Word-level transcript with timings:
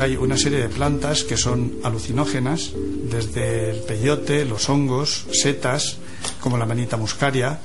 Hay 0.00 0.16
una 0.16 0.36
serie 0.38 0.60
de 0.60 0.68
plantas 0.68 1.24
que 1.24 1.36
son 1.36 1.74
alucinógenas, 1.82 2.72
desde 3.10 3.70
el 3.70 3.80
peyote, 3.80 4.46
los 4.46 4.68
hongos, 4.70 5.26
setas, 5.30 5.98
como 6.40 6.56
la 6.56 6.64
manita 6.64 6.96
muscaria, 6.96 7.60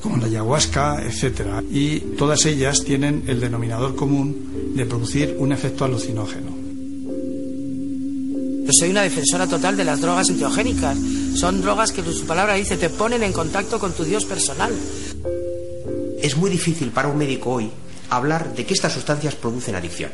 como 0.00 0.16
la 0.16 0.26
ayahuasca, 0.26 1.02
etcétera, 1.04 1.62
y 1.70 2.00
todas 2.16 2.46
ellas 2.46 2.82
tienen 2.82 3.24
el 3.26 3.40
denominador 3.40 3.94
común 3.94 4.72
de 4.74 4.86
producir 4.86 5.36
un 5.38 5.52
efecto 5.52 5.84
alucinógeno. 5.84 6.56
Yo 8.64 8.72
soy 8.72 8.90
una 8.90 9.02
defensora 9.02 9.46
total 9.46 9.76
de 9.76 9.84
las 9.84 10.00
drogas 10.00 10.28
enteogénicas. 10.28 10.96
Son 11.36 11.60
drogas 11.60 11.92
que, 11.92 12.02
su 12.02 12.26
palabra 12.26 12.54
dice, 12.54 12.78
te 12.78 12.88
ponen 12.88 13.22
en 13.22 13.34
contacto 13.34 13.78
con 13.78 13.92
tu 13.92 14.04
Dios 14.04 14.24
personal. 14.24 14.72
Es 16.22 16.34
muy 16.34 16.48
difícil 16.48 16.88
para 16.88 17.08
un 17.08 17.18
médico 17.18 17.50
hoy 17.50 17.70
hablar 18.08 18.54
de 18.54 18.64
que 18.64 18.72
estas 18.72 18.94
sustancias 18.94 19.34
producen 19.34 19.74
adicción, 19.74 20.10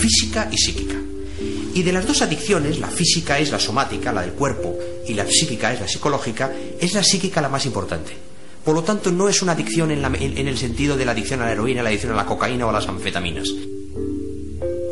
física 0.00 0.48
y 0.50 0.56
psíquica. 0.56 0.96
Y 1.74 1.82
de 1.82 1.92
las 1.92 2.06
dos 2.06 2.22
adicciones, 2.22 2.78
la 2.78 2.88
física 2.88 3.38
es 3.38 3.50
la 3.50 3.60
somática, 3.60 4.10
la 4.10 4.22
del 4.22 4.32
cuerpo, 4.32 4.74
y 5.06 5.12
la 5.12 5.26
psíquica 5.26 5.70
es 5.70 5.80
la 5.80 5.88
psicológica, 5.88 6.50
es 6.80 6.94
la 6.94 7.02
psíquica 7.02 7.42
la 7.42 7.50
más 7.50 7.66
importante. 7.66 8.12
Por 8.64 8.74
lo 8.74 8.82
tanto, 8.82 9.12
no 9.12 9.28
es 9.28 9.42
una 9.42 9.52
adicción 9.52 9.90
en, 9.90 10.48
el 10.48 10.56
sentido 10.56 10.96
de 10.96 11.04
la 11.04 11.12
adicción 11.12 11.42
a 11.42 11.44
la 11.44 11.52
heroína, 11.52 11.82
la 11.82 11.90
adicción 11.90 12.12
a 12.12 12.16
la 12.16 12.24
cocaína 12.24 12.64
o 12.64 12.70
a 12.70 12.72
las 12.72 12.88
anfetaminas. 12.88 13.50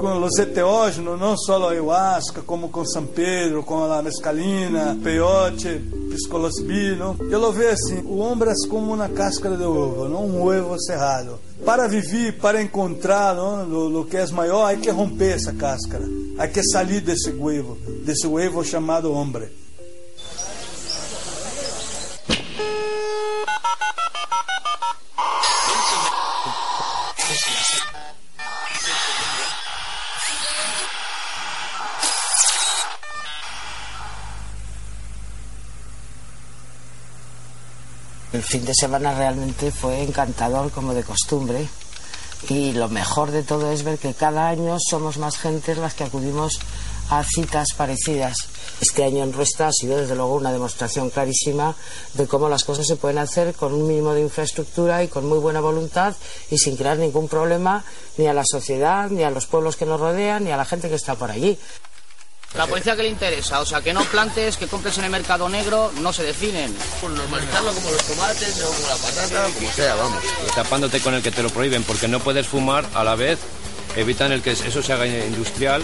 Con 0.02 0.20
los 0.20 0.36
enteógenos, 0.36 1.16
no 1.16 1.36
solo 1.38 1.68
ayahuasca, 1.68 2.42
como 2.42 2.72
con 2.72 2.84
San 2.88 3.06
Pedro, 3.06 3.64
con 3.64 3.88
la 3.88 4.02
mescalina, 4.02 4.96
peyote, 5.00 5.80
psilocibina. 6.16 7.14
Yo 7.30 7.38
lo 7.38 7.52
veo 7.52 7.72
así, 7.72 7.98
el 7.98 8.20
hombre 8.20 8.50
es 8.50 8.66
como 8.68 8.92
una 8.92 9.08
cáscara 9.10 9.56
de 9.56 9.64
huevo, 9.64 10.08
¿no? 10.08 10.18
un 10.18 10.40
huevo 10.40 10.76
cerrado. 10.76 11.38
Para 11.64 11.86
vivir, 11.86 12.36
para 12.36 12.60
encontrar 12.60 13.36
lo, 13.36 14.04
que 14.10 14.20
es 14.20 14.32
mayor, 14.32 14.66
hay 14.66 14.78
que 14.78 14.90
romper 14.90 15.36
esa 15.36 15.52
cáscara. 15.52 16.04
Hay 16.36 16.50
que 16.50 16.62
salir 16.64 17.04
de 17.04 17.12
ese 17.12 17.30
huevo, 17.30 17.78
de 18.04 18.12
ese 18.12 18.26
huevo 18.26 18.64
llamado 18.64 19.12
hombre. 19.12 19.52
El 38.42 38.48
fin 38.48 38.64
de 38.64 38.74
semana 38.74 39.14
realmente 39.14 39.70
fue 39.70 40.02
encantador 40.02 40.72
como 40.72 40.94
de 40.94 41.04
costumbre 41.04 41.68
y 42.48 42.72
lo 42.72 42.88
mejor 42.88 43.30
de 43.30 43.44
todo 43.44 43.70
es 43.70 43.84
ver 43.84 43.98
que 43.98 44.14
cada 44.14 44.48
año 44.48 44.78
somos 44.80 45.16
más 45.16 45.38
gente 45.38 45.76
las 45.76 45.94
que 45.94 46.02
acudimos 46.02 46.58
a 47.08 47.22
citas 47.22 47.68
parecidas. 47.76 48.34
Este 48.80 49.04
año 49.04 49.22
en 49.22 49.32
Ruesta 49.32 49.68
ha 49.68 49.72
sido 49.72 49.96
desde 49.96 50.16
luego 50.16 50.34
una 50.34 50.50
demostración 50.50 51.10
clarísima 51.10 51.76
de 52.14 52.26
cómo 52.26 52.48
las 52.48 52.64
cosas 52.64 52.88
se 52.88 52.96
pueden 52.96 53.18
hacer 53.18 53.54
con 53.54 53.72
un 53.72 53.86
mínimo 53.86 54.12
de 54.12 54.22
infraestructura 54.22 55.04
y 55.04 55.08
con 55.08 55.28
muy 55.28 55.38
buena 55.38 55.60
voluntad 55.60 56.16
y 56.50 56.58
sin 56.58 56.76
crear 56.76 56.98
ningún 56.98 57.28
problema 57.28 57.84
ni 58.18 58.26
a 58.26 58.34
la 58.34 58.44
sociedad, 58.44 59.08
ni 59.08 59.22
a 59.22 59.30
los 59.30 59.46
pueblos 59.46 59.76
que 59.76 59.86
nos 59.86 60.00
rodean, 60.00 60.42
ni 60.42 60.50
a 60.50 60.56
la 60.56 60.64
gente 60.64 60.88
que 60.88 60.96
está 60.96 61.14
por 61.14 61.30
allí. 61.30 61.56
La 62.56 62.66
policía 62.66 62.94
que 62.94 63.02
le 63.02 63.08
interesa, 63.08 63.60
o 63.60 63.66
sea, 63.66 63.80
que 63.80 63.94
no 63.94 64.04
plantes, 64.04 64.58
que 64.58 64.66
compres 64.66 64.98
en 64.98 65.04
el 65.04 65.10
mercado 65.10 65.48
negro, 65.48 65.90
no 66.00 66.12
se 66.12 66.22
definen. 66.22 66.74
Pues 67.00 67.14
normalizarlo 67.14 67.72
como 67.72 67.90
los 67.90 68.02
tomates 68.04 68.62
o 68.62 68.72
como 68.72 68.88
la 68.88 68.96
patata, 68.96 69.48
como 69.54 69.72
sea, 69.72 69.94
vamos. 69.94 70.22
Tapándote 70.54 71.00
con 71.00 71.14
el 71.14 71.22
que 71.22 71.30
te 71.30 71.42
lo 71.42 71.48
prohíben, 71.48 71.82
porque 71.82 72.08
no 72.08 72.20
puedes 72.20 72.46
fumar 72.46 72.84
a 72.94 73.04
la 73.04 73.14
vez, 73.14 73.38
evitan 73.96 74.32
el 74.32 74.42
que 74.42 74.52
eso 74.52 74.82
se 74.82 74.92
haga 74.92 75.06
industrial 75.06 75.82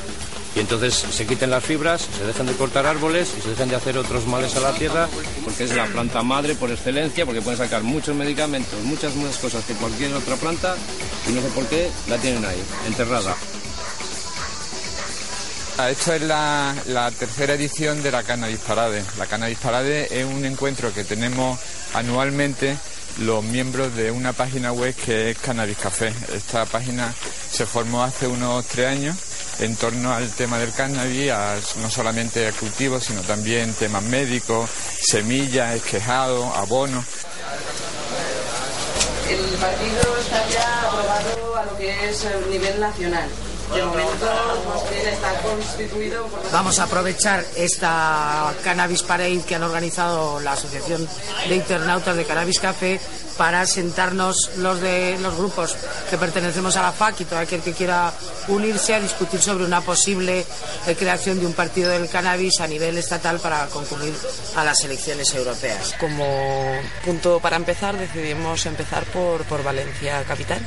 y 0.54 0.60
entonces 0.60 0.94
se 0.94 1.26
quiten 1.26 1.50
las 1.50 1.64
fibras, 1.64 2.06
se 2.18 2.24
dejan 2.26 2.46
de 2.46 2.52
cortar 2.52 2.84
árboles 2.86 3.32
y 3.38 3.40
se 3.40 3.50
dejan 3.50 3.68
de 3.70 3.76
hacer 3.76 3.96
otros 3.96 4.26
males 4.26 4.54
a 4.56 4.60
la 4.60 4.72
tierra, 4.72 5.08
porque 5.44 5.64
es 5.64 5.74
la 5.74 5.86
planta 5.86 6.22
madre 6.22 6.54
por 6.54 6.70
excelencia, 6.70 7.24
porque 7.24 7.40
pueden 7.40 7.58
sacar 7.58 7.82
muchos 7.82 8.14
medicamentos, 8.14 8.78
muchas 8.84 9.14
más 9.16 9.38
cosas 9.38 9.64
que 9.64 9.74
cualquier 9.74 10.12
otra 10.14 10.36
planta 10.36 10.76
y 11.26 11.32
no 11.32 11.40
sé 11.40 11.48
por 11.48 11.66
qué 11.66 11.90
la 12.08 12.18
tienen 12.18 12.44
ahí, 12.44 12.62
enterrada. 12.86 13.34
Esto 15.86 16.12
es 16.12 16.22
la, 16.22 16.74
tercera 17.16 17.54
edición 17.54 18.02
de 18.02 18.10
la 18.10 18.24
Cannabis 18.24 18.58
Parade. 18.58 19.04
La 19.16 19.26
Cannabis 19.26 19.58
Parade 19.58 20.08
es 20.10 20.26
un 20.26 20.44
encuentro 20.44 20.92
que 20.92 21.04
tenemos 21.04 21.56
anualmente 21.94 22.76
los 23.20 23.44
miembros 23.44 23.94
de 23.94 24.10
una 24.10 24.32
página 24.32 24.72
web 24.72 24.92
que 24.94 25.30
es 25.30 25.38
Cannabis 25.38 25.78
Café. 25.78 26.12
Esta 26.34 26.66
página 26.66 27.14
se 27.50 27.64
formó 27.64 28.02
hace 28.02 28.26
unos 28.26 28.66
tres 28.66 28.88
años 28.88 29.16
en 29.60 29.76
torno 29.76 30.12
al 30.12 30.28
tema 30.32 30.58
del 30.58 30.72
cannabis, 30.72 31.32
no 31.80 31.88
solamente 31.88 32.48
a 32.48 32.52
cultivos, 32.52 33.04
sino 33.04 33.22
también 33.22 33.72
temas 33.72 34.02
médicos, 34.02 34.68
semillas, 35.00 35.76
esquejado, 35.76 36.52
abono. 36.54 37.04
El 39.30 39.56
partido 39.58 40.18
está 40.18 40.48
ya 40.48 40.88
aprobado 40.88 41.56
a 41.56 41.64
lo 41.66 41.78
que 41.78 42.10
es 42.10 42.24
el 42.24 42.50
nivel 42.50 42.80
nacional. 42.80 43.28
Vamos 46.52 46.78
a 46.78 46.84
aprovechar 46.84 47.44
esta 47.56 48.52
Cannabis 48.64 49.02
Parade 49.02 49.42
que 49.46 49.54
han 49.54 49.62
organizado 49.62 50.40
la 50.40 50.52
Asociación 50.52 51.06
de 51.48 51.56
Internautas 51.56 52.16
de 52.16 52.24
Cannabis 52.24 52.60
Café 52.60 53.00
para 53.38 53.64
sentarnos 53.66 54.50
los 54.58 54.80
de 54.80 55.16
los 55.20 55.36
grupos 55.36 55.76
que 56.10 56.18
pertenecemos 56.18 56.76
a 56.76 56.82
la 56.82 56.92
FAC 56.92 57.20
y 57.20 57.24
todo 57.24 57.38
aquel 57.38 57.62
que 57.62 57.72
quiera 57.72 58.12
unirse 58.48 58.94
a 58.94 59.00
discutir 59.00 59.40
sobre 59.40 59.64
una 59.64 59.80
posible 59.80 60.44
eh, 60.86 60.96
creación 60.96 61.38
de 61.38 61.46
un 61.46 61.52
partido 61.52 61.90
del 61.90 62.08
cannabis 62.08 62.60
a 62.60 62.66
nivel 62.66 62.98
estatal 62.98 63.38
para 63.38 63.66
concurrir 63.68 64.12
a 64.56 64.64
las 64.64 64.82
elecciones 64.84 65.32
europeas. 65.34 65.94
Como 66.00 66.26
punto 67.04 67.38
para 67.40 67.56
empezar 67.56 67.96
decidimos 67.96 68.66
empezar 68.66 69.04
por, 69.04 69.44
por 69.44 69.62
Valencia 69.62 70.24
capital 70.24 70.60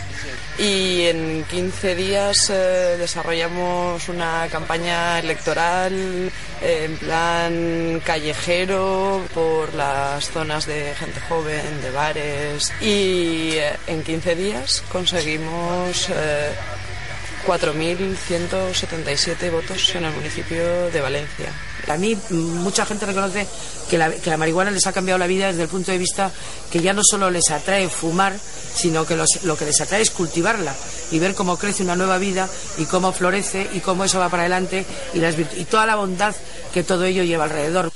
y 0.57 1.03
en 1.07 1.43
15 1.49 1.95
días 1.95 2.49
eh, 2.49 2.95
desarrollamos 2.97 4.07
una 4.07 4.47
campaña 4.49 5.19
electoral 5.19 6.31
eh, 6.61 6.85
en 6.85 6.97
plan 6.97 8.01
callejero 8.05 9.21
por 9.33 9.73
las 9.73 10.29
zonas 10.29 10.65
de 10.65 10.93
gente 10.95 11.19
joven, 11.27 11.81
de 11.81 11.91
bares 11.91 12.60
y 12.81 13.53
eh, 13.53 13.77
en 13.87 14.03
15 14.03 14.35
días 14.35 14.83
conseguimos 14.91 16.09
4.177 17.45 19.51
votos 19.51 19.93
en 19.95 20.05
el 20.05 20.13
municipio 20.13 20.89
de 20.91 21.01
Valencia. 21.01 21.51
A 21.87 21.97
mí 21.97 22.15
mucha 22.29 22.85
gente 22.85 23.07
reconoce 23.07 23.47
que 23.89 23.97
la, 23.97 24.11
que 24.11 24.29
la, 24.29 24.37
marihuana 24.37 24.71
les 24.71 24.85
ha 24.85 24.93
cambiado 24.93 25.17
la 25.17 25.27
vida 25.27 25.47
desde 25.47 25.63
el 25.63 25.69
punto 25.69 25.91
de 25.91 25.97
vista 25.97 26.31
que 26.71 26.81
ya 26.81 26.93
no 26.93 27.01
solo 27.03 27.31
les 27.31 27.49
atrae 27.49 27.89
fumar, 27.89 28.37
sino 28.73 29.05
que 29.05 29.15
lo 29.15 29.57
que 29.57 29.65
les 29.65 29.81
atrae 29.81 30.01
es 30.01 30.11
cultivarla 30.11 30.75
y 31.11 31.19
ver 31.19 31.33
cómo 31.33 31.57
crece 31.57 31.83
una 31.83 31.95
nueva 31.95 32.17
vida 32.17 32.49
y 32.77 32.85
cómo 32.85 33.11
florece 33.11 33.67
y 33.73 33.79
cómo 33.79 34.05
eso 34.05 34.19
va 34.19 34.29
para 34.29 34.43
adelante 34.43 34.85
y, 35.13 35.19
las 35.19 35.35
y 35.37 35.65
toda 35.65 35.85
la 35.85 35.95
bondad 35.95 36.35
que 36.73 36.83
todo 36.83 37.05
ello 37.05 37.23
lleva 37.23 37.45
alrededor. 37.45 37.91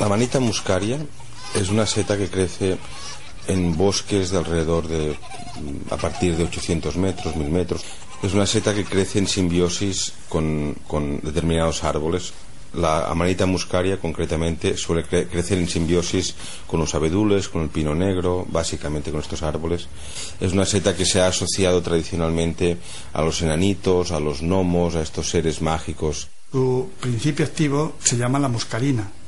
La 0.00 0.08
manita 0.08 0.40
muscaria 0.40 0.98
es 1.54 1.68
una 1.68 1.84
seta 1.84 2.16
que 2.16 2.28
crece 2.28 2.78
en 3.46 3.76
bosques 3.76 4.30
de 4.30 4.38
alrededor 4.38 4.88
de 4.88 5.14
a 5.90 5.96
partir 5.98 6.36
de 6.36 6.44
800 6.44 6.96
metros, 6.96 7.36
1000 7.36 7.50
metros. 7.50 7.82
Es 8.22 8.32
una 8.32 8.46
seta 8.46 8.74
que 8.74 8.86
crece 8.86 9.18
en 9.18 9.26
simbiosis 9.26 10.14
con, 10.30 10.74
determinados 11.22 11.84
árboles. 11.84 12.32
La 12.72 13.10
amanita 13.10 13.44
muscaria, 13.44 14.00
concretamente, 14.00 14.78
suele 14.78 15.04
crecer 15.04 15.58
en 15.58 15.68
simbiosis 15.68 16.34
con 16.66 16.80
los 16.80 16.94
abedules, 16.94 17.50
con 17.50 17.62
el 17.62 17.68
pino 17.68 17.94
negro, 17.94 18.46
básicamente 18.48 19.10
con 19.10 19.20
estos 19.20 19.42
árboles. 19.42 19.88
Es 20.40 20.52
una 20.52 20.64
seta 20.64 20.96
que 20.96 21.04
se 21.04 21.20
ha 21.20 21.26
asociado 21.26 21.82
tradicionalmente 21.82 22.78
a 23.12 23.20
los 23.20 23.42
enanitos, 23.42 24.12
a 24.12 24.20
los 24.20 24.40
gnomos, 24.40 24.94
a 24.94 25.02
estos 25.02 25.28
seres 25.28 25.60
mágicos. 25.60 26.28
Su 26.50 26.88
principio 27.00 27.44
activo 27.44 27.96
se 28.02 28.16
llama 28.16 28.38
la 28.38 28.48
muscarina. 28.48 29.19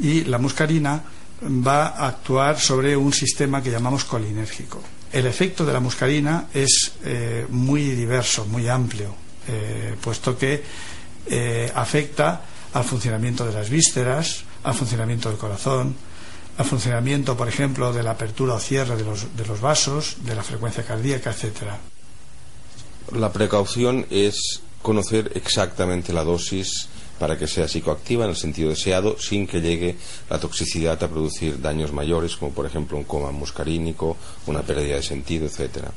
Y 0.00 0.24
la 0.24 0.38
muscarina 0.38 1.02
va 1.42 1.88
a 1.88 2.08
actuar 2.08 2.58
sobre 2.58 2.96
un 2.96 3.12
sistema 3.12 3.62
que 3.62 3.70
llamamos 3.70 4.04
colinérgico. 4.04 4.80
El 5.12 5.26
efecto 5.26 5.64
de 5.64 5.72
la 5.72 5.80
muscarina 5.80 6.48
es 6.52 6.92
eh, 7.04 7.46
muy 7.48 7.82
diverso, 7.90 8.44
muy 8.46 8.68
amplio, 8.68 9.14
eh, 9.46 9.94
puesto 10.00 10.36
que 10.36 10.62
eh, 11.26 11.72
afecta 11.74 12.42
al 12.72 12.84
funcionamiento 12.84 13.46
de 13.46 13.52
las 13.52 13.70
vísceras, 13.70 14.44
al 14.64 14.74
funcionamiento 14.74 15.30
del 15.30 15.38
corazón, 15.38 15.96
al 16.58 16.64
funcionamiento, 16.64 17.36
por 17.36 17.48
ejemplo, 17.48 17.92
de 17.92 18.02
la 18.02 18.10
apertura 18.10 18.54
o 18.54 18.60
cierre 18.60 18.96
de 18.96 19.04
los, 19.04 19.36
de 19.36 19.46
los 19.46 19.60
vasos, 19.60 20.16
de 20.24 20.34
la 20.34 20.42
frecuencia 20.42 20.84
cardíaca, 20.84 21.30
etcétera. 21.30 21.78
La 23.12 23.32
precaución 23.32 24.06
es 24.10 24.60
conocer 24.82 25.32
exactamente 25.34 26.12
la 26.12 26.24
dosis 26.24 26.88
para 27.18 27.36
que 27.36 27.46
sea 27.46 27.68
psicoactiva 27.68 28.24
en 28.24 28.30
el 28.30 28.36
sentido 28.36 28.70
deseado 28.70 29.18
sin 29.18 29.46
que 29.46 29.60
llegue 29.60 29.96
la 30.30 30.38
toxicidad 30.38 31.02
a 31.02 31.08
producir 31.08 31.60
daños 31.60 31.92
mayores 31.92 32.36
como 32.36 32.52
por 32.52 32.66
ejemplo 32.66 32.96
un 32.96 33.04
coma 33.04 33.30
muscarínico, 33.30 34.16
una 34.46 34.62
pérdida 34.62 34.96
de 34.96 35.02
sentido, 35.02 35.46
etcétera. 35.46 35.92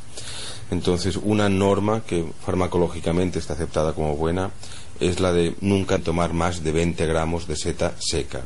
Entonces, 0.71 1.17
una 1.17 1.49
norma 1.49 2.03
que 2.05 2.25
farmacológicamente 2.45 3.39
está 3.39 3.53
aceptada 3.53 3.93
como 3.93 4.15
buena 4.15 4.51
es 4.99 5.19
la 5.19 5.33
de 5.33 5.55
nunca 5.59 5.99
tomar 5.99 6.33
más 6.33 6.63
de 6.63 6.71
20 6.71 7.05
gramos 7.07 7.47
de 7.47 7.57
seta 7.57 7.93
seca 7.99 8.41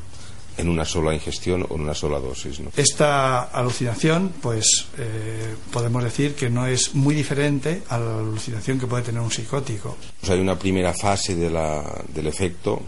en 0.57 0.69
una 0.69 0.86
sola 0.86 1.13
ingestión 1.13 1.66
o 1.68 1.75
en 1.75 1.81
una 1.81 1.94
sola 1.94 2.19
dosis. 2.19 2.62
Esta 2.75 3.44
alucinación, 3.44 4.34
pues 4.42 4.88
eh, 4.98 5.56
podemos 5.72 6.04
decir 6.04 6.36
que 6.36 6.50
no 6.50 6.66
es 6.66 6.96
muy 6.96 7.13
diferente 7.16 7.84
a 7.90 7.98
la 7.98 8.19
alucinación 8.19 8.80
que 8.80 8.88
puede 8.88 9.04
tener 9.04 9.22
un 9.22 9.31
psicótico. 9.31 9.98
Pues 10.19 10.31
hay 10.31 10.40
una 10.40 10.57
primera 10.57 10.94
fase 10.94 11.36
de 11.36 11.50
la, 11.50 12.04
del 12.13 12.28
efecto 12.28 12.81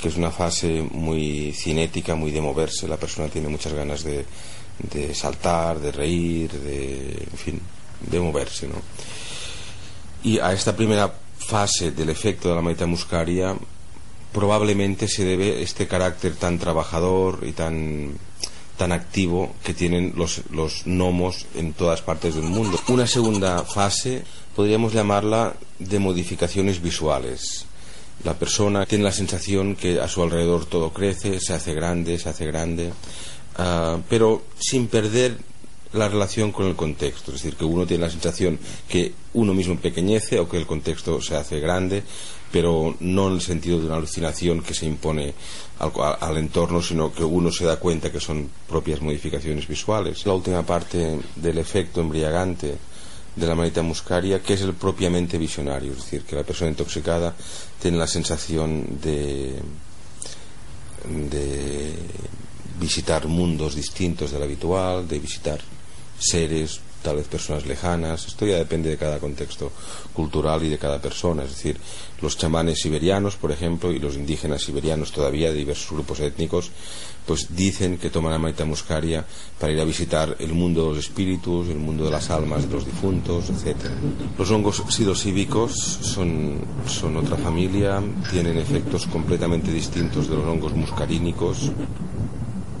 que 0.00 0.08
es 0.08 0.16
una 0.16 0.30
fase 0.30 0.82
muy 0.90 1.52
cinética, 1.52 2.14
muy 2.14 2.30
de 2.30 2.40
moverse. 2.40 2.88
La 2.88 2.96
persona 2.96 3.28
tiene 3.28 3.48
muchas 3.48 3.72
ganas 3.72 4.02
de, 4.02 4.24
de 4.78 5.14
saltar, 5.14 5.78
de 5.78 5.92
reír, 5.92 6.50
de, 6.52 7.26
en 7.30 7.38
fin, 7.38 7.60
de 8.00 8.20
moverse. 8.20 8.66
¿no? 8.66 8.76
Y 10.22 10.38
a 10.38 10.52
esta 10.52 10.74
primera 10.74 11.12
fase 11.38 11.92
del 11.92 12.08
efecto 12.08 12.48
de 12.48 12.54
la 12.54 12.62
maita 12.62 12.86
muscaria 12.86 13.54
probablemente 14.34 15.08
se 15.08 15.24
debe 15.24 15.62
este 15.62 15.86
carácter 15.86 16.34
tan 16.34 16.58
trabajador 16.58 17.44
y 17.46 17.52
tan 17.52 18.18
tan 18.76 18.90
activo 18.90 19.54
que 19.62 19.72
tienen 19.72 20.14
los, 20.16 20.42
los 20.50 20.82
gnomos 20.84 21.46
en 21.54 21.74
todas 21.74 22.02
partes 22.02 22.34
del 22.34 22.44
mundo. 22.44 22.78
Una 22.88 23.06
segunda 23.06 23.62
fase 23.62 24.24
podríamos 24.56 24.92
llamarla 24.92 25.54
de 25.78 25.98
modificaciones 26.00 26.82
visuales. 26.82 27.66
La 28.24 28.34
persona 28.34 28.84
tiene 28.84 29.04
la 29.04 29.12
sensación 29.12 29.76
que 29.76 30.00
a 30.00 30.08
su 30.08 30.22
alrededor 30.22 30.66
todo 30.66 30.92
crece, 30.92 31.38
se 31.38 31.52
hace 31.54 31.72
grande, 31.72 32.18
se 32.18 32.28
hace 32.28 32.46
grande, 32.46 32.92
uh, 33.58 34.00
pero 34.08 34.42
sin 34.58 34.88
perder 34.88 35.38
la 35.92 36.08
relación 36.08 36.50
con 36.50 36.66
el 36.66 36.74
contexto, 36.74 37.30
es 37.30 37.42
decir, 37.42 37.56
que 37.56 37.64
uno 37.64 37.86
tiene 37.86 38.04
la 38.04 38.10
sensación 38.10 38.58
que 38.88 39.12
uno 39.34 39.54
mismo 39.54 39.74
empequeñece 39.74 40.40
o 40.40 40.48
que 40.48 40.56
el 40.56 40.66
contexto 40.66 41.20
se 41.22 41.36
hace 41.36 41.60
grande, 41.60 42.02
pero 42.54 42.94
no 43.00 43.26
en 43.26 43.34
el 43.34 43.40
sentido 43.40 43.80
de 43.80 43.86
una 43.86 43.96
alucinación 43.96 44.62
que 44.62 44.74
se 44.74 44.86
impone 44.86 45.34
al, 45.80 45.90
al, 46.20 46.36
entorno, 46.36 46.80
sino 46.80 47.12
que 47.12 47.24
uno 47.24 47.50
se 47.50 47.64
da 47.64 47.80
cuenta 47.80 48.12
que 48.12 48.20
son 48.20 48.48
propias 48.68 49.00
modificaciones 49.00 49.66
visuales. 49.66 50.24
La 50.24 50.34
última 50.34 50.62
parte 50.62 51.18
del 51.34 51.58
efecto 51.58 52.00
embriagante 52.00 52.78
de 53.34 53.46
la 53.48 53.56
manita 53.56 53.82
muscaria, 53.82 54.40
que 54.40 54.54
es 54.54 54.60
el 54.60 54.74
propiamente 54.74 55.36
visionario, 55.36 55.90
es 55.90 56.04
decir, 56.04 56.22
que 56.22 56.36
la 56.36 56.44
persona 56.44 56.70
intoxicada 56.70 57.34
tiene 57.82 57.98
la 57.98 58.06
sensación 58.06 59.00
de, 59.02 59.56
de 61.08 61.92
visitar 62.78 63.26
mundos 63.26 63.74
distintos 63.74 64.30
del 64.30 64.44
habitual, 64.44 65.08
de 65.08 65.18
visitar 65.18 65.58
seres, 66.20 66.78
tal 67.04 67.16
vez 67.16 67.28
personas 67.28 67.66
lejanas. 67.66 68.26
Esto 68.26 68.46
ya 68.46 68.56
depende 68.56 68.88
de 68.88 68.96
cada 68.96 69.20
contexto 69.20 69.70
cultural 70.12 70.64
y 70.64 70.70
de 70.70 70.78
cada 70.78 71.00
persona. 71.00 71.44
Es 71.44 71.50
decir, 71.50 71.78
los 72.24 72.36
chamanes 72.36 72.80
siberianos, 72.80 73.36
por 73.36 73.52
ejemplo, 73.52 73.92
y 73.92 73.98
los 73.98 74.16
indígenas 74.16 74.62
siberianos 74.62 75.12
todavía 75.12 75.50
de 75.50 75.58
diversos 75.58 75.92
grupos 75.92 76.20
étnicos, 76.20 76.70
pues 77.26 77.54
dicen 77.54 77.98
que 77.98 78.10
toman 78.10 78.32
la 78.32 78.38
maita 78.38 78.64
muscaria 78.64 79.24
para 79.60 79.72
ir 79.72 79.80
a 79.80 79.84
visitar 79.84 80.36
el 80.40 80.52
mundo 80.52 80.82
de 80.82 80.88
los 80.96 81.04
espíritus, 81.04 81.68
el 81.68 81.76
mundo 81.76 82.04
de 82.04 82.10
las 82.10 82.30
almas 82.30 82.66
de 82.66 82.74
los 82.74 82.84
difuntos, 82.84 83.50
etc. 83.50 83.76
Los 84.38 84.50
hongos 84.50 84.82
psilocíbicos 84.88 85.72
son, 85.74 86.60
son 86.88 87.16
otra 87.16 87.36
familia, 87.36 88.02
tienen 88.30 88.58
efectos 88.58 89.06
completamente 89.06 89.70
distintos 89.70 90.28
de 90.28 90.36
los 90.36 90.46
hongos 90.46 90.74
muscarínicos 90.74 91.70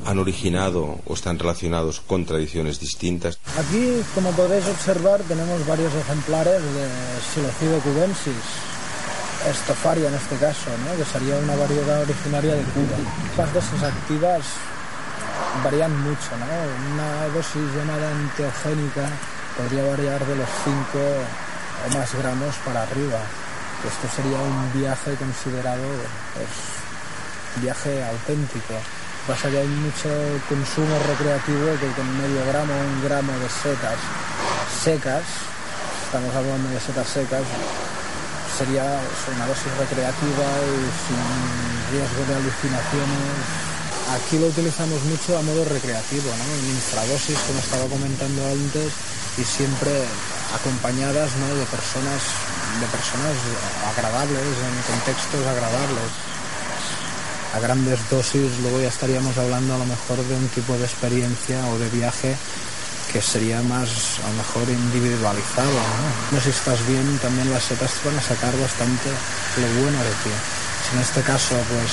han 0.06 0.18
originado 0.18 1.00
o 1.06 1.14
están 1.14 1.38
relacionados 1.38 2.00
con 2.00 2.26
tradiciones 2.26 2.78
distintas. 2.78 3.38
Aquí, 3.56 4.02
como 4.14 4.30
podéis 4.32 4.66
observar, 4.66 5.22
tenemos 5.22 5.66
varios 5.66 5.94
ejemplares 5.94 6.60
de 6.60 6.88
Psilocibe 7.32 7.78
cubensis, 7.78 8.73
estofaria 9.50 10.08
en 10.08 10.14
este 10.14 10.36
caso, 10.36 10.70
¿no? 10.84 10.96
que 10.96 11.04
sería 11.04 11.36
una 11.36 11.54
variedad 11.56 12.02
originaria 12.02 12.54
de 12.54 12.62
Cuba. 12.62 12.96
Las 13.36 13.52
dosis 13.52 13.82
activas 13.82 14.42
varían 15.62 15.92
mucho, 16.02 16.30
¿no? 16.38 16.46
Una 16.94 17.28
dosis 17.34 17.62
llamada 17.76 18.10
enteogénica 18.10 19.08
podría 19.56 19.84
variar 19.84 20.24
de 20.24 20.36
los 20.36 20.48
5 20.64 20.98
o 20.98 21.98
más 21.98 22.14
gramos 22.14 22.54
para 22.64 22.82
arriba. 22.82 23.20
Esto 23.86 24.08
sería 24.16 24.38
un 24.38 24.72
viaje 24.72 25.14
considerado 25.14 25.84
pues, 26.34 26.48
viaje 27.62 28.04
auténtico. 28.04 28.74
Pasa 29.26 29.48
que 29.50 29.58
hay 29.58 29.68
mucho 29.68 30.08
consumo 30.48 30.96
recreativo 31.08 31.66
que 31.80 31.88
con 31.92 32.08
medio 32.18 32.44
gramo, 32.46 32.72
un 32.72 33.04
gramo 33.04 33.32
de 33.32 33.48
setas 33.48 33.98
secas, 34.82 35.22
estamos 36.04 36.34
hablando 36.34 36.68
de 36.68 36.80
setas 36.80 37.08
secas, 37.08 37.42
sería 38.56 38.86
una 39.34 39.46
dosis 39.46 39.72
recreativa 39.78 40.46
y 40.62 40.78
sin 41.02 41.22
riesgo 41.90 42.22
de 42.28 42.34
alucinaciones. 42.38 43.34
Aquí 44.14 44.38
lo 44.38 44.46
utilizamos 44.46 45.02
mucho 45.04 45.38
a 45.38 45.42
modo 45.42 45.64
recreativo, 45.64 46.30
en 46.30 46.70
infradosis, 46.70 47.38
como 47.50 47.58
estaba 47.58 47.86
comentando 47.86 48.46
antes, 48.46 48.92
y 49.38 49.44
siempre 49.44 49.90
acompañadas 50.54 51.34
de 51.34 51.66
personas 51.66 52.22
de 52.80 52.86
personas 52.86 53.34
agradables, 53.90 54.42
en 54.42 54.76
contextos 54.86 55.46
agradables. 55.46 56.10
A 57.54 57.60
grandes 57.60 57.98
dosis 58.10 58.50
luego 58.62 58.80
ya 58.80 58.88
estaríamos 58.88 59.38
hablando 59.38 59.74
a 59.74 59.78
lo 59.78 59.86
mejor 59.86 60.18
de 60.18 60.34
un 60.34 60.48
tipo 60.48 60.76
de 60.76 60.84
experiencia 60.84 61.64
o 61.68 61.78
de 61.78 61.88
viaje 61.90 62.36
que 63.14 63.22
sería 63.22 63.62
más 63.62 64.18
a 64.26 64.28
lo 64.28 64.34
mejor 64.42 64.68
individualizado. 64.68 65.70
¿no? 66.32 66.40
si 66.40 66.50
estás 66.50 66.84
bien, 66.84 67.16
también 67.22 67.48
las 67.48 67.62
setas 67.62 67.94
te 67.94 68.08
van 68.08 68.18
a 68.18 68.20
sacar 68.20 68.50
bastante 68.58 69.08
lo 69.54 69.68
bueno 69.82 70.02
de 70.02 70.10
ti. 70.10 70.34
Si 70.82 70.96
en 70.96 71.00
este 71.00 71.22
caso 71.22 71.54
pues 71.70 71.92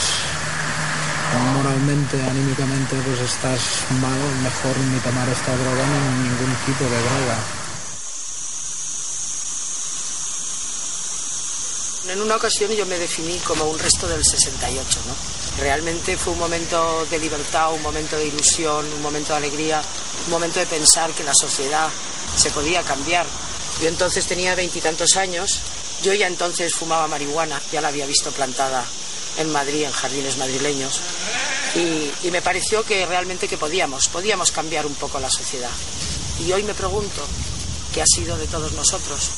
moralmente, 1.53 2.17
anímicamente 2.23 2.95
pues 3.05 3.19
estás 3.19 3.61
mal, 4.01 4.17
mejor 4.41 4.75
ni 4.77 4.97
tomar 5.01 5.29
esta 5.29 5.55
droga 5.55 5.85
ni 5.85 6.27
ningún 6.27 6.55
tipo 6.65 6.85
de 6.85 6.97
droga. 6.97 7.37
En 12.09 12.19
una 12.19 12.35
ocasión 12.35 12.71
yo 12.71 12.87
me 12.87 12.97
definí 12.97 13.37
como 13.45 13.65
un 13.65 13.77
resto 13.77 14.07
del 14.07 14.25
68, 14.25 14.99
¿no? 15.05 15.40
Realmente 15.59 16.17
fue 16.17 16.33
un 16.33 16.39
momento 16.39 17.05
de 17.09 17.19
libertad, 17.19 17.73
un 17.73 17.81
momento 17.81 18.17
de 18.17 18.27
ilusión, 18.27 18.85
un 18.93 19.01
momento 19.01 19.33
de 19.33 19.37
alegría, 19.37 19.81
un 20.25 20.31
momento 20.31 20.59
de 20.59 20.65
pensar 20.65 21.11
que 21.11 21.23
la 21.23 21.33
sociedad 21.33 21.89
se 22.35 22.51
podía 22.51 22.81
cambiar. 22.83 23.25
Yo 23.81 23.87
entonces 23.87 24.25
tenía 24.25 24.55
veintitantos 24.55 25.17
años, 25.17 25.59
yo 26.03 26.13
ya 26.13 26.27
entonces 26.27 26.73
fumaba 26.73 27.07
marihuana, 27.07 27.61
ya 27.71 27.81
la 27.81 27.89
había 27.89 28.05
visto 28.05 28.31
plantada 28.31 28.85
en 29.37 29.51
Madrid, 29.51 29.83
en 29.83 29.91
jardines 29.91 30.37
madrileños, 30.37 30.99
y, 31.75 32.29
me 32.31 32.41
pareció 32.41 32.83
que 32.83 33.05
realmente 33.05 33.47
que 33.47 33.57
podíamos, 33.57 34.07
podíamos 34.07 34.51
cambiar 34.51 34.85
un 34.85 34.95
poco 34.95 35.19
la 35.19 35.29
sociedad. 35.29 35.69
Y 36.39 36.51
hoy 36.51 36.63
me 36.63 36.73
pregunto, 36.73 37.25
¿qué 37.93 38.01
ha 38.01 38.05
sido 38.05 38.37
de 38.37 38.47
todos 38.47 38.73
nosotros? 38.73 39.29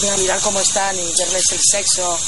De 0.00 0.16
mirar 0.18 0.40
cómo 0.40 0.60
están 0.60 0.94
y 0.94 1.12
verles 1.18 1.44
el 1.52 1.60
sexo 1.60 2.18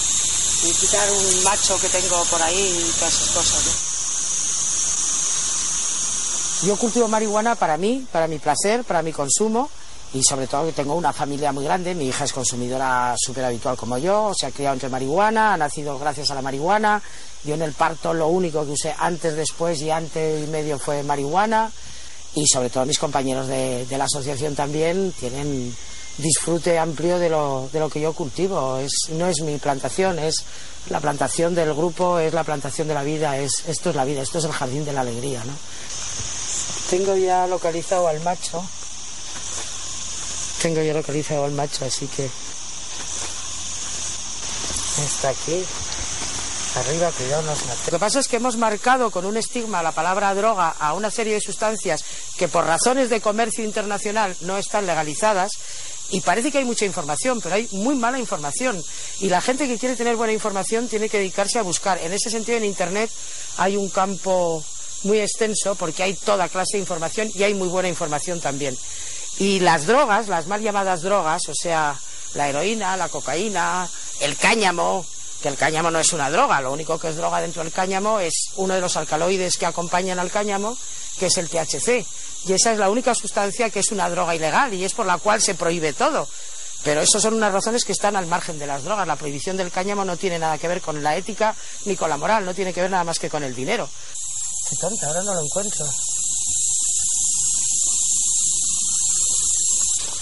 y 0.64 0.72
quitar 0.72 1.10
un 1.10 1.44
macho 1.44 1.78
que 1.80 1.88
tengo 1.88 2.24
por 2.24 2.40
ahí 2.42 2.56
y 2.56 2.92
todas 2.98 3.14
esas 3.14 3.30
cosas. 3.34 3.66
¿no? 6.62 6.68
Yo 6.68 6.76
cultivo 6.76 7.08
marihuana 7.08 7.54
para 7.54 7.76
mí, 7.76 8.06
para 8.10 8.26
mi 8.26 8.38
placer, 8.38 8.84
para 8.84 9.02
mi 9.02 9.12
consumo 9.12 9.70
y 10.14 10.22
sobre 10.22 10.46
todo 10.46 10.64
que 10.66 10.72
tengo 10.72 10.94
una 10.94 11.12
familia 11.12 11.52
muy 11.52 11.64
grande. 11.64 11.94
Mi 11.94 12.06
hija 12.06 12.24
es 12.24 12.32
consumidora 12.32 13.14
súper 13.18 13.44
habitual 13.44 13.76
como 13.76 13.98
yo, 13.98 14.32
se 14.34 14.46
ha 14.46 14.50
criado 14.50 14.74
entre 14.74 14.88
marihuana, 14.88 15.52
ha 15.52 15.56
nacido 15.56 15.98
gracias 15.98 16.30
a 16.30 16.34
la 16.34 16.42
marihuana. 16.42 17.02
Yo 17.44 17.54
en 17.54 17.62
el 17.62 17.74
parto 17.74 18.14
lo 18.14 18.28
único 18.28 18.64
que 18.64 18.72
usé 18.72 18.94
antes, 18.98 19.36
después 19.36 19.80
y 19.82 19.90
antes 19.90 20.42
y 20.42 20.50
medio 20.50 20.78
fue 20.78 21.02
marihuana. 21.02 21.70
Y 22.34 22.46
sobre 22.46 22.70
todo 22.70 22.86
mis 22.86 22.98
compañeros 22.98 23.46
de, 23.46 23.84
de 23.86 23.98
la 23.98 24.04
asociación 24.04 24.54
también 24.54 25.12
tienen 25.12 25.74
disfrute 26.18 26.78
amplio 26.78 27.18
de 27.18 27.30
lo, 27.30 27.68
de 27.72 27.80
lo 27.80 27.88
que 27.88 28.00
yo 28.00 28.12
cultivo. 28.12 28.78
Es, 28.78 29.10
no 29.10 29.26
es 29.26 29.40
mi 29.40 29.56
plantación, 29.58 30.18
es 30.18 30.44
la 30.90 31.00
plantación 31.00 31.54
del 31.54 31.72
grupo, 31.74 32.18
es 32.18 32.34
la 32.34 32.44
plantación 32.44 32.88
de 32.88 32.94
la 32.94 33.02
vida, 33.02 33.38
es, 33.38 33.64
esto 33.66 33.90
es 33.90 33.96
la 33.96 34.04
vida, 34.04 34.22
esto 34.22 34.38
es 34.38 34.44
el 34.44 34.52
jardín 34.52 34.84
de 34.84 34.92
la 34.92 35.00
alegría. 35.00 35.42
¿no? 35.44 35.52
Tengo 36.90 37.16
ya 37.16 37.46
localizado 37.46 38.08
al 38.08 38.20
macho. 38.20 38.64
Tengo 40.62 40.82
ya 40.82 40.92
localizado 40.92 41.44
al 41.44 41.52
macho, 41.52 41.84
así 41.84 42.06
que 42.08 42.28
está 45.04 45.28
aquí. 45.28 45.64
Arriba, 46.76 47.10
cuidado, 47.10 47.42
no 47.42 47.52
Lo 47.52 47.90
que 47.90 47.98
pasa 47.98 48.20
es 48.20 48.28
que 48.28 48.36
hemos 48.36 48.56
marcado 48.56 49.10
con 49.10 49.24
un 49.24 49.36
estigma 49.36 49.82
la 49.82 49.92
palabra 49.92 50.34
droga 50.34 50.68
a 50.78 50.92
una 50.92 51.10
serie 51.10 51.34
de 51.34 51.40
sustancias 51.40 52.04
que 52.36 52.46
por 52.46 52.66
razones 52.66 53.08
de 53.08 53.20
comercio 53.20 53.64
internacional 53.64 54.36
no 54.42 54.58
están 54.58 54.86
legalizadas 54.86 55.50
y 56.10 56.20
parece 56.22 56.50
que 56.50 56.58
hay 56.58 56.64
mucha 56.64 56.86
información, 56.86 57.40
pero 57.40 57.54
hay 57.54 57.68
muy 57.72 57.94
mala 57.94 58.18
información. 58.18 58.82
Y 59.20 59.28
la 59.28 59.40
gente 59.40 59.68
que 59.68 59.78
quiere 59.78 59.96
tener 59.96 60.16
buena 60.16 60.32
información 60.32 60.88
tiene 60.88 61.08
que 61.08 61.18
dedicarse 61.18 61.58
a 61.58 61.62
buscar. 61.62 61.98
En 62.02 62.12
ese 62.12 62.30
sentido, 62.30 62.56
en 62.56 62.64
Internet 62.64 63.10
hay 63.58 63.76
un 63.76 63.90
campo 63.90 64.64
muy 65.02 65.20
extenso 65.20 65.74
porque 65.74 66.02
hay 66.02 66.14
toda 66.14 66.48
clase 66.48 66.76
de 66.76 66.80
información 66.80 67.30
y 67.34 67.42
hay 67.42 67.54
muy 67.54 67.68
buena 67.68 67.88
información 67.88 68.40
también. 68.40 68.76
Y 69.38 69.60
las 69.60 69.86
drogas, 69.86 70.28
las 70.28 70.46
mal 70.46 70.62
llamadas 70.62 71.02
drogas, 71.02 71.42
o 71.48 71.54
sea, 71.54 71.98
la 72.34 72.48
heroína, 72.48 72.96
la 72.96 73.08
cocaína, 73.08 73.88
el 74.20 74.36
cáñamo, 74.36 75.06
que 75.42 75.48
el 75.48 75.56
cáñamo 75.56 75.90
no 75.90 76.00
es 76.00 76.12
una 76.12 76.30
droga, 76.30 76.60
lo 76.60 76.72
único 76.72 76.98
que 76.98 77.08
es 77.08 77.16
droga 77.16 77.40
dentro 77.40 77.62
del 77.62 77.72
cáñamo 77.72 78.20
es 78.20 78.50
uno 78.56 78.74
de 78.74 78.80
los 78.80 78.96
alcaloides 78.96 79.56
que 79.56 79.66
acompañan 79.66 80.18
al 80.18 80.30
cáñamo, 80.30 80.76
que 81.18 81.26
es 81.26 81.36
el 81.38 81.48
THC. 81.48 82.04
Y 82.46 82.52
esa 82.52 82.72
es 82.72 82.78
la 82.78 82.90
única 82.90 83.14
sustancia 83.14 83.70
que 83.70 83.80
es 83.80 83.92
una 83.92 84.08
droga 84.10 84.34
ilegal 84.34 84.74
y 84.74 84.84
es 84.84 84.94
por 84.94 85.06
la 85.06 85.18
cual 85.18 85.40
se 85.40 85.54
prohíbe 85.54 85.92
todo. 85.92 86.28
Pero 86.84 87.00
esas 87.00 87.22
son 87.22 87.34
unas 87.34 87.52
razones 87.52 87.84
que 87.84 87.92
están 87.92 88.16
al 88.16 88.26
margen 88.26 88.58
de 88.58 88.66
las 88.66 88.84
drogas. 88.84 89.06
La 89.06 89.16
prohibición 89.16 89.56
del 89.56 89.70
cáñamo 89.70 90.04
no 90.04 90.16
tiene 90.16 90.38
nada 90.38 90.58
que 90.58 90.68
ver 90.68 90.80
con 90.80 91.02
la 91.02 91.16
ética 91.16 91.54
ni 91.84 91.96
con 91.96 92.08
la 92.08 92.16
moral, 92.16 92.44
no 92.44 92.54
tiene 92.54 92.72
que 92.72 92.80
ver 92.80 92.90
nada 92.90 93.04
más 93.04 93.18
que 93.18 93.30
con 93.30 93.42
el 93.42 93.54
dinero. 93.54 93.88
Qué 94.70 94.76
tonta, 94.76 95.06
ahora 95.06 95.22
no 95.22 95.34
lo 95.34 95.40
encuentro. 95.40 95.86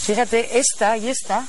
Fíjate, 0.00 0.58
esta 0.58 0.96
y 0.96 1.08
esta 1.08 1.46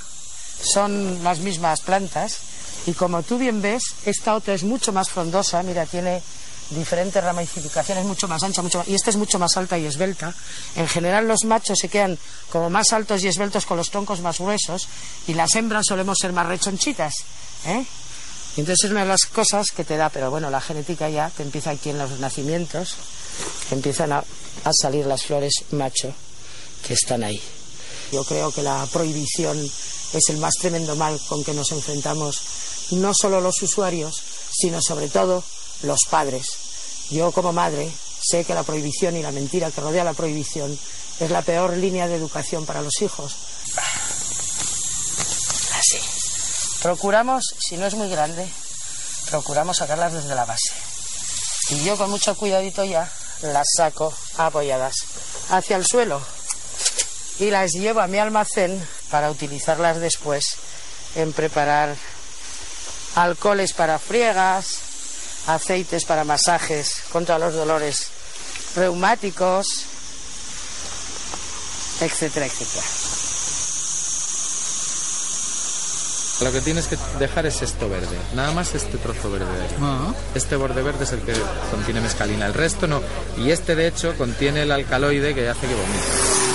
son 0.64 1.24
las 1.24 1.40
mismas 1.40 1.82
plantas 1.82 2.40
y 2.88 2.94
como 2.94 3.22
tú 3.22 3.38
bien 3.38 3.62
ves, 3.62 3.84
esta 4.06 4.34
otra 4.34 4.54
es 4.54 4.64
mucho 4.64 4.94
más 4.94 5.10
frondosa, 5.10 5.62
mira, 5.62 5.86
tiene 5.86 6.24
diferentes 6.70 7.22
ramificaciones, 7.22 8.06
mucho 8.06 8.30
más 8.30 8.42
ancha, 8.44 8.62
mucho 8.62 8.82
y 8.88 8.96
esta 8.96 9.10
es 9.10 9.18
mucho 9.18 9.38
más 9.38 9.58
alta 9.58 9.78
y 9.78 9.86
esbelta. 9.86 10.34
En 10.76 10.88
general 10.88 11.28
los 11.28 11.44
machos 11.44 11.78
se 11.80 11.90
quedan 11.90 12.18
como 12.50 12.70
más 12.70 12.94
altos 12.94 13.24
y 13.24 13.28
esbeltos 13.28 13.66
con 13.66 13.76
los 13.76 13.92
troncos 13.92 14.22
más 14.22 14.40
gruesos 14.40 14.88
y 15.28 15.34
las 15.34 15.54
hembras 15.56 15.86
solemos 15.86 16.18
ser 16.20 16.32
más 16.32 16.48
rechonchitas. 16.48 17.14
¿eh? 17.66 17.86
Y 18.56 18.62
entonces 18.62 18.86
es 18.86 18.92
una 18.92 19.02
de 19.02 19.10
las 19.10 19.26
cosas 19.26 19.68
que 19.72 19.84
te 19.84 19.98
da, 19.98 20.10
pero 20.10 20.32
bueno, 20.32 20.50
la 20.50 20.62
genética 20.62 21.10
ya 21.10 21.30
te 21.30 21.44
empieza 21.44 21.72
aquí 21.72 21.90
en 21.90 21.98
los 21.98 22.20
nacimientos, 22.20 22.96
empiezan 23.70 24.14
a, 24.14 24.20
a 24.20 24.72
salir 24.82 25.06
las 25.06 25.24
flores 25.24 25.54
macho 25.72 26.14
que 26.88 26.94
están 26.94 27.26
ahí. 27.26 27.42
Yo 28.14 28.24
creo 28.24 28.50
que 28.54 28.64
la 28.64 28.88
prohibición 28.94 29.58
es 30.14 30.30
el 30.30 30.38
más 30.38 30.54
tremendo 30.60 30.96
mal 30.96 31.20
con 31.28 31.44
que 31.44 31.54
nos 31.54 31.72
enfrentamos 31.72 32.40
no 32.92 33.12
solo 33.14 33.42
los 33.42 33.62
usuarios, 33.62 34.22
sino 34.52 34.82
sobre 34.82 35.10
todo 35.10 35.44
los 35.84 36.00
padres. 36.10 36.46
Yo 37.10 37.32
como 37.32 37.54
madre 37.54 37.92
sé 38.22 38.46
que 38.46 38.54
la 38.54 38.64
prohibición 38.64 39.16
y 39.18 39.24
la 39.24 39.32
mentira 39.32 39.72
que 39.72 39.82
rodea 39.82 40.04
la 40.04 40.14
prohibición 40.14 40.78
es 41.20 41.32
la 41.32 41.42
peor 41.42 41.76
línea 41.78 42.08
de 42.08 42.16
educación 42.16 42.66
para 42.66 42.82
los 42.82 43.02
hijos. 43.02 43.36
Así. 45.74 46.00
Procuramos, 46.82 47.44
si 47.60 47.78
no 47.78 47.86
es 47.86 47.96
muy 47.96 48.10
grande, 48.10 48.48
procuramos 49.30 49.78
sacarlas 49.78 50.14
desde 50.14 50.36
la 50.36 50.46
base. 50.46 50.74
Y 51.70 51.84
yo 51.84 51.98
con 51.98 52.10
mucho 52.10 52.36
cuidadito 52.36 52.86
ya 52.86 53.12
las 53.42 53.68
saco 53.76 54.14
apoyadas 54.38 54.96
hacia 55.50 55.76
el 55.76 55.86
suelo 55.86 56.22
y 57.40 57.52
las 57.52 57.72
llevo 57.72 58.00
a 58.00 58.08
mi 58.08 58.18
almacén 58.18 58.88
para 59.10 59.32
utilizarlas 59.32 60.00
después 60.00 60.46
en 61.16 61.34
preparar 61.34 61.96
alcoholes 63.16 63.74
para 63.74 64.00
friegas, 64.00 64.80
aceites 65.48 66.06
para 66.06 66.24
masajes 66.24 67.04
contra 67.12 67.40
los 67.40 67.54
dolores 67.54 68.08
reumáticos, 68.76 69.66
etcétera, 72.02 72.46
etcétera. 72.46 72.86
Lo 76.40 76.52
que 76.52 76.62
tienes 76.62 76.86
que 76.86 76.98
dejar 77.18 77.48
es 77.48 77.64
esto 77.64 77.90
verde, 77.90 78.16
nada 78.36 78.52
más 78.52 78.76
este 78.76 79.00
trozo 79.00 79.32
verde 79.32 79.52
de 79.58 79.64
ahí. 79.64 80.14
Este 80.36 80.56
borde 80.56 80.84
verde 80.84 81.04
es 81.04 81.12
el 81.12 81.22
que 81.22 81.34
contiene 81.72 82.00
mescalina, 82.00 82.46
el 82.46 82.54
resto 82.54 82.86
no. 82.86 83.02
Y 83.38 83.50
este 83.50 83.76
de 83.76 83.88
hecho 83.88 84.16
contiene 84.16 84.62
el 84.62 84.72
alcaloide 84.72 85.34
que 85.34 85.50
hace 85.50 85.68
que 85.68 85.74
vomite. 85.74 86.47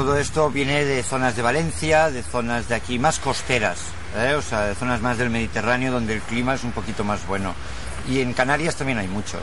Todo 0.00 0.16
esto 0.16 0.50
viene 0.50 0.86
de 0.86 1.02
zonas 1.02 1.36
de 1.36 1.42
Valencia, 1.42 2.10
de 2.10 2.22
zonas 2.22 2.70
de 2.70 2.74
aquí 2.74 2.98
más 2.98 3.18
costeras, 3.18 3.80
¿eh? 4.16 4.32
o 4.32 4.40
sea, 4.40 4.62
de 4.62 4.74
zonas 4.74 5.02
más 5.02 5.18
del 5.18 5.28
Mediterráneo 5.28 5.92
donde 5.92 6.14
el 6.14 6.22
clima 6.22 6.54
es 6.54 6.64
un 6.64 6.72
poquito 6.72 7.04
más 7.04 7.26
bueno. 7.26 7.52
Y 8.08 8.20
en 8.20 8.32
Canarias 8.32 8.76
también 8.76 8.96
hay 8.96 9.08
muchos. 9.08 9.42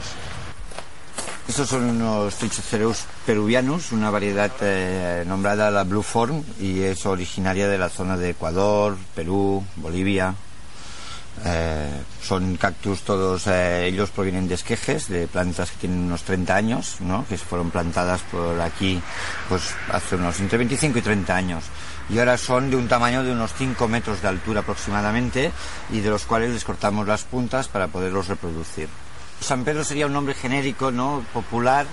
Estos 1.46 1.68
son 1.68 1.84
unos 1.84 2.34
Trichocereus 2.34 3.04
peruvianus, 3.24 3.92
una 3.92 4.10
variedad 4.10 4.50
eh, 4.60 5.22
nombrada 5.28 5.70
la 5.70 5.84
Blue 5.84 6.02
Form 6.02 6.42
y 6.58 6.82
es 6.82 7.06
originaria 7.06 7.68
de 7.68 7.78
la 7.78 7.88
zona 7.88 8.16
de 8.16 8.30
Ecuador, 8.30 8.96
Perú, 9.14 9.64
Bolivia, 9.76 10.34
eh, 11.44 12.02
son 12.22 12.56
cactus 12.56 13.02
todos, 13.02 13.46
eh, 13.46 13.86
ellos 13.86 14.10
provienen 14.10 14.48
de 14.48 14.54
esquejes, 14.54 15.08
de 15.08 15.26
plantas 15.26 15.70
que 15.70 15.78
tienen 15.78 16.00
unos 16.00 16.22
30 16.22 16.54
años, 16.54 16.96
que 17.28 17.38
fueron 17.38 17.70
plantadas 17.70 18.22
por 18.22 18.60
aquí 18.60 19.00
pues 19.48 19.62
hace 19.92 20.16
unos 20.16 20.38
entre 20.40 20.58
25 20.58 20.98
y 20.98 21.02
30 21.02 21.34
años. 21.36 21.64
Y 22.10 22.18
ahora 22.18 22.38
son 22.38 22.70
de 22.70 22.76
un 22.76 22.88
tamaño 22.88 23.22
de 23.22 23.32
unos 23.32 23.52
5 23.54 23.86
metros 23.88 24.22
de 24.22 24.28
altura 24.28 24.60
aproximadamente 24.60 25.52
y 25.90 26.00
de 26.00 26.10
los 26.10 26.24
cuales 26.24 26.50
les 26.50 26.64
cortamos 26.64 27.06
las 27.06 27.24
puntas 27.24 27.68
para 27.68 27.88
poderlos 27.88 28.28
reproducir. 28.28 28.88
San 29.40 29.64
Pedro 29.64 29.84
sería 29.84 30.06
un 30.06 30.12
nombre 30.12 30.34
genérico, 30.34 30.90
¿no? 30.90 31.24
popular, 31.32 31.86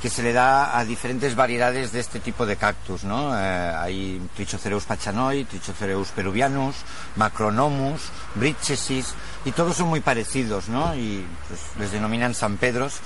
que 0.00 0.10
se 0.10 0.22
le 0.22 0.32
da 0.32 0.78
a 0.78 0.84
diferentes 0.84 1.34
variedades 1.34 1.92
de 1.92 2.00
este 2.00 2.20
tipo 2.20 2.46
de 2.46 2.56
cactus, 2.56 3.04
¿no? 3.04 3.36
Eh, 3.36 3.72
hay 3.76 4.22
Trichocereus 4.36 4.84
pachanoi, 4.84 5.44
Trichocereus 5.44 6.08
peruvianus, 6.08 6.76
Macronomus, 7.16 8.02
Brichesis, 8.36 9.14
y 9.44 9.52
todos 9.52 9.76
son 9.76 9.88
muy 9.88 10.00
parecidos, 10.00 10.68
¿no? 10.68 10.94
Y 10.94 11.26
pues, 11.48 11.60
les 11.78 11.90
denominan 11.90 12.34
San 12.34 12.58
Pedros. 12.58 13.00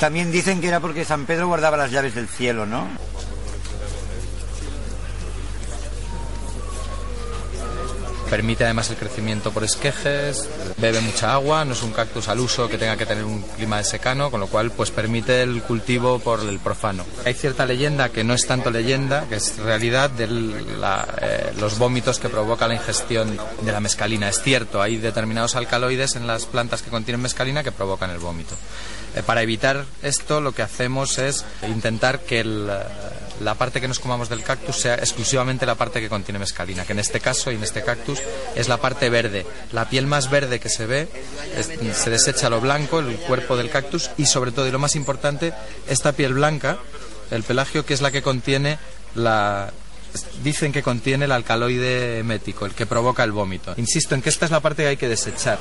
También 0.00 0.32
dicen 0.32 0.60
que 0.60 0.68
era 0.68 0.80
porque 0.80 1.04
San 1.04 1.24
Pedro 1.24 1.48
guardaba 1.48 1.76
las 1.76 1.90
llaves 1.90 2.14
del 2.14 2.28
cielo, 2.28 2.66
¿no? 2.66 2.86
Permite 8.30 8.64
además 8.64 8.90
el 8.90 8.96
crecimiento 8.96 9.52
por 9.52 9.64
esquejes, 9.64 10.48
bebe 10.76 11.00
mucha 11.00 11.32
agua, 11.32 11.64
no 11.64 11.72
es 11.72 11.82
un 11.82 11.92
cactus 11.92 12.28
al 12.28 12.40
uso 12.40 12.68
que 12.68 12.76
tenga 12.76 12.96
que 12.96 13.06
tener 13.06 13.24
un 13.24 13.42
clima 13.42 13.78
de 13.78 13.84
secano, 13.84 14.30
con 14.30 14.40
lo 14.40 14.48
cual 14.48 14.70
pues 14.70 14.90
permite 14.90 15.42
el 15.42 15.62
cultivo 15.62 16.18
por 16.18 16.40
el 16.40 16.58
profano. 16.58 17.04
Hay 17.24 17.34
cierta 17.34 17.64
leyenda 17.64 18.10
que 18.10 18.24
no 18.24 18.34
es 18.34 18.46
tanto 18.46 18.70
leyenda, 18.70 19.26
que 19.28 19.36
es 19.36 19.56
realidad 19.58 20.10
de 20.10 20.24
eh, 20.24 21.52
los 21.58 21.78
vómitos 21.78 22.18
que 22.18 22.28
provoca 22.28 22.68
la 22.68 22.74
ingestión 22.74 23.38
de 23.62 23.72
la 23.72 23.80
mescalina. 23.80 24.28
Es 24.28 24.42
cierto, 24.42 24.82
hay 24.82 24.98
determinados 24.98 25.56
alcaloides 25.56 26.16
en 26.16 26.26
las 26.26 26.44
plantas 26.44 26.82
que 26.82 26.90
contienen 26.90 27.22
mescalina 27.22 27.64
que 27.64 27.72
provocan 27.72 28.10
el 28.10 28.18
vómito. 28.18 28.54
Eh, 29.14 29.22
para 29.22 29.42
evitar 29.42 29.86
esto 30.02 30.40
lo 30.40 30.52
que 30.52 30.62
hacemos 30.62 31.18
es 31.18 31.44
intentar 31.66 32.20
que 32.20 32.40
el 32.40 32.70
la 33.40 33.54
parte 33.54 33.80
que 33.80 33.88
nos 33.88 33.98
comamos 33.98 34.28
del 34.28 34.42
cactus 34.42 34.76
sea 34.76 34.94
exclusivamente 34.94 35.66
la 35.66 35.74
parte 35.74 36.00
que 36.00 36.08
contiene 36.08 36.38
mescalina, 36.38 36.84
que 36.84 36.92
en 36.92 36.98
este 36.98 37.20
caso 37.20 37.50
y 37.50 37.56
en 37.56 37.62
este 37.62 37.82
cactus 37.82 38.20
es 38.54 38.68
la 38.68 38.78
parte 38.78 39.10
verde. 39.10 39.46
La 39.72 39.88
piel 39.88 40.06
más 40.06 40.30
verde 40.30 40.60
que 40.60 40.68
se 40.68 40.86
ve, 40.86 41.08
se 41.94 42.10
desecha 42.10 42.50
lo 42.50 42.60
blanco, 42.60 43.00
el 43.00 43.16
cuerpo 43.16 43.56
del 43.56 43.70
cactus 43.70 44.10
y 44.16 44.26
sobre 44.26 44.52
todo, 44.52 44.66
y 44.66 44.70
lo 44.70 44.78
más 44.78 44.96
importante, 44.96 45.52
esta 45.88 46.12
piel 46.12 46.34
blanca, 46.34 46.78
el 47.30 47.42
pelagio, 47.42 47.84
que 47.84 47.94
es 47.94 48.00
la 48.00 48.10
que 48.10 48.22
contiene 48.22 48.78
la, 49.14 49.72
dicen 50.42 50.72
que 50.72 50.82
contiene 50.82 51.26
el 51.26 51.32
alcaloide 51.32 52.18
emético, 52.18 52.66
el 52.66 52.74
que 52.74 52.86
provoca 52.86 53.24
el 53.24 53.32
vómito. 53.32 53.74
Insisto 53.76 54.14
en 54.14 54.22
que 54.22 54.30
esta 54.30 54.46
es 54.46 54.50
la 54.50 54.60
parte 54.60 54.82
que 54.82 54.88
hay 54.88 54.96
que 54.96 55.08
desechar. 55.08 55.58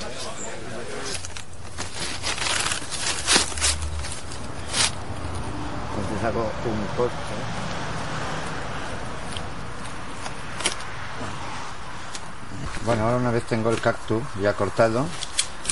Bueno, 12.87 13.03
ahora 13.03 13.17
una 13.17 13.31
vez 13.31 13.43
tengo 13.43 13.69
el 13.69 13.81
cactus 13.81 14.23
ya 14.41 14.53
cortado, 14.53 15.05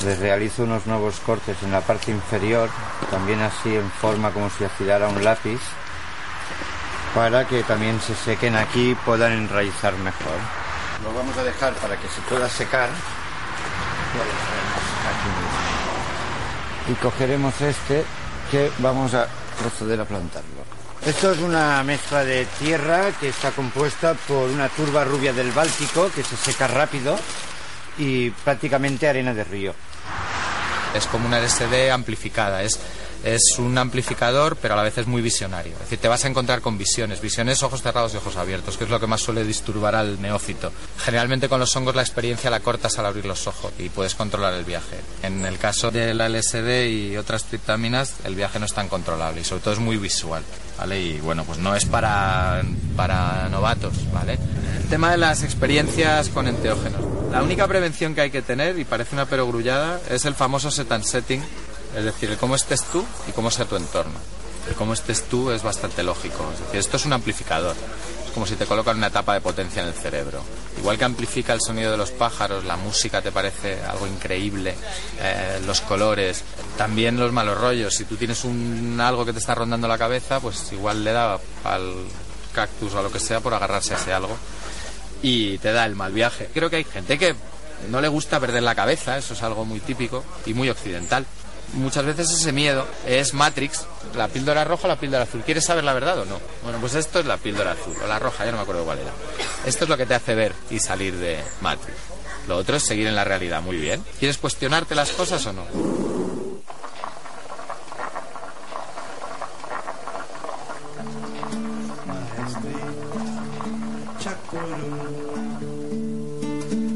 les 0.04 0.20
realizo 0.20 0.64
unos 0.64 0.86
nuevos 0.86 1.22
cortes 1.22 1.56
en 1.64 1.72
la 1.72 1.80
parte 1.80 2.12
inferior, 2.12 2.70
también 3.10 3.40
así 3.40 3.74
en 3.74 3.90
forma 3.90 4.32
como 4.32 4.50
si 4.50 4.66
afilara 4.66 5.08
un 5.08 5.24
lápiz, 5.24 5.62
para 7.16 7.48
que 7.48 7.64
también 7.64 8.02
se 8.02 8.14
sequen 8.16 8.58
aquí 8.58 8.90
y 8.90 8.96
puedan 8.96 9.32
enraizar 9.32 9.94
mejor. 10.00 10.36
Lo 11.06 11.14
vamos 11.14 11.38
a 11.38 11.44
dejar 11.46 11.74
para 11.76 11.96
que 11.96 12.10
se 12.10 12.20
pueda 12.28 12.50
secar. 12.50 12.90
Y 16.90 16.94
cogeremos 16.96 17.62
este 17.62 18.04
que 18.52 18.70
vamos 18.80 19.14
a 19.14 19.26
proceder 19.58 20.02
a 20.02 20.04
plantarlo. 20.04 20.55
Esto 21.06 21.34
es 21.34 21.38
una 21.38 21.84
mezcla 21.84 22.26
de 22.26 22.48
tierra 22.58 23.12
que 23.20 23.30
está 23.30 23.52
compuesta 23.52 24.16
por 24.28 24.50
una 24.50 24.70
turba 24.70 25.04
rubia 25.04 25.34
del 25.34 25.52
Báltico 25.52 26.10
que 26.10 26.24
se 26.24 26.36
seca 26.36 26.66
rápido 26.66 27.16
y 28.00 28.32
prácticamente 28.32 29.08
arena 29.08 29.32
de 29.32 29.44
río. 29.44 29.76
Es 30.96 31.06
como 31.06 31.28
una 31.28 31.40
LSD 31.40 31.92
amplificada, 31.92 32.64
es, 32.64 32.80
es 33.26 33.58
un 33.58 33.76
amplificador 33.78 34.56
pero 34.62 34.76
a 34.76 34.78
la 34.78 34.84
vez 34.84 35.00
es 35.00 35.08
muy 35.08 35.22
visionario. 35.22 35.74
Es 35.74 35.80
decir, 35.80 36.00
te 36.00 36.08
vas 36.08 36.24
a 36.24 36.28
encontrar 36.28 36.62
con 36.62 36.78
visiones, 36.78 37.20
visiones 37.20 37.64
ojos 37.64 37.82
cerrados 37.82 38.14
y 38.14 38.18
ojos 38.18 38.38
abiertos, 38.38 38.78
que 38.78 38.84
es 38.84 38.90
lo 38.90 39.00
que 39.00 39.08
más 39.08 39.22
suele 39.22 39.44
disturbar 39.44 39.96
al 39.96 40.22
neófito. 40.22 40.72
Generalmente 41.00 41.50
con 41.50 41.60
los 41.60 41.76
hongos 41.76 41.96
la 41.96 42.04
experiencia 42.04 42.50
la 42.50 42.60
cortas 42.60 42.98
al 43.00 43.08
abrir 43.08 43.26
los 43.26 43.48
ojos 43.48 43.74
y 43.80 43.90
puedes 43.90 44.16
controlar 44.16 44.54
el 44.54 44.64
viaje. 44.64 44.98
En 45.24 45.46
el 45.46 45.58
caso 45.58 45.90
de 45.90 46.14
la 46.14 46.30
LSD 46.30 46.88
y 46.88 47.18
otras 47.18 47.46
triptaminas, 47.46 48.14
el 48.24 48.36
viaje 48.36 48.60
no 48.60 48.66
es 48.66 48.74
tan 48.74 48.88
controlable 48.88 49.42
y 49.42 49.44
sobre 49.44 49.64
todo 49.64 49.74
es 49.74 49.80
muy 49.80 49.98
visual. 49.98 50.44
¿Vale? 50.78 51.02
Y 51.02 51.20
bueno, 51.22 51.46
pues 51.46 51.58
no 51.58 51.74
es 51.74 51.86
para, 51.86 52.62
para 52.98 53.48
novatos, 53.48 53.94
¿vale? 54.12 54.38
El 54.78 54.90
tema 54.90 55.12
de 55.12 55.18
las 55.18 55.42
experiencias 55.42 56.28
con 56.28 56.50
enteógenos. 56.50 57.00
La 57.32 57.42
única 57.42 57.66
prevención 57.66 58.14
que 58.14 58.22
hay 58.22 58.30
que 58.30 58.42
tener, 58.42 58.78
y 58.78 58.84
parece 58.84 59.16
una 59.16 59.26
perogrullada, 59.26 60.02
es 60.10 60.26
el 60.26 60.36
famoso 60.36 60.72
set 60.72 60.92
and 60.92 61.06
setting, 61.06 61.42
es 61.96 62.04
decir, 62.04 62.30
el 62.30 62.38
cómo 62.38 62.56
estés 62.56 62.84
tú 62.84 63.04
y 63.28 63.32
cómo 63.32 63.52
sea 63.52 63.66
tu 63.66 63.76
entorno. 63.76 64.20
El 64.68 64.76
cómo 64.76 64.94
estés 64.94 65.24
tú 65.24 65.52
es 65.52 65.62
bastante 65.62 66.02
lógico, 66.02 66.50
es 66.54 66.60
decir, 66.60 66.80
esto 66.80 66.98
es 66.98 67.06
un 67.06 67.14
amplificador. 67.14 67.76
Es 68.26 68.32
como 68.32 68.48
si 68.48 68.56
te 68.56 68.66
colocan 68.66 68.98
una 68.98 69.08
etapa 69.08 69.36
de 69.36 69.42
potencia 69.42 69.82
en 69.82 69.90
el 69.90 69.94
cerebro. 69.94 70.42
Igual 70.80 70.98
que 70.98 71.06
amplifica 71.06 71.54
el 71.54 71.62
sonido 71.62 71.92
de 71.92 71.98
los 71.98 72.12
pájaros, 72.12 72.66
la 72.66 72.76
música 72.76 73.22
te 73.22 73.32
parece 73.32 73.80
algo 73.84 74.08
increíble, 74.08 74.76
eh, 75.20 75.62
los 75.66 75.82
colores, 75.82 76.44
también 76.78 77.18
los 77.18 77.32
malos 77.32 77.60
rollos. 77.60 77.94
Si 77.94 78.06
tú 78.06 78.16
tienes 78.16 78.44
un, 78.44 79.00
algo 79.00 79.24
que 79.24 79.34
te 79.34 79.40
está 79.40 79.54
rondando 79.54 79.88
la 79.88 79.98
cabeza, 79.98 80.40
pues 80.40 80.72
igual 80.72 81.04
le 81.04 81.12
da 81.12 81.40
al 81.64 81.94
cactus 82.54 82.94
o 82.96 83.00
a 83.00 83.04
lo 83.04 83.12
que 83.12 83.20
sea 83.20 83.42
por 83.42 83.54
agarrarse 83.54 83.94
a 83.94 83.98
ese 83.98 84.14
algo 84.14 84.36
y 85.22 85.58
te 85.60 85.72
da 85.72 85.86
el 85.86 85.96
mal 85.96 86.12
viaje. 86.12 86.50
Creo 86.54 86.70
que 86.70 86.78
hay 86.78 86.84
gente 86.84 87.18
que 87.18 87.36
no 87.90 88.02
le 88.02 88.08
gusta 88.08 88.40
perder 88.40 88.64
la 88.64 88.76
cabeza, 88.76 89.18
eso 89.18 89.34
es 89.34 89.44
algo 89.44 89.66
muy 89.66 89.80
típico 89.80 90.24
y 90.46 90.54
muy 90.54 90.70
occidental. 90.70 91.26
Muchas 91.74 92.06
veces 92.06 92.32
ese 92.32 92.52
miedo 92.54 92.88
es 93.06 93.34
Matrix, 93.34 93.86
la 94.16 94.28
píldora 94.30 94.64
roja 94.64 94.86
o 94.86 94.88
la 94.88 95.00
píldora 95.00 95.24
azul. 95.24 95.42
¿Quieres 95.44 95.66
saber 95.66 95.84
la 95.84 95.94
verdad 95.94 96.20
o 96.20 96.26
no? 96.26 96.40
Bueno, 96.64 96.78
pues 96.80 96.96
esto 96.96 97.20
es 97.20 97.26
la 97.26 97.38
píldora 97.38 97.72
azul 97.72 97.96
o 98.02 98.08
la 98.08 98.18
roja, 98.18 98.46
ya 98.46 98.52
no 98.52 98.58
me 98.58 98.64
acuerdo 98.64 98.86
cuál 98.86 99.00
era. 99.00 99.12
Esto 99.66 99.84
es 99.84 99.90
lo 99.90 99.98
que 99.98 100.06
te 100.06 100.16
hace 100.16 100.36
ver 100.36 100.54
y 100.70 100.80
salir 100.80 101.16
de 101.18 101.44
Matrix. 101.62 101.98
Lo 102.48 102.58
otro 102.58 102.78
es 102.78 102.84
seguir 102.84 103.08
en 103.08 103.16
la 103.16 103.24
realidad, 103.24 103.62
muy 103.62 103.78
bien. 103.78 104.04
¿Quieres 104.20 104.38
cuestionarte 104.38 104.96
las 104.96 105.10
cosas 105.12 105.46
o 105.48 105.54
no? 105.54 105.66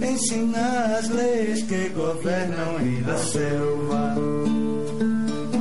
Ensina 0.02 0.98
as 0.98 1.10
leis 1.10 1.64
que 1.64 1.90
governam 1.90 2.76
Ilha 2.86 3.18
Selva. 3.18 4.49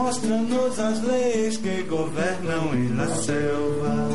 Mostra-nos 0.09 0.79
as 0.79 1.03
leis 1.03 1.59
que 1.59 1.83
governam 1.83 2.73
Ilha 2.73 3.07
Selva. 3.17 4.09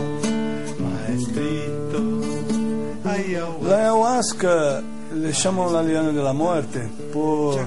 Maestrito, 0.80 2.02
ayahuasca. 3.06 3.68
La 3.70 3.78
ayahuasca 3.78 4.84
le 5.12 5.32
chamam 5.34 5.72
la 5.72 5.84
liana 5.84 6.12
de 6.12 6.20
la 6.20 6.34
muerte 6.34 6.90
por, 7.14 7.60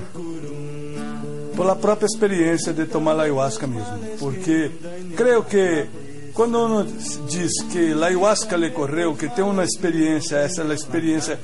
por 1.54 1.66
la 1.66 1.76
própria 1.76 2.06
experiência 2.06 2.72
de 2.72 2.86
tomar 2.86 3.14
la 3.14 3.22
ayahuasca 3.22 3.68
mesmo. 3.68 3.96
Porque 4.18 4.72
creio 5.14 5.46
que 5.46 5.86
quando 6.34 6.66
uno 6.66 6.84
diz 7.30 7.52
que 7.72 7.94
la 7.94 8.08
ayahuasca 8.08 8.56
le 8.56 8.72
correu, 8.72 9.14
que 9.14 9.28
tem 9.28 9.44
uma 9.44 9.62
experiência, 9.62 10.38
essa 10.38 10.62
é 10.62 10.68
a 10.68 10.74
experiência 10.74 11.38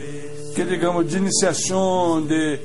que 0.52 0.64
digamos 0.64 1.08
de 1.08 1.16
iniciação, 1.16 2.26
de, 2.26 2.58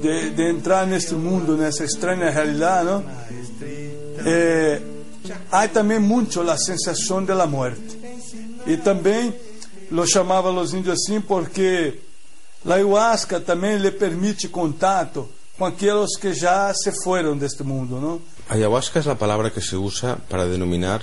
de, 0.00 0.30
de 0.30 0.50
entrar 0.50 0.86
neste 0.86 1.12
mundo, 1.14 1.54
nessa 1.54 1.84
estranha 1.84 2.30
realidade, 2.30 2.86
não? 2.86 3.27
Eh, 4.28 4.82
há 5.50 5.66
também 5.68 5.98
muito 5.98 6.40
a 6.42 6.56
sensação 6.58 7.24
da 7.24 7.46
morte. 7.46 7.98
E 8.66 8.76
também 8.76 9.34
lo 9.90 10.06
chamavam 10.06 10.58
os 10.58 10.74
índios 10.74 10.98
assim 11.00 11.20
porque 11.20 11.98
a 12.66 12.74
ayahuasca 12.74 13.40
também 13.40 13.78
lhe 13.78 13.90
permite 13.90 14.48
contato 14.48 15.26
com 15.56 15.64
aqueles 15.64 16.16
que 16.18 16.34
já 16.34 16.72
se 16.74 16.92
foram 17.02 17.36
deste 17.36 17.62
mundo, 17.62 17.98
não? 17.98 18.20
Ayahuasca 18.50 18.98
es 18.98 19.06
la 19.06 19.14
palabra 19.14 19.50
que 19.50 19.60
se 19.60 19.76
usa 19.76 20.18
para 20.28 20.46
denominar 20.46 21.02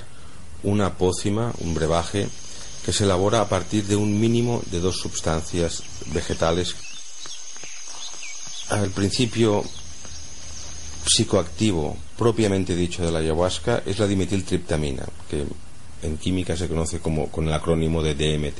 una 0.64 0.92
pócima, 0.92 1.52
un 1.62 1.74
brebaje, 1.74 2.28
que 2.84 2.92
se 2.92 3.04
elabora 3.04 3.42
a 3.42 3.46
partir 3.46 3.84
de 3.84 3.96
un 3.96 4.20
mínimo 4.20 4.62
de 4.68 4.80
dos 4.80 4.98
sustancias 4.98 5.84
vegetales. 6.08 6.76
Al 8.70 8.90
principio 8.90 9.64
psicoactivo 11.06 11.98
propiamente 12.18 12.76
dicho 12.76 13.06
de 13.06 13.12
la 13.12 13.20
ayahuasca 13.20 13.84
es 13.86 14.00
la 14.00 14.08
dimetiltriptamina, 14.08 15.06
que 15.30 15.46
en 16.02 16.18
química 16.18 16.56
se 16.56 16.68
conoce 16.68 17.00
como 17.00 17.30
con 17.30 17.48
el 17.48 17.54
acrónimo 17.54 18.02
de 18.02 18.16
DMT. 18.16 18.60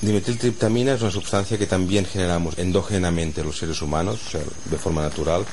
Dimetiltriptamina 0.00 0.94
es 0.94 1.02
una 1.02 1.10
sustancia 1.10 1.58
que 1.58 1.66
también 1.66 2.06
generamos 2.06 2.56
endógenamente 2.58 3.42
los 3.42 3.58
seres 3.58 3.82
humanos, 3.82 4.20
o 4.28 4.30
sea, 4.30 4.40
de 4.70 4.78
forma 4.78 5.02
natural, 5.02 5.44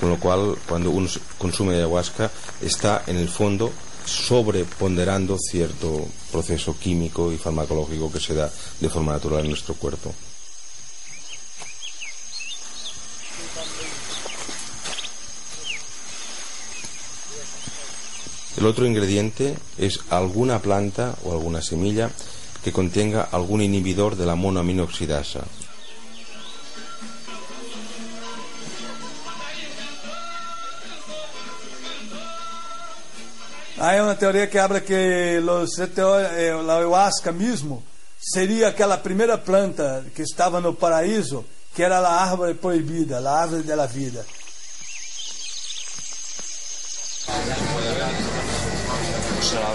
con 0.00 0.10
lo 0.10 0.18
cual 0.18 0.56
cuando 0.68 0.90
uno 0.90 1.08
consume 1.38 1.76
ayahuasca 1.76 2.30
está 2.60 3.04
en 3.06 3.16
el 3.16 3.28
fondo 3.28 3.70
sobreponderando 4.04 5.38
cierto 5.38 6.04
proceso 6.32 6.76
químico 6.76 7.32
y 7.32 7.38
farmacológico 7.38 8.10
que 8.10 8.18
se 8.18 8.34
da 8.34 8.50
de 8.80 8.88
forma 8.88 9.12
natural 9.12 9.42
en 9.44 9.50
nuestro 9.50 9.74
cuerpo. 9.74 10.12
El 18.62 18.68
otro 18.68 18.86
ingrediente 18.86 19.58
es 19.76 19.98
alguna 20.08 20.60
planta 20.60 21.16
o 21.24 21.32
alguna 21.32 21.60
semilla 21.60 22.12
que 22.62 22.70
contenga 22.70 23.22
algún 23.32 23.60
inhibidor 23.60 24.14
de 24.14 24.24
la 24.24 24.36
monoaminoxidasa. 24.36 25.40
Hay 33.80 33.98
una 33.98 34.16
teoría 34.16 34.48
que 34.48 34.60
habla 34.60 34.84
que 34.84 35.40
los, 35.42 35.76
eh, 35.80 36.54
la 36.64 36.76
ayahuasca 36.76 37.32
mismo 37.32 37.82
sería 38.16 38.68
aquella 38.68 39.02
primera 39.02 39.42
planta 39.42 40.04
que 40.14 40.22
estaba 40.22 40.60
no 40.60 40.76
paraíso, 40.76 41.44
que 41.74 41.82
era 41.82 42.00
la 42.00 42.30
árvore 42.30 42.54
prohibida, 42.54 43.20
la 43.20 43.42
árvore 43.42 43.64
de 43.64 43.74
la 43.74 43.88
vida. 43.88 44.22
Se 49.42 49.56
la. 49.56 49.72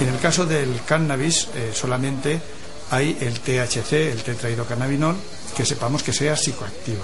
En 0.00 0.08
el 0.08 0.18
caso 0.18 0.44
del 0.44 0.80
cannabis 0.84 1.48
eh, 1.54 1.70
solamente 1.72 2.40
hay 2.90 3.16
el 3.20 3.40
THC, 3.40 3.92
el 3.92 4.22
tetrahidrocannabinol, 4.22 5.16
que 5.56 5.64
sepamos 5.64 6.02
que 6.02 6.12
sea 6.12 6.36
psicoactivo. 6.36 7.02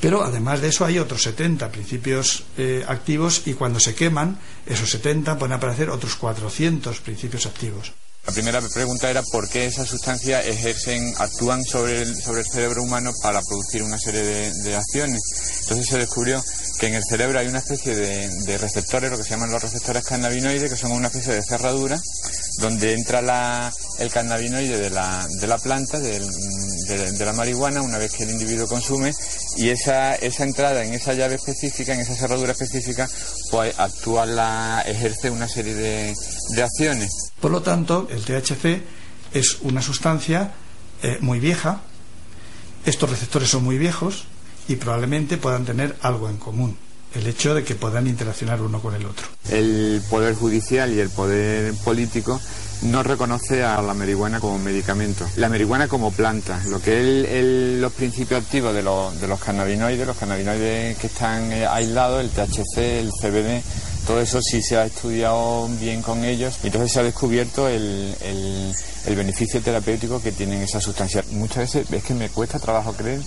Pero 0.00 0.22
además 0.22 0.60
de 0.60 0.68
eso 0.68 0.84
hay 0.84 0.98
otros 0.98 1.22
70 1.22 1.70
principios 1.70 2.44
eh, 2.56 2.84
activos 2.86 3.42
y 3.46 3.54
cuando 3.54 3.80
se 3.80 3.94
queman, 3.94 4.38
esos 4.66 4.90
70 4.90 5.38
pueden 5.38 5.54
aparecer 5.54 5.88
otros 5.90 6.16
400 6.16 7.00
principios 7.00 7.46
activos. 7.46 7.92
La 8.28 8.34
primera 8.34 8.60
pregunta 8.60 9.08
era 9.08 9.22
por 9.22 9.48
qué 9.48 9.64
esas 9.64 9.88
sustancias 9.88 10.44
ejercen, 10.44 11.14
actúan 11.16 11.64
sobre 11.64 12.02
el, 12.02 12.14
sobre 12.14 12.42
el 12.42 12.46
cerebro 12.46 12.82
humano 12.82 13.10
para 13.22 13.40
producir 13.40 13.82
una 13.82 13.98
serie 13.98 14.22
de, 14.22 14.76
acciones. 14.76 15.22
Entonces 15.62 15.86
se 15.88 15.96
descubrió 15.96 16.44
que 16.78 16.88
en 16.88 16.94
el 16.96 17.02
cerebro 17.08 17.38
hay 17.38 17.46
una 17.46 17.60
especie 17.60 17.96
de, 17.96 18.28
de, 18.44 18.58
receptores, 18.58 19.10
lo 19.10 19.16
que 19.16 19.24
se 19.24 19.30
llaman 19.30 19.50
los 19.50 19.62
receptores 19.62 20.04
cannabinoides, 20.04 20.70
que 20.70 20.76
son 20.76 20.92
una 20.92 21.06
especie 21.06 21.32
de 21.32 21.42
cerradura 21.42 21.98
donde 22.58 22.94
entra 22.94 23.22
la, 23.22 23.72
el 23.98 24.10
cannabinoide 24.10 24.78
de 24.78 24.90
la, 24.90 25.26
de 25.40 25.46
la 25.46 25.58
planta, 25.58 25.98
de, 26.00 26.20
de, 26.20 27.24
la 27.24 27.32
marihuana, 27.32 27.82
una 27.82 27.98
vez 27.98 28.12
que 28.12 28.24
el 28.24 28.30
individuo 28.30 28.66
consume, 28.66 29.12
y 29.56 29.68
esa, 29.68 30.14
esa 30.16 30.44
entrada 30.44 30.84
en 30.84 30.94
esa 30.94 31.14
llave 31.14 31.36
específica, 31.36 31.94
en 31.94 32.00
esa 32.00 32.14
cerradura 32.14 32.52
específica, 32.52 33.08
pues 33.50 33.78
actúa 33.78 34.26
la, 34.26 34.82
ejerce 34.86 35.30
una 35.30 35.48
serie 35.48 35.74
de, 35.74 36.14
acciones. 36.62 37.32
Por 37.40 37.50
lo 37.50 37.62
tanto, 37.62 38.08
el 38.10 38.24
THC 38.24 38.82
es 39.32 39.58
una 39.62 39.82
sustancia 39.82 40.52
eh, 41.02 41.18
muy 41.20 41.38
vieja, 41.38 41.82
estos 42.84 43.10
receptores 43.10 43.50
son 43.50 43.64
muy 43.64 43.78
viejos 43.78 44.24
y 44.66 44.76
probablemente 44.76 45.36
puedan 45.36 45.64
tener 45.64 45.96
algo 46.02 46.28
en 46.28 46.38
común. 46.38 46.87
El 47.14 47.26
hecho 47.26 47.54
de 47.54 47.64
que 47.64 47.74
puedan 47.74 48.06
interaccionar 48.06 48.60
uno 48.60 48.80
con 48.80 48.94
el 48.94 49.06
otro. 49.06 49.26
El 49.50 50.02
poder 50.10 50.34
judicial 50.34 50.92
y 50.92 51.00
el 51.00 51.10
poder 51.10 51.72
político 51.84 52.40
no 52.82 53.02
reconoce 53.02 53.64
a 53.64 53.82
la 53.82 53.94
marihuana 53.94 54.40
como 54.40 54.58
medicamento, 54.58 55.26
la 55.36 55.48
marihuana 55.48 55.88
como 55.88 56.12
planta, 56.12 56.60
lo 56.68 56.80
que 56.80 57.00
es 57.00 57.80
los 57.80 57.92
principios 57.92 58.42
activos 58.42 58.72
de 58.72 58.82
los, 58.82 59.20
de 59.20 59.26
los 59.26 59.40
cannabinoides, 59.40 60.06
los 60.06 60.16
cannabinoides 60.16 60.96
que 60.98 61.08
están 61.08 61.50
eh, 61.52 61.66
aislados, 61.66 62.20
el 62.20 62.30
THC, 62.30 62.78
el 62.78 63.10
CBD, 63.10 63.62
todo 64.06 64.20
eso 64.20 64.40
sí 64.40 64.62
se 64.62 64.76
ha 64.76 64.86
estudiado 64.86 65.68
bien 65.80 66.02
con 66.02 66.24
ellos 66.24 66.58
y 66.62 66.68
entonces 66.68 66.92
se 66.92 67.00
ha 67.00 67.02
descubierto 67.02 67.68
el, 67.68 68.14
el, 68.22 69.16
beneficio 69.16 69.60
terapéutico 69.60 70.22
que 70.22 70.32
tienen 70.32 70.62
esas 70.62 70.84
sustancias. 70.84 71.26
Muchas 71.28 71.74
veces 71.74 71.92
es 71.92 72.04
que 72.04 72.14
me 72.14 72.28
cuesta 72.28 72.58
trabajo 72.58 72.92
creer 72.92 73.20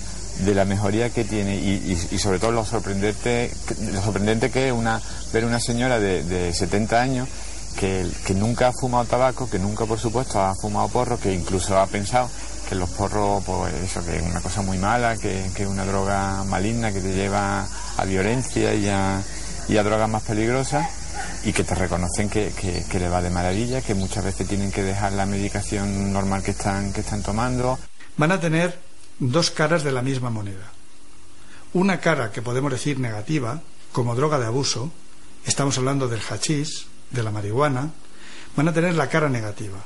de 0.45 0.56
la 0.56 0.65
mejoría 0.65 1.10
que 1.10 1.23
tiene 1.23 1.56
y, 1.56 1.97
y, 2.12 2.17
sobre 2.17 2.39
todo 2.39 2.51
lo 2.51 2.65
sorprendente, 2.65 3.51
lo 3.93 4.01
sorprendente 4.01 4.49
que 4.49 4.67
es 4.67 4.73
una, 4.73 5.01
ver 5.32 5.45
una 5.45 5.60
señora 5.60 5.99
de, 5.99 6.23
de 6.23 6.54
70 6.54 7.01
años 7.01 7.30
que, 7.77 8.06
que, 8.25 8.34
nunca 8.34 8.69
ha 8.69 8.73
fumado 8.73 9.06
tabaco, 9.06 9.49
que 9.49 9.60
nunca 9.60 9.86
por 9.86 9.99
supuesto 9.99 10.41
ha 10.41 10.56
fumado 10.56 10.89
porro, 10.89 11.19
que 11.19 11.34
incluso 11.34 11.77
ha 11.77 11.88
pensado 11.88 12.30
que 12.67 12.75
los 12.75 12.89
porros, 12.89 13.43
pues 13.43 13.73
eso, 13.75 14.04
que 14.06 14.17
es 14.17 14.23
una 14.23 14.41
cosa 14.41 14.62
muy 14.62 14.77
mala, 14.77 15.17
que, 15.17 15.49
que 15.56 15.63
es 15.63 15.69
una 15.69 15.86
droga 15.86 16.43
maligna 16.43 16.91
que 16.91 17.01
te 17.01 17.13
lleva 17.13 17.67
a 17.97 18.06
violencia 18.06 18.73
y 18.73 18.88
a, 18.88 19.21
y 19.67 19.77
a 19.77 19.84
drogas 19.84 20.10
más 20.10 20.23
peligrosas 20.23 20.88
y 21.43 21.54
que 21.54 21.63
te 21.63 21.75
reconocen 21.75 22.30
que, 22.30 22.51
que, 22.89 22.99
le 22.99 23.10
va 23.10 23.21
de 23.21 23.30
maravilla, 23.30 23.82
que 23.82 23.93
muchas 23.93 24.23
veces 24.23 24.47
tienen 24.47 24.71
que 24.71 24.84
dejar 24.84 25.13
la 25.13 25.25
medicación 25.25 26.13
normal 26.13 26.43
que 26.43 26.51
están, 26.51 26.93
que 26.93 27.01
están 27.01 27.21
tomando. 27.23 27.80
Van 28.17 28.32
a 28.32 28.39
tener 28.39 28.77
dos 29.21 29.51
caras 29.51 29.84
de 29.84 29.91
la 29.91 30.01
misma 30.01 30.31
moneda. 30.31 30.73
Una 31.73 32.01
cara 32.01 32.31
que 32.31 32.41
podemos 32.41 32.71
decir 32.71 32.99
negativa, 32.99 33.62
como 33.91 34.15
droga 34.15 34.39
de 34.39 34.47
abuso, 34.47 34.91
estamos 35.45 35.77
hablando 35.77 36.07
del 36.07 36.21
hachís, 36.21 36.88
de 37.12 37.23
la 37.23 37.31
marihuana, 37.31 37.91
van 38.57 38.67
a 38.67 38.73
tener 38.73 38.95
la 38.95 39.10
cara 39.10 39.29
negativa 39.29 39.86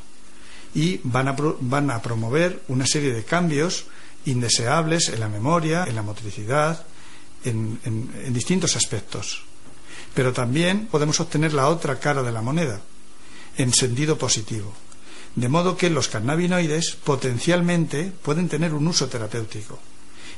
y 0.73 1.01
van 1.03 1.27
a, 1.27 2.01
promover 2.01 2.63
una 2.69 2.85
serie 2.87 3.13
de 3.13 3.23
cambios 3.23 3.85
indeseables 4.25 5.09
en 5.09 5.19
la 5.19 5.29
memoria, 5.29 5.85
en 5.85 5.95
la 5.95 6.01
motricidad, 6.01 6.85
en, 7.43 7.79
en 7.83 8.33
distintos 8.33 8.75
aspectos. 8.75 9.43
Pero 10.13 10.33
también 10.33 10.87
podemos 10.87 11.19
obtener 11.19 11.53
la 11.53 11.67
otra 11.67 11.99
cara 11.99 12.23
de 12.23 12.31
la 12.31 12.41
moneda, 12.41 12.81
en 13.57 13.73
sentido 13.73 14.17
positivo. 14.17 14.73
De 15.35 15.49
modo 15.49 15.75
que 15.75 15.89
los 15.89 16.07
cannabinoides 16.07 16.95
potencialmente 17.03 18.11
pueden 18.23 18.47
tener 18.47 18.73
un 18.73 18.87
uso 18.87 19.07
terapéutico 19.07 19.79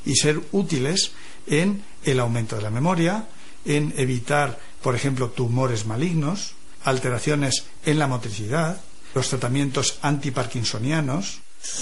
y 0.05 0.15
ser 0.15 0.41
útiles 0.51 1.12
en 1.45 1.83
el 2.03 2.19
aumento 2.19 2.55
de 2.55 2.63
la 2.63 2.71
memoria, 2.71 3.27
en 3.65 3.93
evitar, 3.97 4.60
por 4.81 4.95
ejemplo, 4.95 5.29
tumores 5.29 5.86
malignos, 5.86 6.53
alteraciones 6.83 7.65
en 7.86 7.99
la 7.99 8.07
motricidad, 8.07 8.81
los 9.13 9.29
tratamientos 9.29 9.99
antiparkinsonianos, 10.01 11.41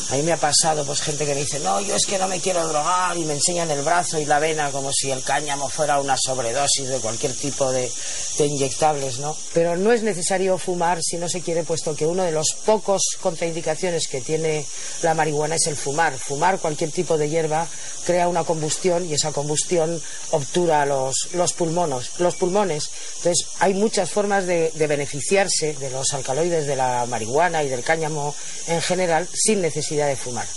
a 0.10 0.16
mí 0.16 0.24
me 0.24 0.34
ha 0.34 0.38
pasado 0.38 0.86
pues 0.86 1.02
gente 1.02 1.26
que 1.26 1.34
me 1.34 1.42
dice, 1.42 1.60
no, 1.60 1.80
yo 1.82 1.96
es 1.96 2.06
que 2.06 2.20
no 2.20 2.28
me 2.28 2.40
quiero 2.40 2.68
drogar 2.68 3.18
y 3.18 3.26
me 3.26 3.34
enseñan 3.34 3.72
el 3.72 3.82
brazo 3.82 4.20
y 4.20 4.26
la 4.26 4.40
vena 4.40 4.70
como 4.72 4.92
si 4.92 5.10
el 5.10 5.24
cáñamo 5.24 5.70
fuera 5.70 6.00
una 6.00 6.18
sobredosis 6.18 6.90
de 6.90 7.00
cualquier 7.00 7.34
tipo 7.34 7.72
de, 7.72 7.92
de 8.38 8.46
inyectables, 8.46 9.20
¿no? 9.20 9.36
Pero 9.54 9.78
no 9.78 9.92
es 9.92 10.04
necesario 10.04 10.58
fumar 10.58 11.00
si 11.02 11.18
no 11.18 11.30
se 11.30 11.42
quiere, 11.42 11.64
puesto 11.64 11.96
que 11.96 12.06
uno 12.06 12.24
de 12.24 12.32
los 12.32 12.56
pocos 12.66 13.02
contraindicaciones 13.22 14.08
que 14.08 14.22
tiene 14.22 14.66
la 15.02 15.14
marihuana 15.14 15.56
es 15.56 15.68
el 15.68 15.76
fumar. 15.76 16.18
Fumar 16.18 16.60
cualquier 16.60 16.92
tipo 16.92 17.18
de 17.18 17.30
hierba 17.30 17.68
crea 18.06 18.28
una 18.28 18.44
combustión 18.44 19.06
y 19.10 19.14
esa 19.14 19.32
combustión 19.32 20.02
obtura 20.32 20.86
los, 20.86 21.30
los, 21.34 21.54
pulmones, 21.54 22.20
los 22.20 22.36
pulmones. 22.36 22.90
Entonces 23.18 23.48
hay 23.60 23.74
muchas 23.74 24.12
formas 24.12 24.46
de, 24.46 24.72
de 24.76 24.88
beneficiarse 24.88 25.74
de 25.74 25.90
los 25.90 26.14
alcaloides 26.14 26.68
de 26.68 26.76
la 26.76 27.06
marihuana 27.08 27.64
y 27.64 27.70
del 27.70 27.84
cáñamo 27.84 28.36
en 28.68 28.82
general 28.82 29.28
sin 29.34 29.62
necesidad 29.62 29.75
de 29.76 30.16
fumar. 30.16 30.48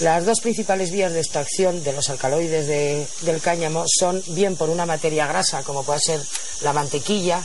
Las 0.00 0.24
dos 0.24 0.40
principales 0.40 0.90
vías 0.90 1.12
de 1.12 1.20
extracción 1.20 1.82
de 1.82 1.92
los 1.92 2.08
alcaloides 2.08 2.66
del 3.22 3.40
cáñamo 3.40 3.84
son 3.86 4.22
bien 4.28 4.56
por 4.56 4.68
una 4.68 4.86
materia 4.86 5.26
grasa, 5.26 5.62
como 5.62 5.84
puede 5.84 6.00
ser 6.00 6.20
la 6.62 6.72
mantequilla, 6.72 7.42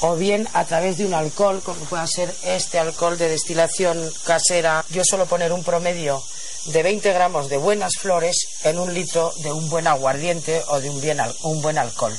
o 0.00 0.16
bien 0.16 0.48
a 0.52 0.64
través 0.64 0.98
de 0.98 1.06
un 1.06 1.14
alcohol, 1.14 1.62
como 1.64 1.80
puede 1.86 2.06
ser 2.06 2.34
este 2.44 2.78
alcohol 2.78 3.16
de 3.16 3.28
destilación 3.28 4.12
casera. 4.24 4.84
Yo 4.90 5.02
suelo 5.04 5.26
poner 5.26 5.52
un 5.52 5.64
promedio 5.64 6.22
de 6.66 6.82
20 6.82 7.12
gramos 7.12 7.48
de 7.48 7.58
buenas 7.58 7.92
flores 8.00 8.36
en 8.64 8.78
un 8.78 8.92
litro 8.92 9.32
de 9.38 9.52
un 9.52 9.68
buen 9.68 9.86
aguardiente 9.86 10.62
o 10.68 10.80
de 10.80 10.90
un, 10.90 11.00
un 11.42 11.62
buen 11.62 11.78
alcohol. 11.78 12.16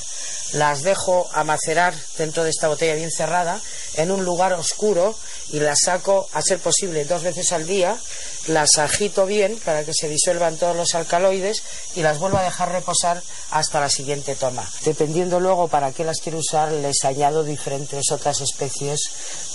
Las 0.52 0.82
dejo 0.82 1.28
a 1.32 1.44
macerar 1.44 1.94
dentro 2.16 2.44
de 2.44 2.50
esta 2.50 2.68
botella 2.68 2.94
bien 2.94 3.10
cerrada 3.10 3.60
en 3.94 4.10
un 4.10 4.24
lugar 4.24 4.52
oscuro 4.54 5.14
y 5.50 5.60
las 5.60 5.78
saco 5.84 6.28
a 6.32 6.42
ser 6.42 6.58
posible 6.58 7.04
dos 7.04 7.22
veces 7.22 7.52
al 7.52 7.66
día, 7.66 7.96
las 8.46 8.78
agito 8.78 9.26
bien 9.26 9.58
para 9.64 9.84
que 9.84 9.92
se 9.92 10.08
disuelvan 10.08 10.56
todos 10.56 10.76
los 10.76 10.94
alcaloides 10.94 11.62
y 11.96 12.02
las 12.02 12.18
vuelvo 12.18 12.38
a 12.38 12.42
dejar 12.42 12.72
reposar 12.72 13.22
hasta 13.50 13.80
la 13.80 13.90
siguiente 13.90 14.36
toma. 14.36 14.68
Dependiendo 14.84 15.40
luego 15.40 15.68
para 15.68 15.92
qué 15.92 16.04
las 16.04 16.20
quiero 16.20 16.38
usar, 16.38 16.72
les 16.72 17.04
añado 17.04 17.44
diferentes 17.44 18.10
otras 18.10 18.40
especies 18.40 19.00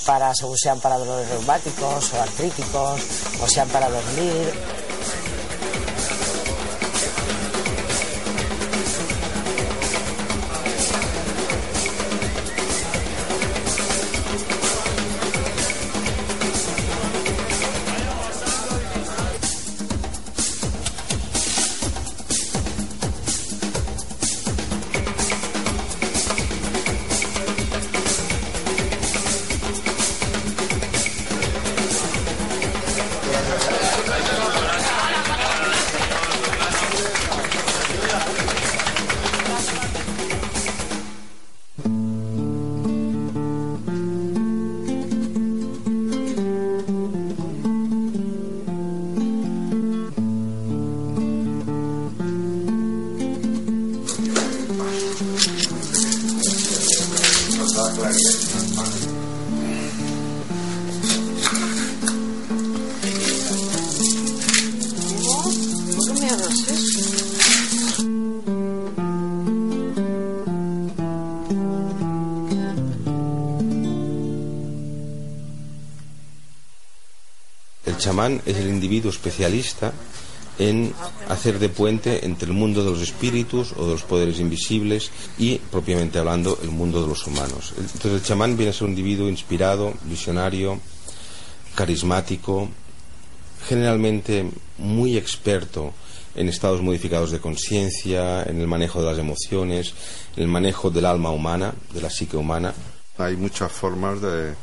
para, 0.06 0.34
según 0.36 0.58
sean 0.58 0.79
para 0.79 0.97
dolores 0.97 1.29
reumáticos 1.29 2.13
o 2.13 2.21
artríticos 2.21 3.01
o 3.41 3.47
sean 3.47 3.69
para 3.69 3.89
dormir. 3.89 4.53
Chamán 77.97 78.41
es 78.45 78.58
el 78.58 78.67
individuo 78.67 79.12
especialista 79.12 79.93
en 80.60 80.93
hacer 81.29 81.60
de 81.60 81.69
puente 81.69 82.25
entre 82.25 82.47
el 82.47 82.53
mundo 82.53 82.84
de 82.84 82.91
los 82.91 83.01
espíritus 83.01 83.73
o 83.75 83.86
de 83.86 83.93
los 83.93 84.03
poderes 84.03 84.39
invisibles 84.39 85.12
y, 85.38 85.58
propiamente 85.58 86.19
hablando, 86.19 86.60
el 86.62 86.69
mundo 86.69 87.01
de 87.01 87.08
los 87.08 87.25
humanos. 87.25 87.73
Entonces 87.77 88.13
el 88.13 88.23
chamán 88.23 88.56
viene 88.56 88.69
a 88.69 88.73
ser 88.73 88.84
un 88.84 88.91
individuo 88.91 89.29
inspirado, 89.29 89.93
visionario, 90.03 90.79
carismático, 91.75 92.69
generalmente 93.67 94.49
muy 94.77 95.17
experto 95.17 95.93
en 96.36 96.49
estados 96.49 96.82
modificados 96.82 97.32
de 97.32 97.39
conciencia, 97.39 98.43
en 98.43 98.60
el 98.60 98.67
manejo 98.67 99.01
de 99.01 99.10
las 99.10 99.19
emociones, 99.19 99.93
en 100.36 100.43
el 100.43 100.49
manejo 100.49 100.89
del 100.89 101.06
alma 101.06 101.32
humana, 101.32 101.73
de 101.93 102.01
la 102.01 102.10
psique 102.10 102.38
humana. 102.38 102.73
Hay 103.17 103.36
muchas 103.36 103.71
formas 103.71 104.21
de, 104.21 104.53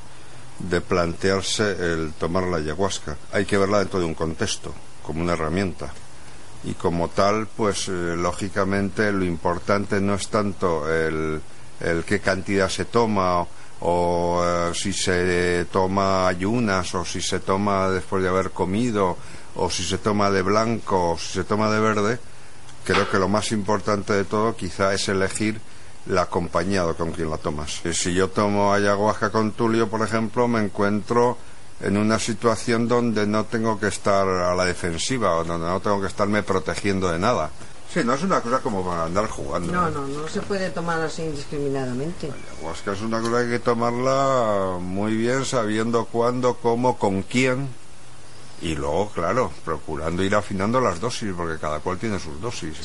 de 0.69 0.81
plantearse 0.81 1.93
el 1.93 2.13
tomar 2.13 2.45
la 2.45 2.59
ayahuasca. 2.59 3.17
Hay 3.33 3.45
que 3.45 3.59
verla 3.59 3.79
dentro 3.79 4.01
de 4.01 4.07
un 4.07 4.15
contexto, 4.15 4.75
como 5.03 5.23
una 5.23 5.33
herramienta. 5.33 5.93
Y 6.65 6.75
como 6.75 7.09
tal, 7.09 7.47
pues 7.47 7.89
eh, 7.89 8.17
lógicamente 8.17 9.13
lo 9.13 9.25
importante 9.25 10.01
no 10.01 10.15
es 10.15 10.29
tanto 10.29 10.93
el, 10.93 11.41
qué 12.07 12.21
cantidad 12.21 12.69
se 12.69 12.85
toma 12.85 13.47
o, 13.81 14.43
eh, 14.45 14.73
si 14.75 14.93
se 14.93 15.65
toma 15.73 16.29
ayunas 16.29 16.95
o 16.95 17.05
si 17.05 17.23
se 17.23 17.41
toma 17.41 17.89
después 17.89 18.23
de 18.23 18.29
haber 18.29 18.51
comido 18.51 19.17
o 19.55 19.71
si 19.71 19.83
se 19.83 19.97
toma 19.97 20.31
de 20.31 20.43
blanco 20.43 21.13
o 21.13 21.19
si 21.19 21.33
se 21.33 21.45
toma 21.45 21.71
de 21.71 21.81
verde. 21.81 22.19
Creo 22.85 23.09
que 23.11 23.19
lo 23.19 23.29
más 23.29 23.53
importante 23.53 24.13
de 24.13 24.25
todo 24.25 24.55
quizá 24.55 24.93
es 24.93 25.09
elegir 25.09 25.61
la 26.07 26.27
compañía 26.27 26.85
con 26.95 27.13
quien 27.13 27.31
la 27.31 27.39
tomas. 27.39 27.81
Si 27.93 28.15
yo 28.15 28.29
tomo 28.29 28.73
ayahuasca 28.73 29.31
con 29.31 29.53
Tulio, 29.53 29.89
por 29.89 30.03
ejemplo, 30.03 30.49
me 30.49 30.61
encuentro 30.61 31.37
en 31.81 31.97
una 31.97 32.19
situación 32.19 32.89
donde 32.89 33.27
no 33.27 33.45
tengo 33.45 33.79
que 33.79 33.89
estar 33.89 34.27
a 34.29 34.55
la 34.55 34.65
defensiva 34.65 35.37
o 35.37 35.45
donde 35.45 35.67
no 35.67 35.81
tengo 35.81 36.01
que 36.01 36.09
estarme 36.09 36.43
protegiendo 36.43 37.11
de 37.11 37.19
nada. 37.19 37.51
Sí, 37.93 38.01
no 38.05 38.15
es 38.15 38.23
una 38.23 38.41
cosa 38.41 38.61
como 38.61 38.85
para 38.85 39.05
andar 39.05 39.27
jugando. 39.27 39.73
No, 39.73 39.89
¿eh? 39.89 39.91
no, 39.93 40.07
no 40.07 40.29
se 40.29 40.41
puede 40.43 40.71
tomar 40.71 41.01
así 41.01 41.23
indiscriminadamente. 41.23 42.31
Ayahuasca 42.31 42.93
es 42.93 43.01
una 43.01 43.21
cosa 43.21 43.39
que 43.39 43.45
hay 43.45 43.51
que 43.51 43.59
tomarla 43.59 44.79
muy 44.81 45.17
bien, 45.17 45.45
sabiendo 45.45 46.05
cuándo, 46.05 46.55
cómo, 46.55 46.99
con 46.99 47.23
quién. 47.23 47.69
Y 48.63 48.77
luego, 48.77 49.11
claro, 49.11 49.51
procurando 49.65 50.23
ir 50.23 50.35
afinando 50.35 50.81
las 50.81 51.01
dosis, 51.01 51.33
porque 51.35 51.59
cada 51.59 51.81
cual 51.81 51.99
tiene 51.99 52.21
sus 52.21 52.41
dosis. 52.41 52.77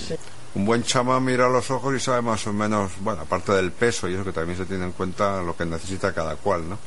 Un 0.55 0.65
buen 0.65 0.83
chamán 0.83 1.23
mira 1.23 1.49
los 1.49 1.69
ojos 1.69 1.93
y 1.95 1.99
sabe 1.99 2.21
más 2.21 2.47
o 2.47 2.53
menos, 2.53 2.93
bueno, 3.01 3.23
aparte 3.23 3.51
del 3.51 3.71
peso 3.71 4.07
y 4.07 4.13
eso 4.13 4.23
que 4.23 4.31
también 4.31 4.57
se 4.57 4.65
tiene 4.65 4.85
en 4.85 4.93
cuenta 4.93 5.41
lo 5.41 5.55
que 5.55 5.65
necesita 5.65 6.13
cada 6.13 6.37
cual, 6.37 6.69
¿no? 6.69 6.79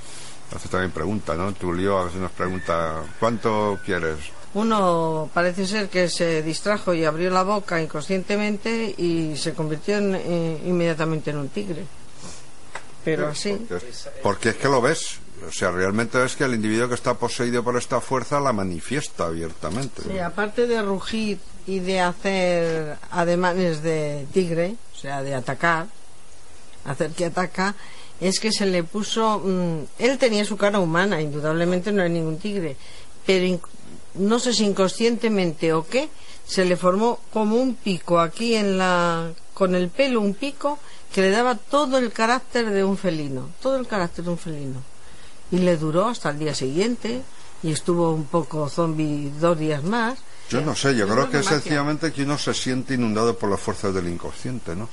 Entonces 0.45 0.71
también 0.71 0.91
pregunta, 0.91 1.35
¿no? 1.35 1.53
Tulio 1.53 1.99
a 1.99 2.05
veces 2.05 2.21
nos 2.21 2.33
pregunta, 2.33 3.03
¿cuánto 3.21 3.79
quieres? 3.85 4.17
Uno 4.55 5.29
parece 5.35 5.67
ser 5.67 5.91
que 5.91 6.09
se 6.09 6.43
distrajo 6.43 6.95
y 6.95 7.05
abrió 7.05 7.29
la 7.29 7.43
boca 7.43 7.83
inconscientemente 7.83 8.95
y 8.97 9.37
se 9.37 9.53
convirtió 9.53 9.99
en, 9.99 10.15
eh, 10.15 10.63
inmediatamente 10.65 11.31
en 11.31 11.37
un 11.37 11.49
tigre. 11.51 11.85
Pero 13.05 13.29
así. 13.29 13.53
Porque, 13.69 13.87
porque 14.23 14.49
es 14.51 14.57
que 14.57 14.69
lo 14.69 14.81
ves. 14.81 15.19
O 15.47 15.53
sea, 15.53 15.71
realmente 15.71 16.19
ves 16.19 16.35
que 16.35 16.45
el 16.45 16.55
individuo 16.55 16.89
que 16.89 16.95
está 16.95 17.15
poseído 17.15 17.63
por 17.63 17.77
esta 17.77 18.01
fuerza 18.01 18.41
la 18.41 18.53
manifiesta 18.53 19.27
abiertamente. 19.27 20.03
Sí, 20.03 20.19
aparte 20.19 20.67
de 20.67 20.83
rugir 20.83 21.39
y 21.69 21.81
de 21.81 22.01
hacer 22.01 22.97
ademanes 23.11 23.83
de 23.83 24.27
tigre, 24.33 24.77
o 24.97 24.99
sea, 24.99 25.23
de 25.23 25.35
atacar, 25.35 25.87
hacer 26.87 27.11
que 27.11 27.27
ataca, 27.27 27.75
es 28.21 28.41
que 28.41 28.51
se 28.51 28.65
le 28.65 28.85
puso. 28.85 29.41
mm, 29.45 29.81
él 29.99 30.17
tenía 30.17 30.47
su 30.47 30.57
cara 30.57 30.79
humana, 30.79 31.21
indudablemente 31.21 31.93
no 31.93 32.03
es 32.03 32.11
ningún 32.11 32.39
tigre, 32.39 32.77
pero 33.27 33.61
no 34.15 34.39
sé 34.39 34.55
si 34.55 34.65
inconscientemente 34.65 35.75
o 35.75 35.87
qué, 35.87 36.09
se 36.47 36.65
le 36.65 36.79
formó 36.79 37.19
como 37.35 37.57
un 37.57 37.75
pico 37.75 38.19
aquí 38.19 38.55
en 38.55 38.79
la. 38.79 39.33
con 39.53 39.75
el 39.75 39.91
pelo, 39.91 40.23
un 40.23 40.33
pico 40.33 40.79
que 41.13 41.21
le 41.21 41.31
daba 41.31 41.55
todo 41.55 41.99
el 41.99 42.13
carácter 42.13 42.71
de 42.71 42.83
un 42.83 42.97
felino, 42.97 43.51
todo 43.61 43.77
el 43.77 43.87
carácter 43.87 44.25
de 44.25 44.31
un 44.31 44.39
felino. 44.39 44.83
Y 45.51 45.59
le 45.59 45.77
duró 45.77 46.09
hasta 46.09 46.31
el 46.31 46.39
día 46.39 46.55
siguiente 46.55 47.21
y 47.63 47.73
estuvo 47.73 48.13
un 48.13 48.25
poco 48.25 48.71
zombie 48.71 49.31
dos 49.39 49.59
días 49.59 49.85
más. 49.85 50.19
Yo 50.49 50.61
no 50.63 50.75
sé, 50.75 50.97
yo 50.97 51.07
creo 51.07 51.31
que 51.31 51.39
es 51.39 51.45
magia. 51.45 51.61
sencillamente 51.61 52.13
que 52.13 52.23
uno 52.23 52.39
se 52.39 52.55
siente 52.55 52.95
inundado 52.95 53.37
por 53.37 53.51
las 53.51 53.61
fuerzas 53.61 53.95
del 53.95 54.09
inconsciente, 54.09 54.75
¿no? 54.75 54.89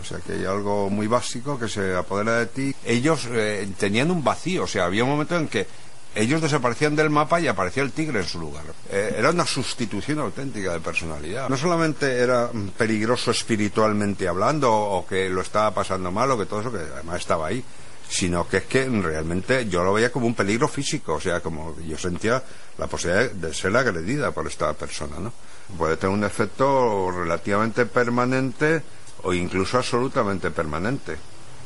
O 0.00 0.04
sea 0.04 0.18
que 0.18 0.34
hay 0.34 0.44
algo 0.44 0.90
muy 0.90 1.06
básico 1.06 1.58
que 1.58 1.68
se 1.68 1.94
apodera 1.94 2.38
de 2.38 2.46
ti. 2.46 2.74
Ellos 2.84 3.26
eh, 3.30 3.66
tenían 3.78 4.10
un 4.10 4.22
vacío, 4.22 4.64
o 4.64 4.66
sea, 4.66 4.84
había 4.84 5.04
un 5.04 5.10
momento 5.10 5.36
en 5.36 5.48
que 5.48 5.66
ellos 6.14 6.40
desaparecían 6.40 6.96
del 6.96 7.10
mapa 7.10 7.40
y 7.40 7.46
aparecía 7.46 7.82
el 7.82 7.92
tigre 7.92 8.20
en 8.20 8.26
su 8.26 8.40
lugar. 8.40 8.64
Eh, 8.90 9.16
era 9.18 9.30
una 9.30 9.46
sustitución 9.46 10.18
auténtica 10.18 10.72
de 10.72 10.80
personalidad. 10.80 11.48
No 11.48 11.56
solamente 11.56 12.18
era 12.18 12.48
mm, 12.52 12.68
peligroso 12.70 13.30
espiritualmente 13.30 14.26
hablando 14.26 14.72
o 14.72 15.06
que 15.06 15.28
lo 15.28 15.42
estaba 15.42 15.72
pasando 15.72 16.10
mal 16.10 16.30
o 16.30 16.38
que 16.38 16.46
todo 16.46 16.60
eso 16.60 16.72
que 16.72 16.78
además 16.78 17.20
estaba 17.20 17.48
ahí, 17.48 17.62
sino 18.08 18.48
que 18.48 18.58
es 18.58 18.64
que 18.64 18.84
realmente 18.88 19.68
yo 19.68 19.82
lo 19.82 19.92
veía 19.92 20.12
como 20.12 20.26
un 20.26 20.34
peligro 20.34 20.68
físico, 20.68 21.14
o 21.14 21.20
sea, 21.20 21.40
como 21.40 21.76
yo 21.80 21.98
sentía 21.98 22.42
la 22.78 22.86
posibilidad 22.86 23.30
de 23.30 23.52
ser 23.52 23.76
agredida 23.76 24.30
por 24.30 24.46
esta 24.46 24.72
persona, 24.74 25.16
¿no? 25.18 25.32
Puede 25.76 25.96
tener 25.96 26.14
un 26.14 26.24
efecto 26.24 27.10
relativamente 27.10 27.86
permanente 27.86 28.82
o 29.22 29.32
incluso 29.32 29.78
absolutamente 29.78 30.50
permanente. 30.50 31.16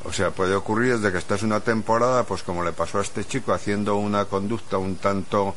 O 0.04 0.12
sea, 0.12 0.30
puede 0.30 0.54
ocurrir 0.54 0.96
desde 0.96 1.12
que 1.12 1.18
estás 1.18 1.42
una 1.42 1.60
temporada, 1.60 2.24
pues 2.24 2.42
como 2.42 2.64
le 2.64 2.72
pasó 2.72 2.98
a 2.98 3.02
este 3.02 3.24
chico, 3.26 3.52
haciendo 3.52 3.96
una 3.96 4.24
conducta 4.24 4.78
un 4.78 4.96
tanto, 4.96 5.54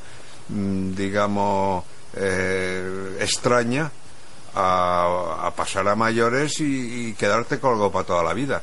mm, 0.49 0.95
digamos, 0.95 1.85
eh, 2.15 3.17
extraña, 3.21 3.89
a, 4.55 5.51
pasar 5.55 5.87
a 5.87 5.95
mayores 5.95 6.59
y, 6.59 7.09
y 7.09 7.13
quedarte 7.13 7.59
colgado 7.59 7.91
para 7.91 8.05
toda 8.05 8.23
la 8.23 8.33
vida. 8.33 8.61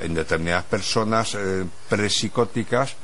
En 0.00 0.14
determinadas 0.14 0.64
personas 0.64 1.34
eh, 1.34 1.64
presicóticas 1.88 2.94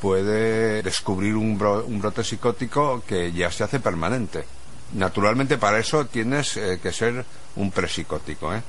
puede 0.00 0.82
descubrir 0.82 1.34
un, 1.34 1.58
bro- 1.58 1.84
un 1.86 2.00
brote 2.00 2.22
psicótico 2.22 3.02
que 3.06 3.32
ya 3.32 3.50
se 3.50 3.64
hace 3.64 3.80
permanente. 3.80 4.44
Naturalmente 4.92 5.56
para 5.58 5.78
eso 5.78 6.04
tienes 6.06 6.56
eh, 6.56 6.78
que 6.82 6.92
ser 6.92 7.24
un 7.56 7.70
presicótico, 7.70 8.54
¿eh? 8.54 8.62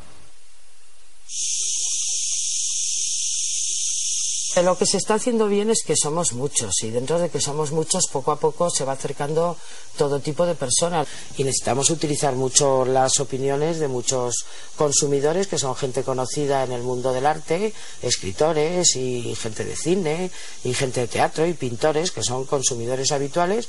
Lo 4.64 4.78
que 4.78 4.86
se 4.86 4.96
está 4.98 5.16
haciendo 5.16 5.48
bien 5.48 5.70
es 5.70 5.84
que 5.86 5.96
somos 5.98 6.32
muchos 6.32 6.82
y 6.82 6.90
dentro 6.90 7.20
de 7.20 7.30
que 7.30 7.42
somos 7.42 7.72
muchos 7.72 8.08
poco 8.08 8.32
a 8.32 8.40
poco 8.40 8.70
se 8.70 8.86
va 8.86 8.94
acercando 8.94 9.58
todo 9.98 10.22
tipo 10.22 10.46
de 10.46 10.56
personas. 10.56 11.08
Y 11.38 11.44
necesitamos 11.44 11.90
utilizar 11.90 12.36
mucho 12.36 12.86
las 12.86 13.20
opiniones 13.20 13.80
de 13.80 13.90
muchos 13.90 14.46
consumidores 14.78 15.48
que 15.48 15.60
son 15.60 15.76
gente 15.76 16.04
conocida 16.04 16.64
en 16.64 16.72
el 16.72 16.84
mundo 16.84 17.12
del 17.12 17.26
arte, 17.26 17.74
escritores 18.02 18.96
y 18.96 19.36
gente 19.36 19.66
de 19.66 19.76
cine 19.76 20.32
y 20.64 20.74
gente 20.74 21.02
de 21.02 21.08
teatro 21.08 21.46
y 21.46 21.54
pintores 21.54 22.12
que 22.12 22.24
son 22.24 22.46
consumidores 22.46 23.12
habituales 23.12 23.68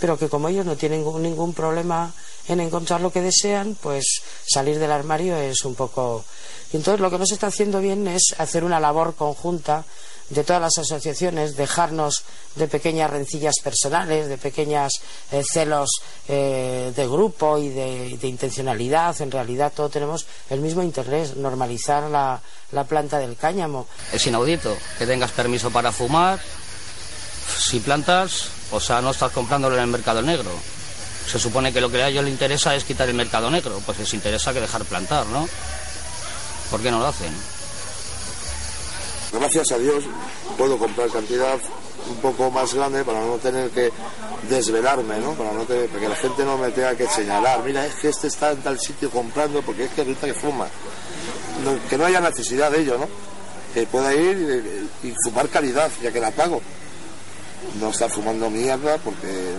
pero 0.00 0.16
que 0.16 0.28
como 0.28 0.48
ellos 0.48 0.64
no 0.64 0.76
tienen 0.76 1.02
ningún- 1.20 1.54
problema 1.54 2.12
en 2.46 2.60
encontrar 2.60 3.00
lo 3.00 3.10
que 3.10 3.20
desean, 3.20 3.76
pues 3.82 4.20
salir 4.46 4.78
del 4.78 4.92
armario 4.92 5.36
es 5.36 5.64
un 5.64 5.74
poco... 5.74 6.24
Entonces 6.72 7.00
lo 7.00 7.10
que 7.10 7.18
nos 7.18 7.32
está 7.32 7.48
haciendo 7.48 7.80
bien 7.80 8.06
es 8.06 8.32
hacer 8.38 8.62
una 8.62 8.78
labor 8.78 9.16
conjunta 9.16 9.84
de 10.30 10.44
todas 10.44 10.60
las 10.60 10.78
asociaciones, 10.78 11.56
dejarnos 11.56 12.22
de 12.54 12.68
pequeñas 12.68 13.10
rencillas 13.10 13.54
personales, 13.62 14.28
de 14.28 14.36
pequeños 14.36 14.92
celos 15.52 15.88
eh, 16.28 16.92
de 16.94 17.06
grupo 17.06 17.58
y 17.58 17.70
de, 17.70 18.18
de 18.18 18.28
intencionalidad. 18.28 19.20
En 19.20 19.30
realidad 19.30 19.72
todos 19.74 19.92
tenemos 19.92 20.26
el 20.50 20.60
mismo 20.60 20.82
interés, 20.82 21.36
normalizar 21.36 22.10
la, 22.10 22.40
la 22.72 22.84
planta 22.84 23.18
del 23.18 23.36
cáñamo. 23.36 23.86
Es 24.12 24.26
inaudito 24.26 24.76
que 24.98 25.06
tengas 25.06 25.32
permiso 25.32 25.70
para 25.70 25.92
fumar 25.92 26.38
si 27.58 27.80
plantas, 27.80 28.48
o 28.70 28.80
sea, 28.80 29.00
no 29.00 29.10
estás 29.10 29.32
comprándolo 29.32 29.76
en 29.76 29.82
el 29.82 29.88
mercado 29.88 30.20
negro. 30.20 30.50
Se 31.30 31.38
supone 31.38 31.72
que 31.72 31.80
lo 31.80 31.90
que 31.90 32.02
a 32.02 32.08
ellos 32.08 32.24
les 32.24 32.32
interesa 32.32 32.74
es 32.74 32.84
quitar 32.84 33.08
el 33.08 33.14
mercado 33.14 33.50
negro, 33.50 33.80
pues 33.84 33.98
les 33.98 34.14
interesa 34.14 34.52
que 34.52 34.60
dejar 34.60 34.84
plantar, 34.84 35.26
¿no? 35.26 35.48
¿Por 36.70 36.80
qué 36.80 36.90
no 36.90 36.98
lo 36.98 37.06
hacen? 37.06 37.32
Gracias 39.32 39.72
a 39.72 39.78
Dios 39.78 40.04
puedo 40.56 40.78
comprar 40.78 41.10
cantidad 41.10 41.58
un 42.08 42.16
poco 42.16 42.50
más 42.50 42.72
grande 42.72 43.04
para 43.04 43.20
no 43.20 43.36
tener 43.36 43.70
que 43.70 43.90
desvelarme, 44.48 45.18
¿no? 45.18 45.32
Para 45.34 45.52
no 45.52 45.64
tener, 45.64 45.88
para 45.88 46.00
que 46.00 46.08
la 46.08 46.16
gente 46.16 46.44
no 46.44 46.56
me 46.56 46.70
tenga 46.70 46.96
que 46.96 47.06
señalar, 47.08 47.62
mira, 47.62 47.84
es 47.84 47.94
que 47.96 48.08
este 48.08 48.28
está 48.28 48.52
en 48.52 48.62
tal 48.62 48.78
sitio 48.80 49.10
comprando 49.10 49.60
porque 49.62 49.84
es 49.84 49.90
que 49.90 50.02
resulta 50.02 50.26
que 50.26 50.34
fuma. 50.34 50.66
Que 51.90 51.98
no 51.98 52.06
haya 52.06 52.20
necesidad 52.20 52.70
de 52.70 52.80
ello, 52.80 52.98
¿no? 52.98 53.08
Que 53.74 53.86
pueda 53.86 54.14
ir 54.14 54.88
y, 55.02 55.12
fumar 55.24 55.48
calidad, 55.48 55.90
ya 56.02 56.10
que 56.10 56.20
la 56.20 56.30
pago. 56.30 56.62
No 57.80 57.90
estar 57.90 58.10
fumando 58.10 58.48
mierda 58.48 58.96
porque, 58.98 59.56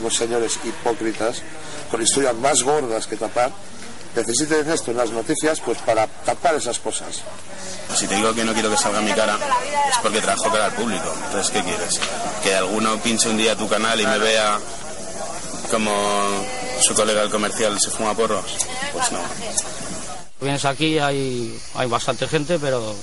unos 0.00 0.16
señores 0.16 0.58
hipócritas 0.64 1.42
con 1.90 2.02
historias 2.02 2.34
más 2.36 2.62
gordas 2.62 3.06
que 3.06 3.16
tapar 3.16 3.52
necesiten 4.14 4.70
esto 4.70 4.90
en 4.90 4.96
las 4.96 5.10
noticias 5.10 5.60
pues 5.60 5.78
para 5.78 6.06
tapar 6.06 6.54
esas 6.54 6.78
cosas. 6.78 7.22
Si 7.96 8.06
te 8.06 8.16
digo 8.16 8.34
que 8.34 8.44
no 8.44 8.52
quiero 8.52 8.70
que 8.70 8.76
salga 8.76 9.00
mi 9.00 9.12
cara, 9.12 9.38
es 9.90 9.98
porque 10.02 10.20
trabajo 10.20 10.50
cara 10.50 10.66
al 10.66 10.72
público. 10.72 11.12
Entonces, 11.26 11.50
¿qué 11.50 11.62
quieres? 11.62 12.00
¿Que 12.42 12.54
alguno 12.54 12.96
pinche 12.98 13.28
un 13.28 13.36
día 13.36 13.56
tu 13.56 13.68
canal 13.68 14.00
y 14.00 14.06
me 14.06 14.18
vea 14.18 14.58
como 15.70 15.90
su 16.80 16.94
colega 16.94 17.22
el 17.22 17.30
comercial 17.30 17.78
se 17.80 17.90
fuma 17.90 18.14
porros? 18.14 18.44
Pues 18.92 19.12
no. 19.12 19.20
Vienes 20.40 20.64
aquí, 20.64 20.98
hay, 20.98 21.58
hay 21.74 21.88
bastante 21.88 22.26
gente, 22.26 22.58
pero 22.58 22.94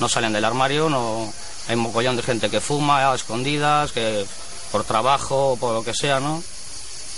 no 0.00 0.08
salen 0.08 0.32
del 0.32 0.44
armario, 0.44 0.90
no 0.90 1.32
hay 1.68 1.76
un 1.76 1.82
mogollón 1.82 2.16
de 2.16 2.22
gente 2.22 2.50
que 2.50 2.60
fuma 2.60 3.10
a 3.10 3.14
escondidas, 3.14 3.92
que 3.92 4.26
por 4.70 4.84
trabajo 4.84 5.52
o 5.52 5.56
por 5.56 5.74
lo 5.74 5.84
que 5.84 5.94
sea, 5.94 6.20
¿no? 6.20 6.42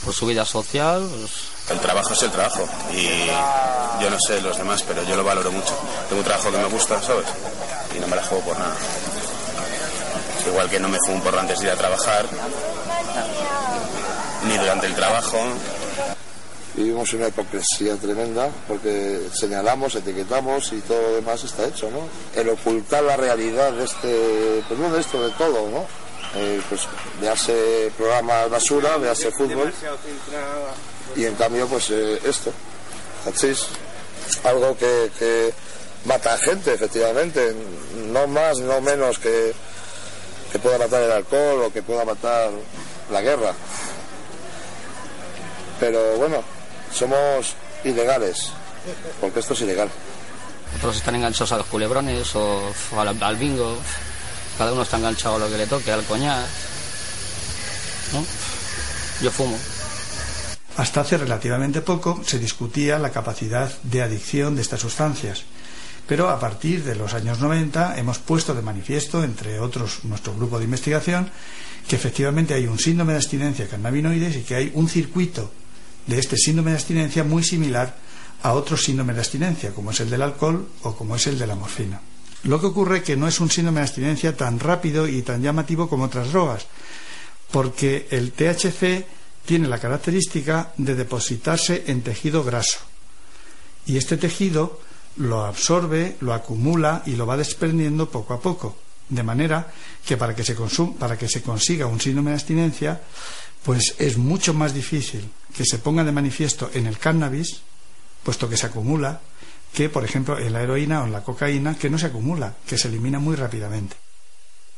Por 0.04 0.14
su 0.14 0.26
vida 0.26 0.44
social, 0.44 1.08
pues, 1.08 1.32
El 1.70 1.80
trabajo 1.80 2.12
es 2.12 2.22
el 2.22 2.30
trabajo. 2.30 2.68
Y 2.92 3.26
yo 4.02 4.10
no 4.10 4.18
sé 4.20 4.40
los 4.42 4.58
demás, 4.58 4.82
pero 4.86 5.02
yo 5.04 5.16
lo 5.16 5.24
valoro 5.24 5.50
mucho. 5.50 5.74
Tengo 6.08 6.20
un 6.20 6.26
trabajo 6.26 6.50
que 6.50 6.58
me 6.58 6.68
gusta, 6.68 7.00
¿sabes? 7.00 7.26
Y 7.96 8.00
no 8.00 8.06
me 8.06 8.16
la 8.16 8.22
juego 8.22 8.44
por 8.44 8.58
nada. 8.58 8.76
Igual 10.46 10.68
que 10.68 10.78
no 10.78 10.88
me 10.90 10.98
fumo 10.98 11.16
un 11.16 11.22
porro 11.22 11.40
antes 11.40 11.58
de 11.60 11.66
ir 11.66 11.72
a 11.72 11.76
trabajar, 11.76 12.26
ni 14.46 14.58
durante 14.58 14.86
el 14.86 14.94
trabajo. 14.94 15.38
Vivimos 16.76 17.12
una 17.14 17.28
hipocresía 17.28 17.96
tremenda 17.96 18.50
porque 18.66 19.28
señalamos, 19.32 19.94
etiquetamos 19.94 20.72
y 20.72 20.80
todo 20.80 21.00
lo 21.00 21.14
demás 21.14 21.44
está 21.44 21.64
hecho, 21.66 21.88
¿no? 21.90 22.00
El 22.38 22.50
ocultar 22.50 23.04
la 23.04 23.16
realidad 23.16 23.72
de 23.72 23.84
este, 23.84 24.64
pues 24.68 24.78
no 24.78 24.90
de 24.90 25.00
esto, 25.00 25.22
de 25.22 25.30
todo, 25.30 25.70
¿no? 25.70 25.86
Eh, 26.36 26.60
pues 26.68 26.88
véase 27.20 27.92
programa 27.96 28.46
basura, 28.48 28.96
véase 28.98 29.30
fútbol 29.30 29.72
y 31.14 31.26
en 31.26 31.34
cambio 31.36 31.68
pues 31.68 31.90
eh, 31.90 32.18
esto, 32.24 32.50
¿cachis? 33.24 33.66
Algo 34.42 34.76
que, 34.76 35.12
que, 35.16 35.52
mata 36.06 36.36
gente, 36.38 36.74
efectivamente, 36.74 37.54
no 38.08 38.26
más, 38.26 38.58
no 38.58 38.80
menos 38.80 39.18
que, 39.18 39.54
que 40.50 40.58
pueda 40.58 40.78
matar 40.78 41.02
el 41.02 41.12
alcohol 41.12 41.62
o 41.66 41.72
que 41.72 41.82
pueda 41.82 42.04
matar 42.04 42.50
la 43.10 43.20
guerra. 43.20 43.52
Pero 45.78 46.16
bueno, 46.16 46.42
somos 46.92 47.54
ilegales, 47.84 48.50
porque 49.20 49.40
esto 49.40 49.54
es 49.54 49.60
ilegal. 49.62 49.88
Otros 50.78 50.96
están 50.96 51.14
enganchados 51.14 51.52
a 51.52 51.58
los 51.58 51.66
culebrones 51.66 52.34
o, 52.34 52.72
o 52.92 53.00
al, 53.00 53.22
al 53.22 53.36
bingo. 53.36 53.76
Cada 54.58 54.72
uno 54.72 54.82
está 54.82 54.98
enganchado 54.98 55.36
a 55.36 55.38
lo 55.38 55.50
que 55.50 55.58
le 55.58 55.66
toque, 55.66 55.90
al 55.90 56.04
coñac. 56.04 56.46
¿no? 58.12 58.24
Yo 59.22 59.30
fumo. 59.30 59.58
Hasta 60.76 61.02
hace 61.02 61.18
relativamente 61.18 61.82
poco 61.82 62.20
se 62.24 62.38
discutía 62.38 62.98
la 62.98 63.10
capacidad 63.10 63.72
de 63.82 64.02
adicción 64.02 64.56
de 64.56 64.62
estas 64.62 64.80
sustancias, 64.80 65.44
pero 66.06 66.28
a 66.30 66.40
partir 66.40 66.82
de 66.82 66.96
los 66.96 67.14
años 67.14 67.38
90 67.38 67.96
hemos 67.96 68.18
puesto 68.18 68.54
de 68.54 68.62
manifiesto, 68.62 69.22
entre 69.22 69.60
otros 69.60 70.04
nuestro 70.04 70.34
grupo 70.34 70.58
de 70.58 70.64
investigación, 70.64 71.30
que 71.86 71.96
efectivamente 71.96 72.54
hay 72.54 72.66
un 72.66 72.78
síndrome 72.78 73.12
de 73.12 73.18
abstinencia 73.18 73.64
de 73.64 73.70
cannabinoides 73.70 74.36
y 74.36 74.42
que 74.42 74.56
hay 74.56 74.72
un 74.74 74.88
circuito 74.88 75.50
de 76.06 76.18
este 76.18 76.36
síndrome 76.36 76.72
de 76.72 76.78
abstinencia 76.78 77.22
muy 77.22 77.44
similar 77.44 77.96
a 78.42 78.52
otros 78.52 78.82
síndromes 78.82 79.16
de 79.16 79.22
abstinencia, 79.22 79.70
como 79.70 79.92
es 79.92 80.00
el 80.00 80.10
del 80.10 80.22
alcohol 80.22 80.68
o 80.82 80.96
como 80.96 81.14
es 81.16 81.26
el 81.28 81.38
de 81.38 81.46
la 81.46 81.54
morfina. 81.54 82.00
Lo 82.44 82.60
que 82.60 82.66
ocurre 82.66 82.98
es 82.98 83.04
que 83.04 83.16
no 83.16 83.26
es 83.26 83.40
un 83.40 83.50
síndrome 83.50 83.80
de 83.80 83.86
abstinencia 83.86 84.36
tan 84.36 84.60
rápido 84.60 85.08
y 85.08 85.22
tan 85.22 85.42
llamativo 85.42 85.88
como 85.88 86.04
otras 86.04 86.30
drogas, 86.30 86.66
porque 87.50 88.06
el 88.10 88.32
THC 88.32 89.06
tiene 89.46 89.68
la 89.68 89.78
característica 89.78 90.72
de 90.76 90.94
depositarse 90.94 91.84
en 91.86 92.02
tejido 92.02 92.44
graso. 92.44 92.78
Y 93.86 93.96
este 93.96 94.16
tejido 94.16 94.80
lo 95.16 95.44
absorbe, 95.44 96.16
lo 96.20 96.34
acumula 96.34 97.02
y 97.06 97.16
lo 97.16 97.26
va 97.26 97.36
desprendiendo 97.36 98.10
poco 98.10 98.34
a 98.34 98.40
poco. 98.40 98.76
De 99.08 99.22
manera 99.22 99.70
que 100.04 100.16
para 100.16 100.34
que 100.34 100.44
se, 100.44 100.56
para 100.98 101.18
que 101.18 101.28
se 101.28 101.42
consiga 101.42 101.86
un 101.86 102.00
síndrome 102.00 102.30
de 102.30 102.36
abstinencia, 102.36 103.00
pues 103.62 103.94
es 103.98 104.16
mucho 104.16 104.54
más 104.54 104.74
difícil 104.74 105.28
que 105.54 105.64
se 105.64 105.78
ponga 105.78 106.04
de 106.04 106.12
manifiesto 106.12 106.70
en 106.74 106.86
el 106.86 106.98
cannabis, 106.98 107.60
puesto 108.22 108.48
que 108.48 108.56
se 108.56 108.66
acumula, 108.66 109.20
que 109.74 109.88
por 109.88 110.04
ejemplo 110.04 110.38
en 110.38 110.52
la 110.52 110.62
heroína 110.62 111.02
o 111.02 111.06
en 111.06 111.12
la 111.12 111.22
cocaína, 111.22 111.76
que 111.76 111.90
no 111.90 111.98
se 111.98 112.06
acumula, 112.06 112.54
que 112.66 112.78
se 112.78 112.88
elimina 112.88 113.18
muy 113.18 113.34
rápidamente. 113.34 113.96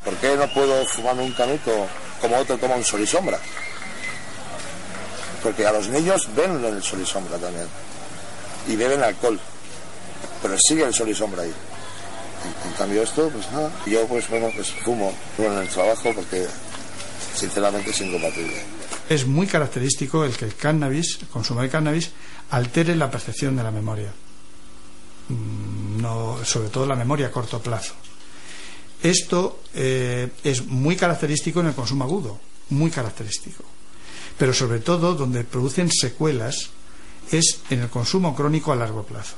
¿Por 0.02 0.14
qué 0.16 0.36
no 0.36 0.52
puedo 0.52 0.84
fumar 0.86 1.14
un 1.16 1.32
canuto 1.32 1.86
como 2.20 2.36
otro 2.36 2.56
toma 2.56 2.76
un 2.76 2.84
sol 2.84 3.00
y 3.00 3.06
sombra? 3.06 3.38
Porque 5.42 5.66
a 5.66 5.72
los 5.72 5.88
niños 5.88 6.28
ven 6.34 6.64
el 6.64 6.82
sol 6.82 7.00
y 7.02 7.06
sombra 7.06 7.36
también. 7.38 7.66
Y 8.68 8.76
beben 8.76 9.02
alcohol. 9.02 9.38
Pero 10.42 10.56
sigue 10.58 10.84
el 10.84 10.94
sol 10.94 11.08
y 11.08 11.14
sombra 11.14 11.42
ahí. 11.42 11.52
En, 11.52 12.70
en 12.70 12.76
cambio 12.76 13.02
esto, 13.02 13.28
pues 13.28 13.50
nada. 13.52 13.70
Yo 13.86 14.06
pues 14.06 14.28
bueno, 14.28 14.50
pues 14.54 14.70
fumo, 14.70 15.14
fumo 15.36 15.52
en 15.52 15.58
el 15.58 15.68
trabajo 15.68 16.12
porque 16.14 16.46
sinceramente 17.34 17.90
es 17.90 18.00
incompatible. 18.00 18.56
Es 19.08 19.26
muy 19.26 19.46
característico 19.46 20.24
el 20.24 20.36
que 20.36 20.46
el 20.46 20.56
cannabis, 20.56 21.18
el 21.20 21.28
consumo 21.28 21.62
de 21.62 21.68
cannabis, 21.68 22.10
altere 22.50 22.96
la 22.96 23.10
percepción 23.10 23.56
de 23.56 23.62
la 23.62 23.70
memoria. 23.70 24.12
Mm, 25.28 26.00
No, 26.00 26.38
sobre 26.44 26.68
todo 26.68 26.86
la 26.86 26.94
memoria 26.96 27.28
a 27.28 27.30
corto 27.32 27.60
plazo. 27.60 27.94
Esto 29.02 29.60
eh, 29.74 30.30
es 30.44 30.66
muy 30.66 30.96
característico 30.96 31.60
en 31.60 31.66
el 31.68 31.74
consumo 31.74 32.04
agudo, 32.04 32.38
muy 32.70 32.90
característico. 32.90 33.64
Pero 34.38 34.52
sobre 34.52 34.80
todo 34.80 35.14
donde 35.14 35.44
producen 35.44 35.90
secuelas 35.90 36.70
es 37.30 37.60
en 37.70 37.80
el 37.80 37.88
consumo 37.88 38.34
crónico 38.34 38.72
a 38.72 38.76
largo 38.76 39.02
plazo. 39.04 39.34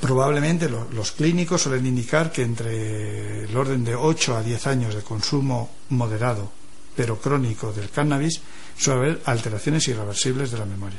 Probablemente 0.00 0.68
lo- 0.68 0.90
los 0.92 1.12
clínicos 1.12 1.62
suelen 1.62 1.86
indicar 1.86 2.32
que 2.32 2.42
entre 2.42 3.44
el 3.44 3.56
orden 3.56 3.84
de 3.84 3.94
8 3.94 4.36
a 4.36 4.42
10 4.42 4.66
años 4.66 4.94
de 4.94 5.02
consumo 5.02 5.70
moderado, 5.90 6.50
pero 6.96 7.20
crónico 7.20 7.72
del 7.72 7.88
cannabis, 7.90 8.40
suele 8.76 9.00
haber 9.00 9.22
alteraciones 9.26 9.86
irreversibles 9.88 10.50
de 10.50 10.58
la 10.58 10.64
memoria. 10.66 10.98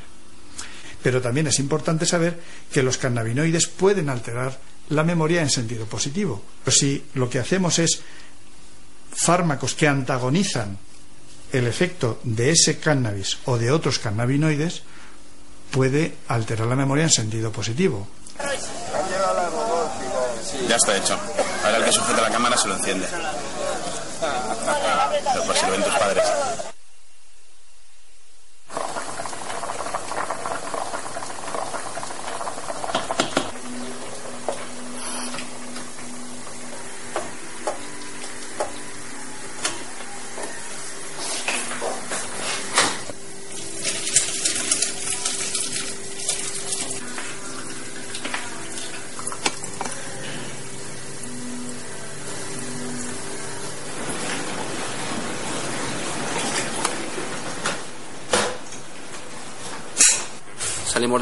Pero 1.04 1.20
también 1.20 1.46
es 1.46 1.58
importante 1.58 2.06
saber 2.06 2.40
que 2.72 2.82
los 2.82 2.96
cannabinoides 2.96 3.66
pueden 3.66 4.08
alterar 4.08 4.58
la 4.88 5.04
memoria 5.04 5.42
en 5.42 5.50
sentido 5.50 5.84
positivo. 5.84 6.42
Pero 6.64 6.74
si 6.74 7.04
lo 7.12 7.28
que 7.28 7.38
hacemos 7.38 7.78
es 7.78 8.00
fármacos 9.12 9.74
que 9.74 9.86
antagonizan 9.86 10.78
el 11.52 11.66
efecto 11.66 12.20
de 12.24 12.52
ese 12.52 12.78
cannabis 12.78 13.36
o 13.44 13.58
de 13.58 13.70
otros 13.70 13.98
cannabinoides, 13.98 14.80
puede 15.70 16.14
alterar 16.28 16.68
la 16.68 16.74
memoria 16.74 17.04
en 17.04 17.10
sentido 17.10 17.52
positivo. 17.52 18.08
Ya 20.66 20.76
está 20.76 20.96
hecho. 20.96 21.18
Ahora 21.64 21.76
el 21.76 21.84
que 21.84 21.92
sujeta 21.92 22.22
la 22.22 22.30
cámara 22.30 22.56
se 22.56 22.66
lo 22.66 22.76
enciende. 22.76 23.06
Pero 25.34 25.44
por 25.44 25.54
si 25.54 25.66
lo 25.66 25.72
ven 25.72 25.82
tus 25.82 25.94
padres. 25.94 26.73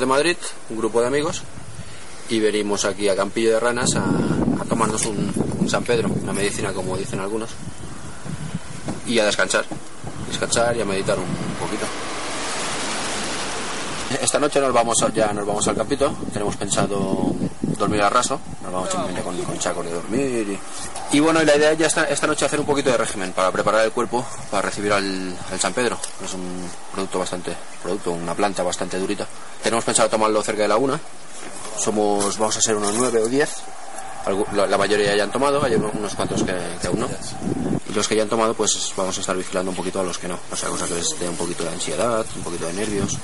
De 0.03 0.07
Madrid, 0.07 0.37
un 0.71 0.77
grupo 0.79 1.01
de 1.01 1.07
amigos, 1.07 1.43
y 2.29 2.39
venimos 2.41 2.85
aquí 2.85 3.09
a 3.09 3.17
Campillo 3.17 3.53
de 3.53 3.61
Ranas 3.61 3.95
a, 3.97 4.03
a 4.61 4.65
tomarnos 4.69 5.07
un, 5.07 5.33
un 5.61 5.69
San 5.71 5.85
Pedro, 5.85 6.09
una 6.23 6.33
medicina 6.33 6.73
como 6.73 6.97
dicen 6.97 7.21
algunos, 7.21 7.51
y 9.07 9.19
a 9.19 9.25
descansar, 9.25 9.65
descansar 10.29 10.77
y 10.77 10.81
a 10.81 10.85
meditar 10.85 11.17
un, 11.19 11.25
un 11.25 11.55
poquito. 11.61 11.87
Esta 14.21 14.39
noche 14.39 14.61
nos 14.61 14.73
vamos 14.73 15.03
a- 15.03 15.13
ya 15.13 15.33
nos 15.33 15.47
vamos 15.47 15.67
al 15.69 15.75
campito, 15.77 16.13
tenemos 16.33 16.55
pensado 16.57 17.35
dormir 17.79 18.03
al 18.03 18.11
raso, 18.11 18.39
nos 18.63 18.73
vamos 18.73 18.91
simplemente 18.91 19.23
con, 19.23 19.37
con 19.43 19.61
sacos 19.61 19.85
de 19.87 19.93
dormir 19.93 20.59
y, 21.13 21.17
y 21.17 21.21
bueno, 21.21 21.43
la 21.43 21.57
idea 21.57 21.73
ya 21.73 21.87
esta, 21.87 22.05
esta 22.05 22.27
noche 22.27 22.45
hacer 22.45 22.61
un 22.61 22.67
poquito 22.67 22.91
de 22.91 22.99
régimen 22.99 23.33
para 23.33 23.51
preparar 23.51 23.85
el 23.85 23.91
cuerpo 23.93 24.25
para 24.51 24.63
recibir 24.63 24.93
al, 24.93 25.35
al 25.51 25.59
San 25.61 25.73
Pedro. 25.73 25.99
Es 26.23 26.35
un 26.35 26.69
producto 26.93 27.19
bastante, 27.21 27.55
producto, 27.83 28.13
una 28.13 28.35
planta 28.35 28.63
bastante 28.63 28.99
durita. 28.99 29.27
Tenemos 29.73 29.87
pensado 29.87 30.11
tomarlo 30.11 30.43
cerca 30.43 30.61
de 30.61 30.69
la 30.69 30.77
una. 30.77 31.01
Somos, 31.83 32.37
vamos 32.37 32.55
a 32.59 32.61
ser 32.61 32.77
unos 32.77 32.93
nueve 32.93 33.23
o 33.23 33.27
diez. 33.27 33.49
La, 34.53 34.67
la 34.67 34.77
mayoría 34.77 35.17
ya 35.17 35.23
han 35.25 35.33
tomado, 35.33 35.65
hay 35.65 35.77
uno- 35.77 35.91
unos 35.95 36.15
cuantos 36.15 36.43
que, 36.43 36.55
que 36.79 36.89
aún 36.89 37.01
no. 37.01 37.09
Y 37.89 37.95
los 37.95 38.07
que 38.07 38.15
ya 38.15 38.23
han 38.25 38.29
tomado, 38.29 38.53
pues 38.53 38.93
vamos 38.99 39.17
a 39.17 39.21
estar 39.23 39.35
vigilando 39.35 39.71
un 39.71 39.77
poquito 39.79 39.99
a 40.01 40.03
los 40.03 40.19
que 40.19 40.29
no. 40.29 40.39
O 40.53 40.57
sea, 40.57 40.69
cosa 40.69 40.87
que 40.87 40.93
les 40.97 41.19
dé 41.19 41.27
un 41.27 41.37
poquito 41.37 41.63
de 41.65 41.71
ansiedad, 41.71 42.23
un 42.37 42.43
poquito 42.43 42.67
de 42.67 42.75
nervios. 42.75 43.17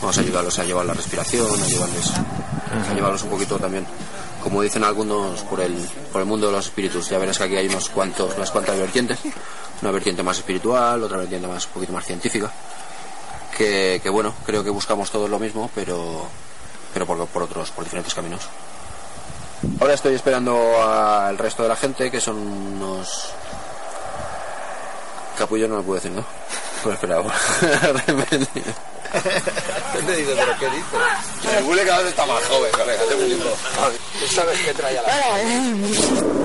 Vamos 0.00 0.18
a 0.18 0.20
ayudarlos 0.22 0.58
a 0.58 0.64
llevar 0.64 0.84
la 0.84 0.94
respiración, 0.94 1.46
a 1.48 1.64
ayudarles 1.64 2.10
a 2.10 2.94
llevarlos 2.94 3.22
un 3.22 3.30
poquito 3.30 3.56
también, 3.56 3.86
como 4.42 4.62
dicen 4.62 4.82
algunos, 4.82 5.42
por 5.42 5.60
el, 5.60 5.76
por 6.10 6.22
el 6.22 6.26
mundo 6.26 6.48
de 6.48 6.54
los 6.54 6.66
espíritus. 6.66 7.08
Ya 7.08 7.18
verás 7.18 7.38
que 7.38 7.44
aquí 7.44 7.54
hay 7.56 7.68
unos 7.68 7.88
cuantos, 7.88 8.34
unas 8.36 8.50
cuantas 8.50 8.76
vertientes. 8.80 9.20
Una 9.80 9.92
vertiente 9.92 10.24
más 10.24 10.38
espiritual, 10.38 11.04
otra 11.04 11.18
vertiente 11.18 11.46
más, 11.46 11.66
un 11.66 11.72
poquito 11.72 11.92
más 11.92 12.04
científica. 12.04 12.50
Que, 13.62 14.00
que 14.02 14.10
bueno, 14.10 14.34
creo 14.44 14.64
que 14.64 14.70
buscamos 14.70 15.12
todos 15.12 15.30
lo 15.30 15.38
mismo, 15.38 15.70
pero, 15.72 16.26
pero 16.92 17.06
por, 17.06 17.24
por 17.28 17.44
otros, 17.44 17.70
por 17.70 17.84
diferentes 17.84 18.12
caminos. 18.12 18.40
Ahora 19.80 19.94
estoy 19.94 20.16
esperando 20.16 20.82
al 20.82 21.38
resto 21.38 21.62
de 21.62 21.68
la 21.68 21.76
gente, 21.76 22.10
que 22.10 22.20
son 22.20 22.38
unos... 22.38 23.30
Capullo 25.38 25.68
no 25.68 25.76
lo 25.76 25.82
puedo 25.84 26.00
decir, 26.00 26.10
¿no? 26.10 26.24
Pues 26.82 26.94
espera, 26.94 27.22
¿Qué 27.22 27.68
te 30.06 30.16
dice? 30.16 30.34
¿Pero 30.34 30.58
qué 30.58 30.66
dice? 30.66 31.56
El 31.56 31.62
bule 31.62 31.84
cada 31.84 31.98
vez 31.98 32.08
está 32.08 32.26
más 32.26 32.44
joven, 32.46 32.72
colega. 32.72 33.02
Te. 33.04 33.14
Tú 33.14 34.34
sabes 34.34 34.58
qué 34.58 34.74
trae 34.74 34.98
a 34.98 35.02
la... 35.02 36.41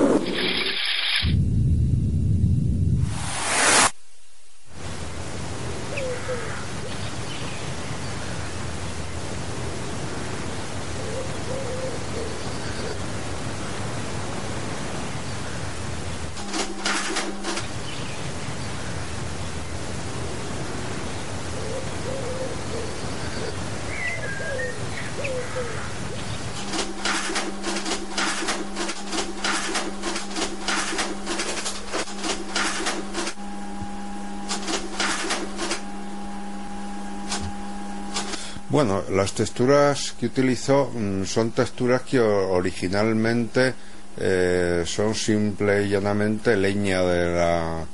las 39.27 39.35
texturas 39.35 40.13
que 40.17 40.27
utilizo 40.27 40.89
mm, 40.93 41.25
son 41.25 41.51
texturas 41.51 42.03
que 42.03 42.17
originalmente 42.17 43.73
eh, 44.15 44.83
son 44.85 45.13
simple 45.13 45.83
y 45.83 45.89
llanamente 45.89 46.55
leña 46.55 47.01
de 47.01 47.33
la, 47.35 47.85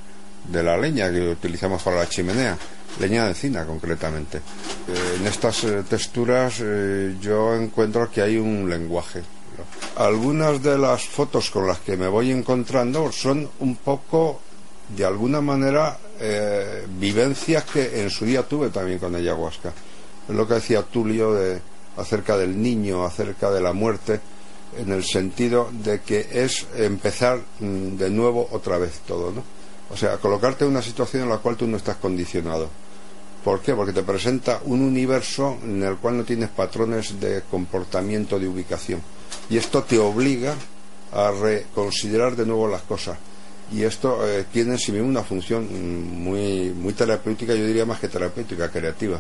de 0.48 0.62
la 0.62 0.78
leña 0.78 1.12
que 1.12 1.30
utilizamos 1.30 1.82
para 1.82 2.02
la 2.02 2.08
chimenea, 2.08 2.56
leña 3.00 3.24
de 3.24 3.30
encina 3.32 3.66
concretamente. 3.66 4.38
Eh, 4.38 5.18
en 5.18 5.26
estas 5.26 5.64
eh, 5.64 5.82
texturas 5.90 6.60
eh, 6.62 7.16
yo 7.20 7.56
encuentro 7.56 8.12
que 8.12 8.22
hay 8.22 8.38
un 8.38 8.70
lenguaje. 8.70 9.24
Algunas 9.96 10.62
de 10.62 10.78
las 10.78 11.04
fotos 11.04 11.50
con 11.50 11.66
las 11.66 11.80
que 11.80 11.98
me 11.98 12.10
voy 12.10 12.30
encontrando 12.30 13.12
son 13.12 13.50
un 13.60 13.76
poco, 13.78 14.40
de 14.96 15.04
alguna 15.04 15.42
manera, 15.42 15.98
vivencias 17.00 17.64
que 17.64 18.04
en 18.04 18.12
su 18.12 18.24
día 18.24 18.44
tuve 18.44 18.70
también 18.70 19.00
con 19.00 19.16
ayahuasca. 19.16 19.74
Lo 20.30 20.48
que 20.48 20.56
decía 20.56 20.84
Tulio 20.84 21.34
de, 21.34 21.62
acerca 21.98 22.38
del 22.38 22.62
niño, 22.62 23.06
acerca 23.06 23.52
de 23.52 23.62
la 23.62 23.74
muerte, 23.74 24.20
en 24.78 24.92
el 24.92 25.04
sentido 25.04 25.70
de 25.72 26.02
que 26.02 26.28
es 26.32 26.66
empezar 26.76 27.40
mm, 27.60 27.98
de 27.98 28.10
nuevo 28.10 28.48
otra 28.52 28.78
vez 28.78 29.02
todo, 29.06 29.32
¿no? 29.32 29.44
O 29.92 29.98
sea, 29.98 30.18
colocarte 30.18 30.66
en 30.66 30.72
una 30.72 30.82
situación 30.82 31.24
en 31.24 31.30
la 31.30 31.38
cual 31.38 31.56
tú 31.56 31.68
no 31.68 31.78
estás 31.78 31.98
condicionado. 31.98 32.70
¿Por 33.44 33.62
qué? 33.62 33.74
Porque 33.74 33.92
te 33.92 34.04
presenta 34.04 34.62
un 34.66 34.82
universo 34.82 35.58
en 35.64 35.84
el 35.84 35.98
cual 35.98 36.18
no 36.18 36.24
tienes 36.24 36.50
patrones 36.50 37.20
de 37.20 37.44
comportamiento, 37.52 38.40
de 38.40 38.48
ubicación. 38.48 39.02
Y 39.50 39.58
esto 39.58 39.84
te 39.84 40.00
obliga 40.00 40.56
a 41.12 41.32
reconsiderar 41.32 42.36
de 42.36 42.46
nuevo 42.46 42.68
las 42.68 42.82
cosas. 42.84 43.18
Y 43.72 43.84
esto 43.84 44.28
eh, 44.28 44.46
tiene 44.52 44.74
en 44.74 44.80
sí 44.80 44.92
mismo 44.92 45.08
una 45.08 45.24
función 45.24 45.66
mm, 45.66 46.24
muy, 46.24 46.70
muy 46.72 46.94
terapéutica, 46.94 47.54
yo 47.54 47.66
diría 47.66 47.86
más 47.86 48.00
que 48.00 48.08
terapéutica, 48.08 48.70
creativa. 48.72 49.20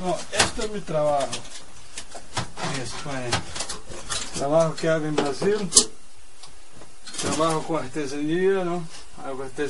No, 0.00 0.16
este 0.32 0.64
es 0.64 0.70
mi 0.70 0.80
trabajo 0.80 1.28
en 2.74 2.80
España. 2.80 3.42
Trabajo 4.34 4.74
que 4.76 4.88
hago 4.88 5.04
en 5.04 5.16
Brasil. 5.16 5.70
Trabajo 7.20 7.62
con 7.64 7.84
artesanía, 7.84 8.64
¿no? 8.64 8.86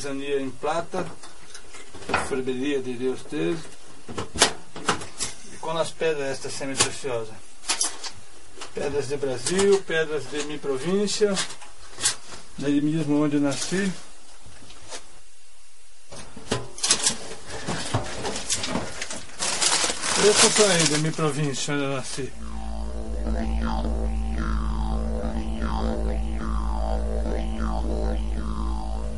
Hago 0.00 0.08
artesanía 0.08 0.36
en 0.36 0.50
plata, 0.52 1.04
orfebrería 2.08 2.80
diría 2.80 3.10
usted. 3.10 3.54
Y 5.52 5.56
con 5.60 5.76
las 5.76 5.92
pedras 5.92 6.30
estas 6.30 6.54
semipreciosas. 6.54 7.36
Pedras 8.74 9.08
de 9.10 9.16
Brasil, 9.18 9.82
pedras 9.86 10.32
de 10.32 10.44
mi 10.44 10.56
provincia, 10.56 11.34
de 12.56 12.66
ahí 12.66 12.80
mismo 12.80 13.18
donde 13.18 13.40
nací. 13.40 13.92
Estos 20.24 20.52
son 20.52 20.70
ahí 20.70 20.86
de 20.86 20.98
mi 20.98 21.10
provincia 21.10 21.74
donde 21.74 22.32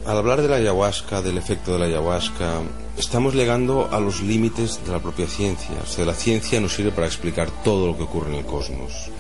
Al 0.05 0.19
hablar 0.19 0.43
de 0.43 0.49
la 0.49 0.57
ayahuasca, 0.57 1.23
del 1.23 1.39
efecto 1.39 1.73
de 1.73 1.79
la 1.79 1.85
ayahuasca, 1.85 2.61
estamos 2.99 3.35
llegando 3.35 3.89
a 3.93 4.01
los 4.01 4.21
límites 4.21 4.85
de 4.85 4.91
la 4.91 4.99
propia 4.99 5.29
ciencia. 5.29 5.77
O 5.81 5.87
sea, 5.87 6.05
la 6.05 6.15
ciencia 6.15 6.61
nos 6.61 6.75
sirve 6.75 6.91
para 6.91 7.07
explicar 7.07 7.49
todo 7.63 7.87
lo 7.87 7.97
que 7.97 8.03
ocurre 8.03 8.31
en 8.31 8.39
el 8.39 8.45
cosmos. 8.45 9.11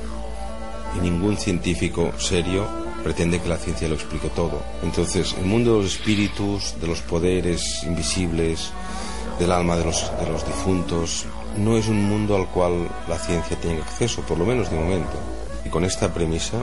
Y 0.97 1.01
ningún 1.01 1.37
científico 1.37 2.11
serio 2.19 2.67
pretende 3.05 3.41
que 3.41 3.49
la 3.49 3.59
ciencia 3.59 3.89
lo 3.89 3.95
explique 3.95 4.29
todo. 4.31 4.61
Entonces, 4.83 5.37
el 5.39 5.45
mundo 5.45 5.77
de 5.77 5.85
los 5.85 5.93
espíritus, 5.93 6.75
de 6.81 6.89
los 6.89 7.01
poderes 7.01 7.85
invisibles, 7.85 8.73
del 9.39 9.53
alma 9.53 9.77
de 9.77 9.85
los, 9.85 10.11
de 10.19 10.31
los 10.31 10.45
difuntos, 10.45 11.27
no 11.59 11.77
es 11.77 11.87
un 11.87 12.03
mundo 12.03 12.35
al 12.35 12.49
cual 12.49 12.89
la 13.09 13.19
ciencia 13.19 13.57
tenga 13.57 13.85
acceso, 13.85 14.23
por 14.23 14.37
lo 14.37 14.45
menos 14.45 14.69
de 14.69 14.77
momento. 14.77 15.15
Y 15.65 15.69
con 15.69 15.85
esta 15.85 16.13
premisa, 16.13 16.59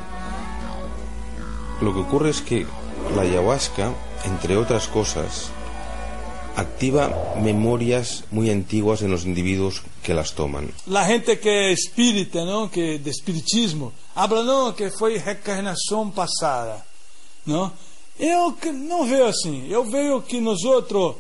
lo 1.79 1.93
que 1.93 1.99
ocurre 2.01 2.31
es 2.31 2.41
que 2.41 2.67
la 3.15 3.21
ayahuasca, 3.21 3.93
entre 4.25 4.55
otras 4.57 4.87
cosas, 4.87 5.49
activa 6.55 7.35
memorias 7.41 8.23
muy 8.31 8.49
antiguas 8.49 9.01
en 9.01 9.11
los 9.11 9.25
individuos 9.25 9.81
que 10.03 10.13
las 10.13 10.33
toman. 10.33 10.73
La 10.87 11.05
gente 11.05 11.39
que 11.39 11.49
é 11.49 11.71
espírita, 11.71 12.39
que 12.71 12.99
de 12.99 13.09
espiritismo, 13.09 13.93
habla 14.15 14.43
não 14.43 14.73
que 14.73 14.89
foi 14.89 15.17
reencarnação 15.17 16.09
passada, 16.09 16.83
não? 17.45 17.71
Eu 18.19 18.53
não 18.73 19.05
vejo 19.05 19.23
assim. 19.23 19.67
Eu 19.69 19.85
vejo 19.85 20.21
que 20.23 20.41
nós 20.41 20.63
outros 20.63 21.15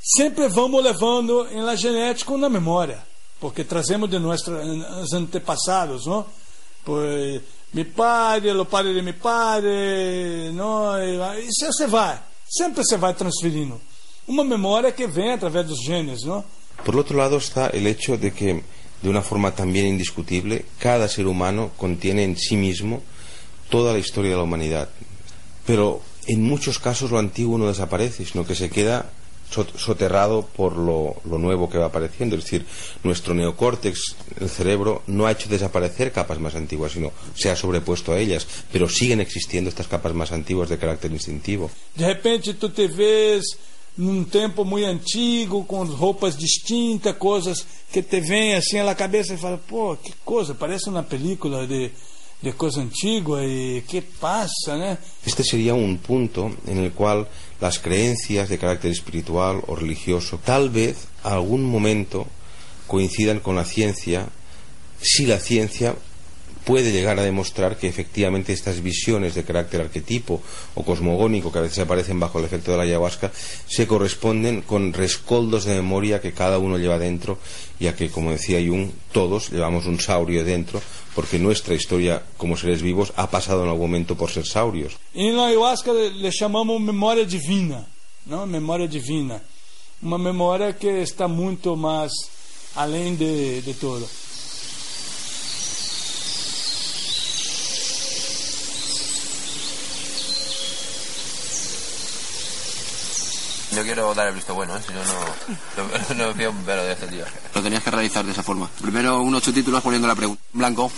sempre 0.00 0.48
vamos 0.48 0.82
levando 0.82 1.46
em 1.52 1.62
la 1.62 1.76
genética 1.76 2.36
na 2.36 2.48
memória, 2.48 2.98
porque 3.38 3.62
trazemos 3.62 4.10
de 4.10 4.18
nossos 4.18 5.12
antepassados, 5.12 6.06
não? 6.06 6.26
Pues 6.84 7.42
mi 7.72 7.84
padre, 7.84 8.52
o 8.52 8.64
padre 8.64 8.94
de 8.94 9.02
mi 9.02 9.12
padre, 9.12 10.50
não? 10.52 10.98
E 10.98 11.48
você 11.50 11.86
vai, 11.86 12.18
sempre 12.48 12.82
você 12.82 12.96
vai 12.96 13.14
transferindo. 13.14 13.80
Uma 14.26 14.44
memória 14.44 14.92
que 14.92 15.06
vem 15.06 15.32
através 15.32 15.66
dos 15.66 15.82
genes, 15.82 16.22
não? 16.22 16.44
Por 16.84 16.94
el 16.94 17.00
otro 17.00 17.16
lado 17.16 17.36
está 17.36 17.68
el 17.68 17.86
hecho 17.86 18.16
de 18.16 18.30
que, 18.30 18.62
de 19.02 19.08
una 19.08 19.22
forma 19.22 19.50
también 19.50 19.86
indiscutible, 19.86 20.64
cada 20.78 21.08
ser 21.08 21.26
humano 21.26 21.70
contiene 21.76 22.24
en 22.24 22.36
sí 22.36 22.56
mismo 22.56 23.02
toda 23.68 23.92
la 23.92 23.98
historia 23.98 24.30
de 24.30 24.36
la 24.36 24.44
humanidad. 24.44 24.88
Pero 25.66 26.00
en 26.26 26.42
muchos 26.42 26.78
casos 26.78 27.10
lo 27.10 27.18
antiguo 27.18 27.58
no 27.58 27.66
desaparece, 27.66 28.24
sino 28.24 28.46
que 28.46 28.54
se 28.54 28.70
queda 28.70 29.10
soterrado 29.50 30.42
por 30.42 30.76
lo, 30.76 31.16
nuevo 31.24 31.68
que 31.68 31.78
va 31.78 31.86
apareciendo. 31.86 32.36
Es 32.36 32.44
decir, 32.44 32.66
nuestro 33.02 33.34
neocórtex, 33.34 34.16
el 34.40 34.48
cerebro, 34.48 35.02
no 35.06 35.26
ha 35.26 35.32
hecho 35.32 35.48
desaparecer 35.48 36.12
capas 36.12 36.38
más 36.38 36.54
antiguas, 36.54 36.92
sino 36.92 37.12
se 37.34 37.50
ha 37.50 37.56
sobrepuesto 37.56 38.12
a 38.12 38.18
ellas. 38.18 38.46
Pero 38.72 38.88
siguen 38.88 39.20
existiendo 39.20 39.70
estas 39.70 39.88
capas 39.88 40.14
más 40.14 40.32
antiguas 40.32 40.68
de 40.68 40.78
carácter 40.78 41.12
instintivo. 41.12 41.70
De 41.94 42.06
repente 42.06 42.54
tu 42.54 42.70
te 42.70 42.86
vês 42.88 43.44
num 43.96 44.24
tempo 44.24 44.64
muito 44.64 44.86
antigo, 44.86 45.64
com 45.64 45.82
roupas 45.84 46.36
distintas, 46.36 47.16
coisas 47.16 47.66
que 47.92 48.00
te 48.00 48.20
vêm 48.20 48.54
assim 48.54 48.80
na 48.80 48.94
cabeça 48.94 49.34
e 49.34 49.36
fala, 49.36 49.58
pô, 49.58 49.96
que 49.96 50.12
coisa, 50.24 50.54
parece 50.54 50.88
uma 50.88 51.02
película 51.02 51.66
de, 51.66 51.90
de 52.40 52.52
coisa 52.52 52.80
antiga 52.80 53.42
e 53.42 53.82
que 53.86 54.00
passa, 54.00 54.76
né? 54.76 54.98
Este 55.26 55.42
sería 55.42 55.74
un 55.74 55.98
punto 55.98 56.54
en 56.66 56.78
el 56.78 56.92
cual 56.92 57.26
las 57.60 57.78
creencias 57.78 58.48
de 58.48 58.58
carácter 58.58 58.92
espiritual 58.92 59.62
o 59.66 59.74
religioso 59.74 60.38
tal 60.44 60.70
vez 60.70 61.08
algún 61.24 61.64
momento 61.64 62.26
coincidan 62.86 63.40
con 63.40 63.56
la 63.56 63.64
ciencia 63.64 64.28
si 65.00 65.26
la 65.26 65.38
ciencia 65.38 65.96
puede 66.64 66.92
llegar 66.92 67.18
a 67.18 67.22
demostrar 67.22 67.76
que 67.76 67.88
efectivamente 67.88 68.52
estas 68.52 68.82
visiones 68.82 69.34
de 69.34 69.44
carácter 69.44 69.80
arquetipo 69.80 70.40
o 70.74 70.84
cosmogónico 70.84 71.52
que 71.52 71.58
a 71.58 71.62
veces 71.62 71.80
aparecen 71.80 72.20
bajo 72.20 72.38
el 72.38 72.44
efecto 72.44 72.72
de 72.72 72.78
la 72.78 72.82
ayahuasca 72.84 73.32
se 73.66 73.86
corresponden 73.86 74.62
con 74.62 74.92
rescoldos 74.92 75.64
de 75.64 75.74
memoria 75.74 76.20
que 76.20 76.32
cada 76.32 76.58
uno 76.58 76.78
lleva 76.78 76.98
dentro 76.98 77.38
ya 77.80 77.94
que 77.94 78.10
como 78.10 78.32
decía 78.32 78.58
Jung 78.58 78.90
todos 79.12 79.50
llevamos 79.50 79.86
un 79.86 80.00
saurio 80.00 80.44
dentro 80.44 80.82
porque 81.14 81.38
nuestra 81.38 81.74
historia 81.74 82.22
como 82.36 82.56
seres 82.56 82.82
vivos 82.82 83.12
ha 83.16 83.30
pasado 83.30 83.64
en 83.64 83.70
algún 83.70 83.90
momento 83.90 84.16
por 84.16 84.30
ser 84.30 84.46
saurios 84.46 84.98
E 85.14 85.32
na 85.32 85.50
ayahuasca 85.50 85.90
le 85.92 86.30
chamamos 86.30 86.80
memória 86.80 87.26
divina, 87.26 87.86
não? 88.26 88.46
Memória 88.46 88.86
divina. 88.86 89.42
Uma 90.00 90.18
memória 90.18 90.72
que 90.72 90.86
está 90.86 91.26
muito 91.26 91.76
mais 91.76 92.12
além 92.76 93.16
de, 93.16 93.74
tudo. 93.80 94.06
Yo 103.78 103.84
quiero 103.84 104.12
dar 104.12 104.26
el 104.26 104.34
visto 104.34 104.54
bueno, 104.54 104.76
¿eh? 104.76 104.80
si 104.84 104.92
no, 104.92 104.98
no, 105.04 106.14
no 106.16 106.26
me 106.28 106.34
fío 106.34 106.50
un 106.50 106.64
pelo 106.64 106.82
de 106.82 106.92
este 106.94 107.06
tío. 107.06 107.24
Lo 107.54 107.62
tenías 107.62 107.80
que 107.80 107.92
realizar 107.92 108.24
de 108.26 108.32
esa 108.32 108.42
forma. 108.42 108.68
Primero 108.82 109.20
unos 109.22 109.40
subtítulos 109.44 109.80
poniendo 109.84 110.08
la 110.08 110.16
pregunta. 110.16 110.42
Blanco. 110.52 110.90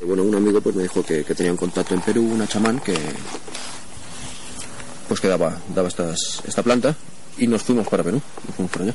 Y 0.00 0.04
bueno, 0.04 0.22
un 0.22 0.36
amigo 0.36 0.60
pues 0.60 0.76
me 0.76 0.84
dijo 0.84 1.04
que, 1.04 1.24
que 1.24 1.34
tenía 1.34 1.50
un 1.50 1.58
contacto 1.58 1.94
en 1.94 2.00
Perú, 2.00 2.30
una 2.32 2.46
chamán 2.46 2.78
que, 2.78 2.96
pues 5.08 5.18
que 5.20 5.26
daba, 5.26 5.58
daba 5.74 5.88
estas, 5.88 6.42
esta 6.46 6.62
planta 6.62 6.94
y 7.38 7.48
nos 7.48 7.64
fuimos 7.64 7.88
para 7.88 8.04
Perú, 8.04 8.22
nos 8.46 8.54
fuimos 8.54 8.70
para 8.70 8.84
allá. 8.84 8.94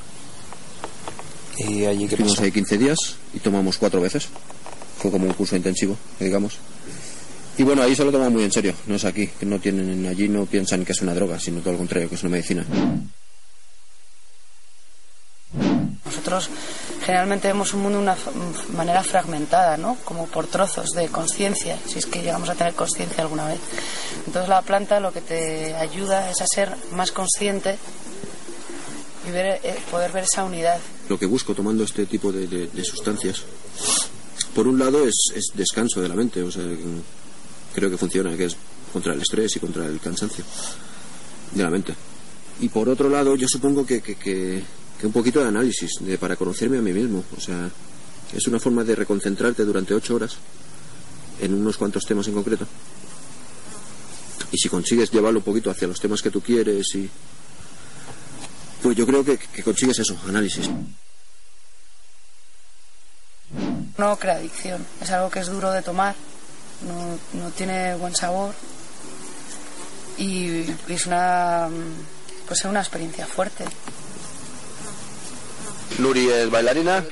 ¿Y 1.57 1.83
allí 1.85 2.07
qué 2.07 2.15
Estuvimos 2.15 2.35
pasó? 2.35 2.45
ahí 2.45 2.51
15 2.53 2.77
días 2.77 2.97
y 3.33 3.39
tomamos 3.39 3.77
cuatro 3.77 3.99
veces. 3.99 4.29
Fue 4.99 5.11
como 5.11 5.25
un 5.25 5.33
curso 5.33 5.57
intensivo, 5.57 5.97
digamos. 6.17 6.59
Y 7.57 7.63
bueno, 7.63 7.83
ahí 7.83 7.95
se 7.95 8.03
lo 8.05 8.11
toman 8.11 8.31
muy 8.33 8.43
en 8.43 8.51
serio, 8.51 8.73
no 8.87 8.95
es 8.95 9.05
aquí, 9.05 9.27
que 9.27 9.45
no 9.45 9.59
tienen, 9.59 10.05
allí 10.07 10.27
no 10.29 10.45
piensan 10.45 10.83
que 10.85 10.93
es 10.93 11.01
una 11.01 11.13
droga, 11.13 11.39
sino 11.39 11.59
todo 11.61 11.73
lo 11.73 11.77
contrario, 11.79 12.09
que 12.09 12.15
es 12.15 12.23
una 12.23 12.31
medicina. 12.31 12.65
Nosotros 16.05 16.49
generalmente 17.05 17.47
vemos 17.47 17.73
un 17.73 17.81
mundo 17.81 17.97
de 17.97 18.03
una 18.03 18.17
manera 18.73 19.03
fragmentada, 19.03 19.77
¿no? 19.77 19.97
Como 20.05 20.27
por 20.27 20.47
trozos 20.47 20.91
de 20.91 21.07
conciencia, 21.09 21.77
si 21.85 21.99
es 21.99 22.05
que 22.05 22.21
llegamos 22.21 22.49
a 22.49 22.55
tener 22.55 22.73
conciencia 22.73 23.21
alguna 23.23 23.47
vez. 23.47 23.59
Entonces 24.25 24.49
la 24.49 24.61
planta 24.61 24.99
lo 24.99 25.11
que 25.11 25.21
te 25.21 25.75
ayuda 25.75 26.29
es 26.29 26.41
a 26.41 26.47
ser 26.47 26.75
más 26.93 27.11
consciente 27.11 27.77
y 29.27 29.31
ver, 29.31 29.59
eh, 29.63 29.77
poder 29.89 30.11
ver 30.11 30.23
esa 30.23 30.43
unidad. 30.43 30.79
Lo 31.09 31.19
que 31.19 31.25
busco 31.25 31.53
tomando 31.53 31.83
este 31.83 32.05
tipo 32.05 32.31
de, 32.31 32.47
de- 32.47 32.67
de 32.67 32.83
sustancias, 32.83 33.43
por 34.55 34.67
un 34.67 34.79
lado 34.79 35.05
es, 35.07 35.31
es 35.35 35.45
descanso 35.53 36.01
de 36.01 36.09
la 36.09 36.15
mente, 36.15 36.41
o 36.43 36.51
sea, 36.51 36.63
creo 37.73 37.89
que 37.89 37.97
funciona, 37.97 38.35
que 38.37 38.45
es 38.45 38.55
contra 38.91 39.13
el 39.13 39.21
estrés 39.21 39.55
y 39.55 39.59
contra 39.59 39.85
el 39.87 39.99
cansancio 39.99 40.43
de 41.53 41.63
la 41.63 41.69
mente. 41.69 41.93
Y 42.59 42.69
por 42.69 42.87
otro 42.89 43.09
lado, 43.09 43.35
yo 43.35 43.47
supongo 43.47 43.85
que, 43.85 44.01
que- 44.01 44.15
que- 44.15 44.63
que 44.99 45.07
un 45.07 45.13
poquito 45.13 45.39
de 45.41 45.47
análisis 45.47 45.89
de, 46.01 46.17
para 46.17 46.35
conocerme 46.35 46.77
a 46.77 46.81
mí 46.81 46.93
mismo, 46.93 47.23
o 47.35 47.39
sea, 47.41 47.69
es 48.33 48.47
una 48.47 48.59
forma 48.59 48.83
de 48.83 48.95
reconcentrarte 48.95 49.65
durante 49.65 49.93
ocho 49.95 50.13
horas 50.15 50.35
en 51.41 51.53
unos 51.55 51.75
cuantos 51.77 52.05
temas 52.05 52.27
en 52.27 52.35
concreto. 52.35 52.67
Y 54.51 54.57
si 54.57 54.69
consigues 54.69 55.09
llevarlo 55.11 55.39
un 55.39 55.45
poquito 55.45 55.71
hacia 55.71 55.87
los 55.87 55.99
temas 55.99 56.21
que 56.21 56.29
tú 56.29 56.41
quieres 56.41 56.85
y... 56.95 57.09
Pues 58.83 58.95
yo 58.97 59.05
creo 59.07 59.23
que, 59.23 59.37
que 59.37 59.63
consigues 59.63 59.97
eso, 59.99 60.15
análisis. 60.27 60.69
No 63.97 64.17
crea 64.17 64.35
adicción, 64.35 64.85
es 65.01 65.11
algo 65.11 65.29
que 65.29 65.39
es 65.39 65.47
duro 65.47 65.71
de 65.71 65.81
tomar, 65.81 66.15
no, 66.87 67.41
no 67.41 67.49
tiene 67.51 67.95
buen 67.95 68.15
sabor 68.15 68.53
y 70.17 70.65
es 70.87 71.05
una, 71.07 71.67
pues 72.47 72.59
es 72.59 72.65
una 72.65 72.79
experiencia 72.79 73.25
fuerte. 73.25 73.65
Nuri 75.97 76.29
es 76.29 76.49
bailarina, 76.49 77.03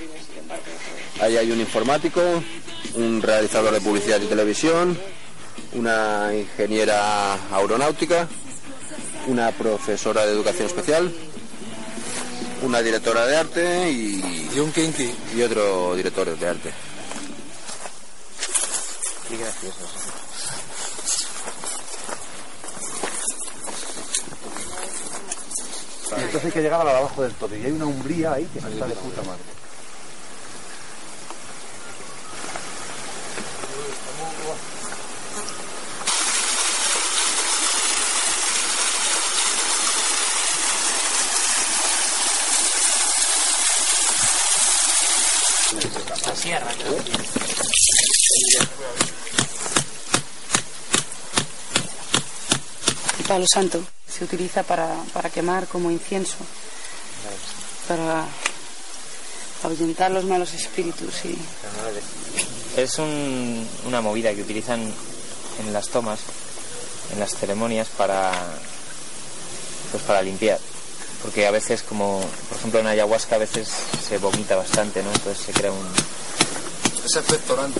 ahí 1.21 1.37
hay 1.37 1.51
un 1.51 1.59
informático, 1.59 2.21
un 2.95 3.21
realizador 3.21 3.73
de 3.73 3.81
publicidad 3.81 4.21
y 4.21 4.27
televisión, 4.27 4.97
una 5.73 6.31
ingeniera 6.33 7.33
aeronáutica, 7.51 8.27
una 9.27 9.51
profesora 9.51 10.25
de 10.25 10.31
educación 10.31 10.67
especial, 10.67 11.11
una 12.63 12.81
directora 12.81 13.25
de 13.25 13.37
arte 13.37 13.91
y, 13.91 14.49
un 14.59 14.71
kinky 14.71 15.09
y 15.35 15.41
otro 15.41 15.95
director 15.95 16.37
de 16.37 16.47
arte. 16.47 16.88
Qué 19.29 19.37
gracioso. 19.37 19.85
Y 26.17 26.21
entonces 26.21 26.45
hay 26.45 26.51
que 26.51 26.61
llegar 26.61 26.87
a 26.87 26.97
abajo 26.97 27.21
del 27.21 27.33
todo. 27.33 27.55
Y 27.55 27.63
hay 27.63 27.71
una 27.71 27.85
umbría 27.85 28.33
ahí 28.33 28.45
que 28.45 28.57
está 28.57 28.87
de 28.87 28.95
puta 28.95 29.21
madre. 29.21 29.43
La 46.25 46.35
sierra, 46.35 46.71
El 46.71 46.79
palo 53.29 53.45
santo 53.47 53.79
se 54.11 54.23
utiliza 54.23 54.63
para, 54.63 54.89
para 55.13 55.29
quemar 55.29 55.67
como 55.67 55.91
incienso, 55.91 56.35
para 57.87 58.25
ahuyentar 59.63 60.09
los 60.11 60.23
malos 60.25 60.53
espíritus 60.53 61.13
y 61.25 61.37
Es 62.75 62.97
un- 62.97 63.67
una 63.85 64.01
movida 64.01 64.33
que 64.33 64.41
utilizan 64.41 64.81
en 64.81 65.73
las 65.73 65.89
tomas, 65.89 66.19
en 67.13 67.19
las 67.19 67.35
ceremonias 67.35 67.87
para 67.97 68.31
pues 69.91 70.03
para 70.03 70.21
limpiar. 70.21 70.59
Porque 71.21 71.45
a 71.45 71.51
veces 71.51 71.81
como, 71.83 72.21
por 72.49 72.57
ejemplo 72.57 72.79
en 72.79 72.87
ayahuasca 72.87 73.35
a 73.35 73.39
veces 73.39 73.67
se 74.07 74.17
vomita 74.17 74.55
bastante, 74.55 75.03
¿no? 75.03 75.11
Entonces 75.11 75.45
se 75.45 75.51
crea 75.51 75.71
un, 75.71 75.87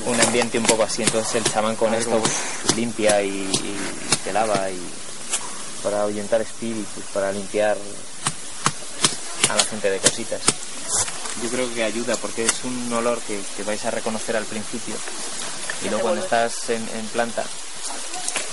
un 0.08 0.20
ambiente 0.22 0.58
un 0.58 0.66
poco 0.66 0.84
así. 0.84 1.04
Entonces 1.04 1.36
el 1.36 1.44
chamán 1.52 1.76
con 1.76 1.94
esto 1.94 2.22
limpia 2.76 3.22
y, 3.24 3.30
y 3.30 3.78
te 4.26 4.34
lava 4.34 4.70
y 4.70 4.78
para 5.84 6.02
ahuyentar 6.04 6.42
espíritus, 6.42 7.04
para 7.14 7.32
limpiar 7.32 7.78
a 9.50 9.56
la 9.56 9.64
gente 9.66 9.90
de 9.90 10.00
cositas. 10.00 10.42
Yo 11.44 11.50
creo 11.50 11.74
que 11.74 11.84
ayuda 11.84 12.16
porque 12.18 12.46
es 12.46 12.64
un 12.64 12.92
olor 12.94 13.20
que, 13.22 13.40
que 13.56 13.64
vais 13.64 13.84
a 13.86 13.92
reconocer 13.92 14.36
al 14.36 14.46
principio 14.46 14.96
y 15.84 15.90
luego 15.90 16.02
cuando 16.04 16.22
estás 16.22 16.70
en, 16.70 16.82
en 16.98 17.06
planta, 17.08 17.44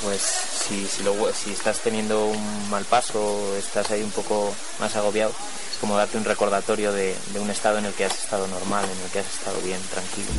pues 0.02 0.22
si, 0.68 0.86
si, 0.86 1.02
lo 1.02 1.14
hue- 1.16 1.32
si 1.34 1.50
estás 1.52 1.78
teniendo 1.80 2.26
un 2.26 2.70
mal 2.70 2.84
paso, 2.84 3.56
estás 3.56 3.90
ahí 3.90 4.02
un 4.02 4.12
poco 4.12 4.54
más 4.78 4.94
agobiado, 4.94 5.32
es 5.72 5.78
como 5.80 5.96
darte 5.96 6.16
un 6.16 6.24
recordatorio 6.24 6.92
de, 6.92 7.16
de 7.32 7.40
un 7.40 7.50
estado 7.50 7.78
en 7.78 7.86
el 7.86 7.92
que 7.94 8.04
has 8.04 8.16
estado 8.16 8.46
normal, 8.46 8.84
en 8.84 9.04
el 9.04 9.10
que 9.10 9.18
has 9.18 9.26
estado 9.34 9.58
bien, 9.62 9.80
tranquilo. 9.90 10.30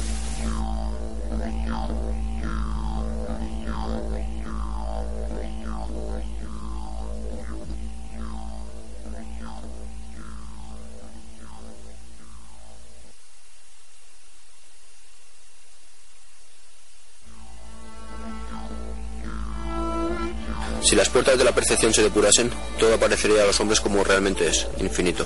Si 20.87 20.95
las 20.95 21.09
puertas 21.09 21.37
de 21.37 21.43
la 21.43 21.51
percepción 21.51 21.93
se 21.93 22.01
depurasen, 22.01 22.49
todo 22.79 22.93
aparecería 22.93 23.43
a 23.43 23.45
los 23.45 23.59
hombres 23.59 23.81
como 23.81 24.05
realmente 24.05 24.47
es, 24.47 24.67
infinito. 24.79 25.25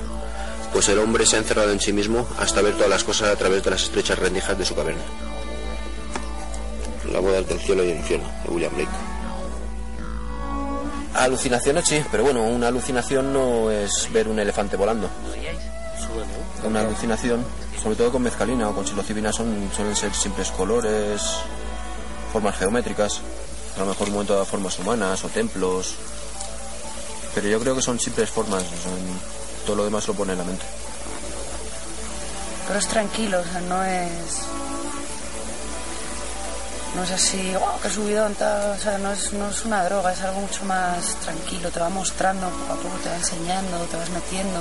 Pues 0.73 0.89
el 0.89 0.97
hombre 0.97 1.23
se 1.23 1.35
ha 1.35 1.39
encerrado 1.39 1.71
en 1.71 1.79
sí 1.79 1.93
mismo 1.93 2.27
hasta 2.39 2.63
ver 2.63 2.73
todas 2.73 2.89
las 2.89 3.03
cosas 3.03 3.29
a 3.29 3.35
través 3.35 3.63
de 3.63 3.69
las 3.69 3.83
estrechas 3.83 4.17
rendijas 4.17 4.57
de 4.57 4.65
su 4.65 4.73
caverna. 4.73 5.03
La 7.13 7.19
boda 7.19 7.43
del 7.43 7.59
cielo 7.59 7.83
y 7.83 7.91
el 7.91 7.97
infierno, 7.97 8.27
de 8.43 8.49
William 8.49 8.73
Blake. 8.73 8.89
Alucinaciones 11.13 11.87
sí, 11.87 12.03
pero 12.09 12.23
bueno, 12.23 12.41
una 12.41 12.69
alucinación 12.69 13.31
no 13.31 13.69
es 13.69 14.11
ver 14.11 14.29
un 14.29 14.39
elefante 14.39 14.75
volando. 14.75 15.11
Una 16.63 16.79
alucinación, 16.79 17.45
sobre 17.83 17.97
todo 17.97 18.13
con 18.13 18.23
mezcalina 18.23 18.67
o 18.67 18.73
con 18.73 18.87
psilocibina, 18.87 19.31
son, 19.31 19.69
suelen 19.75 19.95
ser 19.95 20.11
simples 20.11 20.49
colores, 20.49 21.21
formas 22.33 22.57
geométricas, 22.57 23.21
a 23.75 23.79
lo 23.79 23.85
mejor 23.85 24.07
un 24.07 24.13
momento 24.13 24.37
de 24.37 24.45
formas 24.45 24.77
humanas 24.79 25.23
o 25.23 25.29
templos. 25.29 25.95
Pero 27.33 27.47
yo 27.47 27.59
creo 27.59 27.75
que 27.75 27.81
son 27.81 27.99
simples 27.99 28.29
formas, 28.29 28.63
todo 29.65 29.75
lo 29.77 29.85
demás 29.85 30.07
lo 30.07 30.13
pone 30.13 30.33
en 30.33 30.39
la 30.39 30.43
mente. 30.43 30.65
pero 32.67 32.79
es 32.79 32.87
tranquilo, 32.87 33.39
o 33.39 33.43
sea, 33.43 33.61
no 33.61 33.83
es 33.83 34.45
no 36.95 37.03
es 37.03 37.11
así, 37.11 37.53
wow, 37.53 37.79
qué 37.81 37.89
subidón, 37.89 38.35
tal", 38.35 38.71
o 38.71 38.77
sea, 38.77 38.97
no 38.97 39.11
es, 39.11 39.31
no 39.33 39.49
es 39.49 39.63
una 39.63 39.83
droga, 39.85 40.11
es 40.11 40.21
algo 40.21 40.41
mucho 40.41 40.65
más 40.65 41.15
tranquilo, 41.15 41.69
te 41.71 41.79
va 41.79 41.89
mostrando 41.89 42.49
poco 42.49 42.73
a 42.73 42.75
poco, 42.75 42.95
te 43.01 43.09
va 43.09 43.15
enseñando, 43.15 43.77
te 43.85 43.97
vas 43.97 44.09
metiendo. 44.09 44.59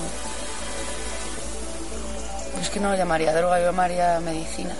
Es 2.61 2.70
que 2.70 2.78
no 2.78 2.90
lo 2.90 2.96
llamaría 2.96 3.34
droga, 3.34 3.58
yo 3.58 3.66
llamaría 3.66 4.20
medicina. 4.20 4.74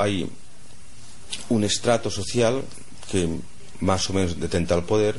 Hay 0.00 0.28
un 1.48 1.64
estrato 1.64 2.10
social 2.10 2.62
que 3.10 3.28
más 3.80 4.08
o 4.10 4.12
menos 4.12 4.38
detenta 4.38 4.74
el 4.74 4.84
poder 4.84 5.16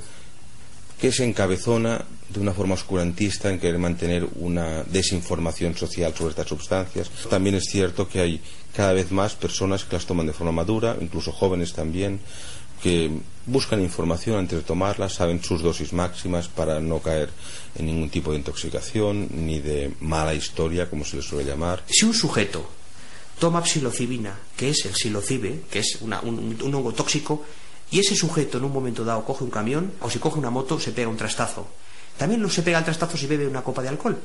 que 1.00 1.12
se 1.12 1.26
encabezona 1.26 2.06
de 2.30 2.40
una 2.40 2.54
forma 2.54 2.76
oscurantista 2.76 3.50
en 3.50 3.60
querer 3.60 3.80
mantener 3.80 4.28
una 4.36 4.84
desinformación 4.84 5.76
social 5.76 6.14
sobre 6.16 6.30
estas 6.30 6.48
sustancias. 6.48 7.10
También 7.28 7.56
es 7.56 7.66
cierto 7.66 8.08
que 8.08 8.22
hay 8.22 8.42
cada 8.76 8.94
vez 8.94 9.12
más 9.12 9.34
personas 9.34 9.84
que 9.84 9.96
las 9.96 10.06
toman 10.06 10.28
de 10.28 10.34
forma 10.34 10.52
madura, 10.52 10.96
incluso 11.02 11.32
jóvenes 11.32 11.74
también, 11.74 12.20
que 12.84 13.12
buscan 13.48 13.82
información 13.82 14.38
antes 14.38 14.60
de 14.60 14.64
tomarlas, 14.64 15.14
saben 15.14 15.44
sus 15.44 15.62
dosis 15.62 15.92
máximas 15.92 16.48
para 16.48 16.80
no 16.80 17.00
caer 17.00 17.30
en 17.76 17.88
ningún 17.88 18.10
tipo 18.12 18.32
de 18.32 18.38
intoxicación 18.38 19.28
ni 19.32 19.60
de 19.60 19.92
mala 20.02 20.36
historia, 20.36 20.90
como 20.90 21.04
se 21.04 21.18
les 21.18 21.26
suele 21.26 21.50
llamar. 21.50 21.84
Si 21.88 22.06
un 22.06 22.14
sujeto 22.14 22.70
toma 23.42 23.66
psilocibina, 23.66 24.38
que 24.56 24.70
es 24.70 24.86
el 24.86 24.94
psilocibe, 24.94 25.64
que 25.72 25.80
es 25.80 25.98
un, 26.02 26.14
un 26.14 26.76
hongo 26.76 26.94
tóxico, 26.94 27.44
y 27.90 27.98
ese 27.98 28.16
sujeto 28.16 28.60
en 28.60 28.66
un 28.66 28.72
momento 28.72 29.04
dado 29.04 29.26
coge 29.26 29.44
un 29.44 29.50
camión 29.50 29.94
o 30.00 30.12
si 30.12 30.20
coge 30.20 30.38
una 30.38 30.52
moto 30.52 30.80
se 30.80 30.92
pega 30.92 31.10
un 31.10 31.18
trastazo. 31.18 31.68
También 32.18 32.40
lo 32.40 32.52
se 32.52 32.62
pega 32.62 32.78
el 32.78 32.86
trastazo 32.86 33.18
si 33.18 33.26
bebe 33.26 33.48
una 33.48 33.64
copa 33.64 33.82
de 33.82 33.90
alcohol. 33.90 34.22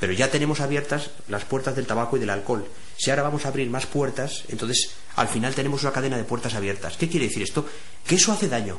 Pero 0.00 0.14
ya 0.14 0.30
tenemos 0.30 0.60
abiertas 0.60 1.10
las 1.28 1.44
puertas 1.44 1.76
del 1.76 1.86
tabaco 1.86 2.16
y 2.16 2.20
del 2.20 2.30
alcohol. 2.30 2.64
Si 2.96 3.10
ahora 3.10 3.22
vamos 3.22 3.44
a 3.44 3.48
abrir 3.48 3.68
más 3.68 3.84
puertas, 3.84 4.44
entonces 4.48 4.92
al 5.16 5.28
final 5.28 5.54
tenemos 5.54 5.82
una 5.82 5.92
cadena 5.92 6.16
de 6.16 6.24
puertas 6.24 6.54
abiertas. 6.54 6.96
¿Qué 6.96 7.08
quiere 7.08 7.28
decir 7.28 7.42
esto? 7.42 7.66
Que 8.06 8.14
eso 8.14 8.32
hace 8.32 8.48
daño. 8.48 8.78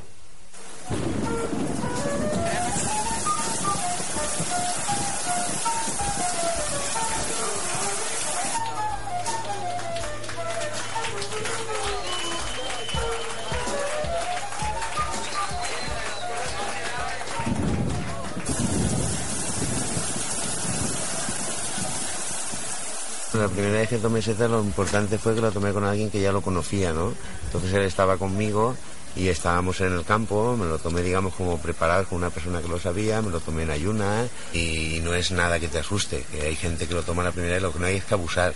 La 23.39 23.47
primera 23.47 23.79
vez 23.79 23.89
que 23.89 23.97
tomé 23.97 24.21
seta 24.21 24.47
lo 24.47 24.61
importante 24.61 25.17
fue 25.17 25.35
que 25.35 25.41
lo 25.41 25.51
tomé 25.51 25.71
con 25.71 25.83
alguien 25.83 26.09
que 26.09 26.21
ya 26.21 26.31
lo 26.31 26.41
conocía, 26.41 26.93
¿no? 26.93 27.13
Entonces 27.45 27.73
él 27.73 27.83
estaba 27.83 28.17
conmigo 28.17 28.75
y 29.15 29.29
estábamos 29.29 29.79
en 29.81 29.93
el 29.93 30.03
campo, 30.03 30.57
me 30.57 30.65
lo 30.65 30.77
tomé 30.77 31.01
digamos 31.01 31.33
como 31.35 31.57
preparar 31.57 32.05
con 32.05 32.17
una 32.17 32.29
persona 32.29 32.61
que 32.61 32.67
lo 32.67 32.79
sabía, 32.79 33.21
me 33.21 33.31
lo 33.31 33.39
tomé 33.39 33.63
en 33.63 33.71
ayuna 33.71 34.27
y 34.53 34.99
no 35.03 35.13
es 35.13 35.31
nada 35.31 35.59
que 35.59 35.67
te 35.67 35.79
asuste, 35.79 36.25
que 36.31 36.41
hay 36.41 36.55
gente 36.55 36.87
que 36.87 36.93
lo 36.93 37.03
toma 37.03 37.23
la 37.23 37.31
primera 37.31 37.53
vez, 37.53 37.61
lo 37.61 37.71
que 37.71 37.79
no 37.79 37.85
hay 37.85 37.97
es 37.97 38.05
que 38.05 38.13
abusar. 38.13 38.53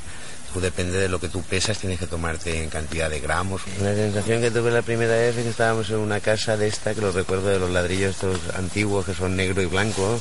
Tú 0.54 0.60
depende 0.60 0.98
de 0.98 1.08
lo 1.08 1.20
que 1.20 1.30
tú 1.30 1.44
pesas, 1.44 1.78
tienes 1.78 2.00
que 2.00 2.08
tomarte 2.08 2.64
en 2.64 2.70
cantidad 2.72 3.08
de 3.08 3.20
gramos. 3.20 3.62
La 3.82 3.94
sensación 3.94 4.42
que 4.42 4.50
tuve 4.50 4.72
la 4.72 4.82
primera 4.82 5.14
vez 5.14 5.38
es 5.38 5.44
que 5.44 5.50
estábamos 5.50 5.92
en 5.92 5.98
una 5.98 6.20
casa 6.20 6.58
de 6.58 6.68
esta, 6.68 6.96
que 6.96 7.02
lo 7.02 7.12
recuerdo 7.12 7.50
de 7.50 7.60
los 7.60 7.70
ladrillos 7.70 8.16
estos 8.16 8.40
antiguos 8.56 9.06
que 9.06 9.14
son 9.14 9.36
negro 9.36 9.62
y 9.62 9.68
blanco, 9.68 10.20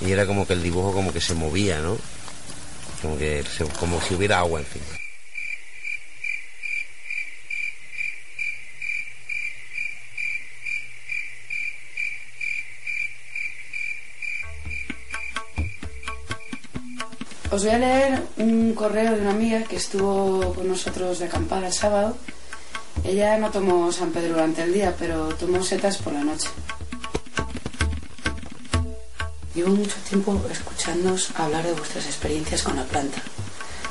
y 0.00 0.12
era 0.12 0.26
como 0.26 0.46
que 0.46 0.54
el 0.54 0.62
dibujo 0.62 0.92
como 0.92 1.12
que 1.12 1.20
se 1.20 1.34
movía, 1.34 1.78
¿no? 1.80 1.98
Como, 3.02 3.16
que 3.16 3.44
como 3.78 4.00
si 4.00 4.14
hubiera 4.14 4.38
agua 4.38 4.60
encima. 4.60 5.00
Os 17.50 17.64
voy 17.64 17.74
a 17.74 17.78
leer 17.78 18.22
un 18.36 18.74
correo 18.74 19.16
de 19.16 19.22
una 19.22 19.30
amiga 19.30 19.64
que 19.64 19.74
estuvo 19.74 20.54
con 20.54 20.68
nosotros 20.68 21.18
de 21.18 21.24
acampada 21.24 21.66
el 21.66 21.72
sábado. 21.72 22.16
Ella 23.02 23.38
no 23.38 23.50
tomó 23.50 23.90
San 23.90 24.12
Pedro 24.12 24.34
durante 24.34 24.62
el 24.62 24.72
día, 24.72 24.94
pero 24.96 25.34
tomó 25.34 25.60
setas 25.64 25.96
por 25.96 26.12
la 26.12 26.22
noche. 26.22 26.48
Llevo 29.52 29.70
mucho 29.70 29.96
tiempo 30.08 30.40
escuchándoos 30.48 31.32
hablar 31.34 31.64
de 31.64 31.72
vuestras 31.72 32.06
experiencias 32.06 32.62
con 32.62 32.76
la 32.76 32.84
planta. 32.84 33.20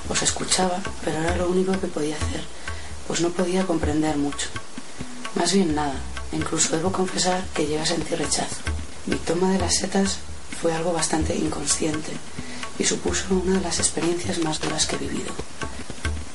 Os 0.07 0.21
escuchaba, 0.21 0.79
pero 1.03 1.19
era 1.19 1.35
lo 1.35 1.49
único 1.49 1.77
que 1.81 1.87
podía 1.87 2.15
hacer, 2.15 2.41
pues 3.05 3.19
no 3.19 3.29
podía 3.29 3.67
comprender 3.67 4.15
mucho. 4.15 4.47
Más 5.35 5.51
bien 5.51 5.75
nada. 5.75 5.95
Incluso 6.31 6.77
debo 6.77 6.93
confesar 6.93 7.43
que 7.53 7.65
llegué 7.65 7.81
a 7.81 7.85
sentir 7.85 8.17
rechazo. 8.17 8.55
Mi 9.05 9.17
toma 9.17 9.51
de 9.51 9.59
las 9.59 9.75
setas 9.75 10.19
fue 10.61 10.71
algo 10.73 10.93
bastante 10.93 11.35
inconsciente 11.35 12.11
y 12.77 12.85
supuso 12.85 13.25
una 13.35 13.55
de 13.55 13.61
las 13.61 13.79
experiencias 13.79 14.39
más 14.39 14.61
duras 14.61 14.85
que 14.85 14.95
he 14.95 14.99
vivido. 14.99 15.33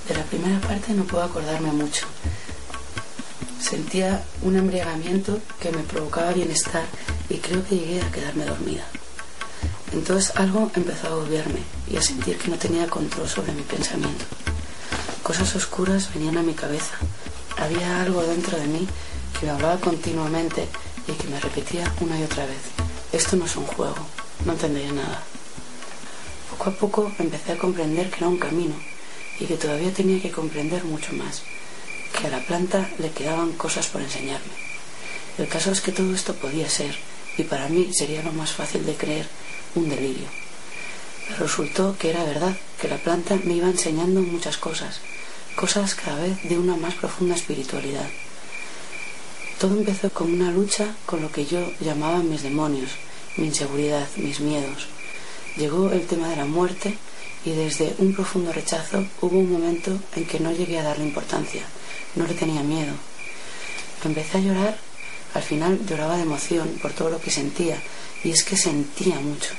De 0.07 0.17
la 0.17 0.25
primera 0.25 0.61
parte 0.61 0.93
no 0.93 1.05
puedo 1.05 1.25
acordarme 1.25 1.73
mucho. 1.73 2.05
Sentía 3.59 4.23
un 4.43 4.57
embriagamiento 4.57 5.39
que 5.61 5.73
me 5.73 5.83
provocaba 5.83 6.35
bienestar 6.35 6.85
y 7.31 7.39
creo 7.39 7.65
que 7.67 7.77
llegué 7.77 8.03
a 8.03 8.11
quedarme 8.11 8.45
dormida. 8.45 8.85
Entonces 9.95 10.33
algo 10.35 10.73
empezó 10.75 11.07
a 11.07 11.11
agobiarme 11.11 11.61
y 11.89 11.97
a 11.97 12.03
sentir 12.03 12.37
que 12.37 12.51
no 12.51 12.59
tenía 12.59 12.89
control 12.89 13.29
sobre 13.29 13.53
mi 13.53 13.63
pensamiento. 13.63 14.25
Cosas 15.23 15.55
oscuras 15.55 16.13
venían 16.13 16.37
a 16.37 16.43
mi 16.43 16.53
cabeza. 16.53 16.97
Había 17.57 18.03
algo 18.03 18.21
dentro 18.23 18.59
de 18.59 18.67
mí 18.67 18.89
que 19.39 19.47
me 19.47 19.53
hablaba 19.53 19.79
continuamente 19.79 20.67
y 21.07 21.13
que 21.13 21.29
me 21.29 21.39
repetía 21.39 21.91
una 22.01 22.19
y 22.19 22.25
otra 22.25 22.45
vez. 22.45 22.59
Esto 23.13 23.37
no 23.37 23.47
es 23.47 23.55
un 23.55 23.67
juego, 23.67 23.95
no 24.45 24.53
entendería 24.53 24.91
nada. 24.91 25.23
Poco 26.51 26.71
a 26.71 26.73
poco 26.73 27.13
empecé 27.21 27.53
a 27.53 27.59
comprender 27.59 28.11
que 28.11 28.17
era 28.17 28.29
un 28.29 28.39
camino 28.39 28.75
y 29.39 29.47
que 29.47 29.57
todavía 29.57 29.95
tenía 29.95 30.21
que 30.21 30.33
comprender 30.33 30.85
mucho 30.85 31.13
más, 31.13 31.43
que 32.19 32.27
a 32.27 32.31
la 32.31 32.45
planta 32.45 32.91
le 32.99 33.13
quedaban 33.13 33.53
cosas 33.53 33.87
por 33.87 34.03
enseñarme. 34.03 34.55
El 35.39 35.47
caso 35.49 35.71
es 35.71 35.81
que 35.81 35.93
todo 35.93 36.13
esto 36.13 36.35
podía 36.35 36.69
ser, 36.69 36.97
y 37.37 37.45
para 37.45 37.69
mí 37.69 37.93
sería 37.93 38.23
lo 38.23 38.33
más 38.33 38.53
fácil 38.53 38.85
de 38.85 38.95
creer, 38.95 39.27
un 39.75 39.89
delirio. 39.89 40.27
Pero 41.27 41.41
resultó 41.41 41.97
que 41.99 42.11
era 42.11 42.25
verdad, 42.25 42.55
que 42.81 42.89
la 42.89 42.99
planta 42.99 43.39
me 43.45 43.55
iba 43.55 43.69
enseñando 43.69 44.21
muchas 44.21 44.57
cosas, 44.57 45.01
cosas 45.57 45.95
cada 45.95 46.23
vez 46.23 46.43
de 46.45 46.59
una 46.59 46.77
más 46.77 46.95
profunda 46.95 47.35
espiritualidad. 47.35 48.09
Todo 49.59 49.79
empezó 49.79 50.11
con 50.11 50.33
una 50.33 50.51
lucha 50.51 50.95
con 51.07 51.23
lo 51.23 51.31
que 51.31 51.47
yo 51.47 51.73
llamaba 51.81 52.19
mis 52.19 52.43
demonios, 52.43 52.91
mi 53.37 53.47
inseguridad, 53.47 54.07
mis 54.17 54.41
miedos. 54.41 54.87
Llegó 55.57 55.91
el 55.91 56.07
tema 56.07 56.29
de 56.29 56.37
la 56.37 56.45
muerte 56.45 56.99
y 57.45 57.51
desde 57.51 57.95
un 57.99 58.15
profundo 58.15 58.53
rechazo 58.53 59.05
hubo 59.21 59.39
un 59.39 59.53
momento 59.53 59.99
en 60.17 60.27
que 60.27 60.41
no 60.41 60.53
llegué 60.53 60.79
a 60.79 60.83
darle 60.83 61.05
importancia, 61.05 61.63
no 62.17 62.27
le 62.27 62.35
tenía 62.35 62.63
miedo. 62.63 62.93
Empecé 64.05 64.39
a 64.39 64.41
llorar, 64.41 64.79
al 65.35 65.43
final 65.43 65.85
lloraba 65.85 66.17
de 66.17 66.23
emoción 66.23 66.79
por 66.81 66.93
todo 66.93 67.11
lo 67.11 67.21
que 67.21 67.31
sentía 67.31 67.77
y 68.23 68.31
es 68.31 68.45
que 68.45 68.57
sentía 68.57 69.17
mucho. 69.17 69.51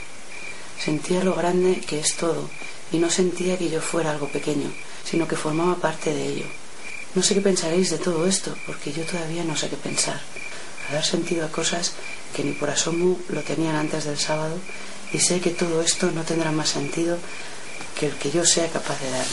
Sentía 0.83 1.23
lo 1.23 1.35
grande 1.35 1.81
que 1.81 1.99
es 1.99 2.15
todo 2.15 2.49
y 2.91 2.97
no 2.97 3.09
sentía 3.09 3.57
que 3.57 3.69
yo 3.69 3.81
fuera 3.81 4.11
algo 4.11 4.29
pequeño, 4.29 4.71
sino 5.03 5.27
que 5.27 5.35
formaba 5.35 5.75
parte 5.75 6.13
de 6.13 6.27
ello. 6.27 6.45
No 7.13 7.21
sé 7.21 7.33
qué 7.33 7.41
pensaréis 7.41 7.89
de 7.89 7.97
todo 7.97 8.25
esto, 8.25 8.55
porque 8.65 8.91
yo 8.91 9.03
todavía 9.03 9.43
no 9.43 9.55
sé 9.55 9.69
qué 9.69 9.77
pensar. 9.77 10.19
Haber 10.89 11.03
sentido 11.03 11.51
cosas 11.51 11.93
que 12.33 12.43
ni 12.43 12.53
por 12.53 12.69
asomo 12.69 13.19
lo 13.29 13.41
tenían 13.41 13.75
antes 13.75 14.05
del 14.05 14.17
sábado 14.17 14.57
y 15.11 15.19
sé 15.19 15.41
que 15.41 15.51
todo 15.51 15.81
esto 15.81 16.11
no 16.11 16.23
tendrá 16.23 16.51
más 16.51 16.69
sentido 16.69 17.17
que 17.99 18.07
el 18.07 18.15
que 18.15 18.31
yo 18.31 18.45
sea 18.45 18.69
capaz 18.69 18.99
de 19.01 19.11
dar. 19.11 19.25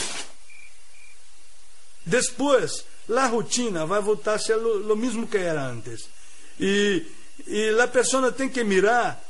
Después, 2.04 2.84
la 3.08 3.28
rutina 3.28 3.84
voltar 3.84 4.40
a 4.40 4.56
lo, 4.56 4.78
lo 4.78 4.96
mismo 4.96 5.28
que 5.28 5.40
era 5.40 5.68
antes. 5.68 6.08
E, 6.62 7.04
e 7.48 7.80
a 7.80 7.88
pessoa 7.88 8.30
tem 8.30 8.48
que 8.48 8.62
mirar 8.62 9.20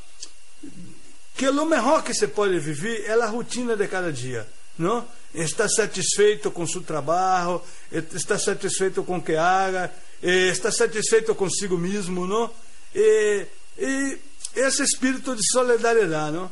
que 1.35 1.49
o 1.49 1.65
melhor 1.65 2.05
que 2.05 2.13
se 2.13 2.29
pode 2.29 2.59
viver 2.59 3.07
é 3.07 3.15
a 3.15 3.27
rotina 3.27 3.75
de 3.75 3.89
cada 3.89 4.13
dia, 4.13 4.47
não? 4.79 5.09
Está 5.35 5.67
satisfeito 5.67 6.51
com 6.51 6.67
seu 6.67 6.83
trabalho, 6.83 7.63
está 7.91 8.39
satisfeito 8.39 9.03
com 9.03 9.17
o 9.17 9.23
que 9.23 9.35
haga, 9.35 9.91
está 10.23 10.71
satisfeito 10.71 11.35
consigo 11.35 11.79
mesmo, 11.79 12.27
não? 12.27 12.51
E, 12.95 13.47
e 13.79 14.19
esse 14.55 14.83
espírito 14.83 15.35
de 15.35 15.43
solidariedade, 15.51 16.33
não? 16.33 16.51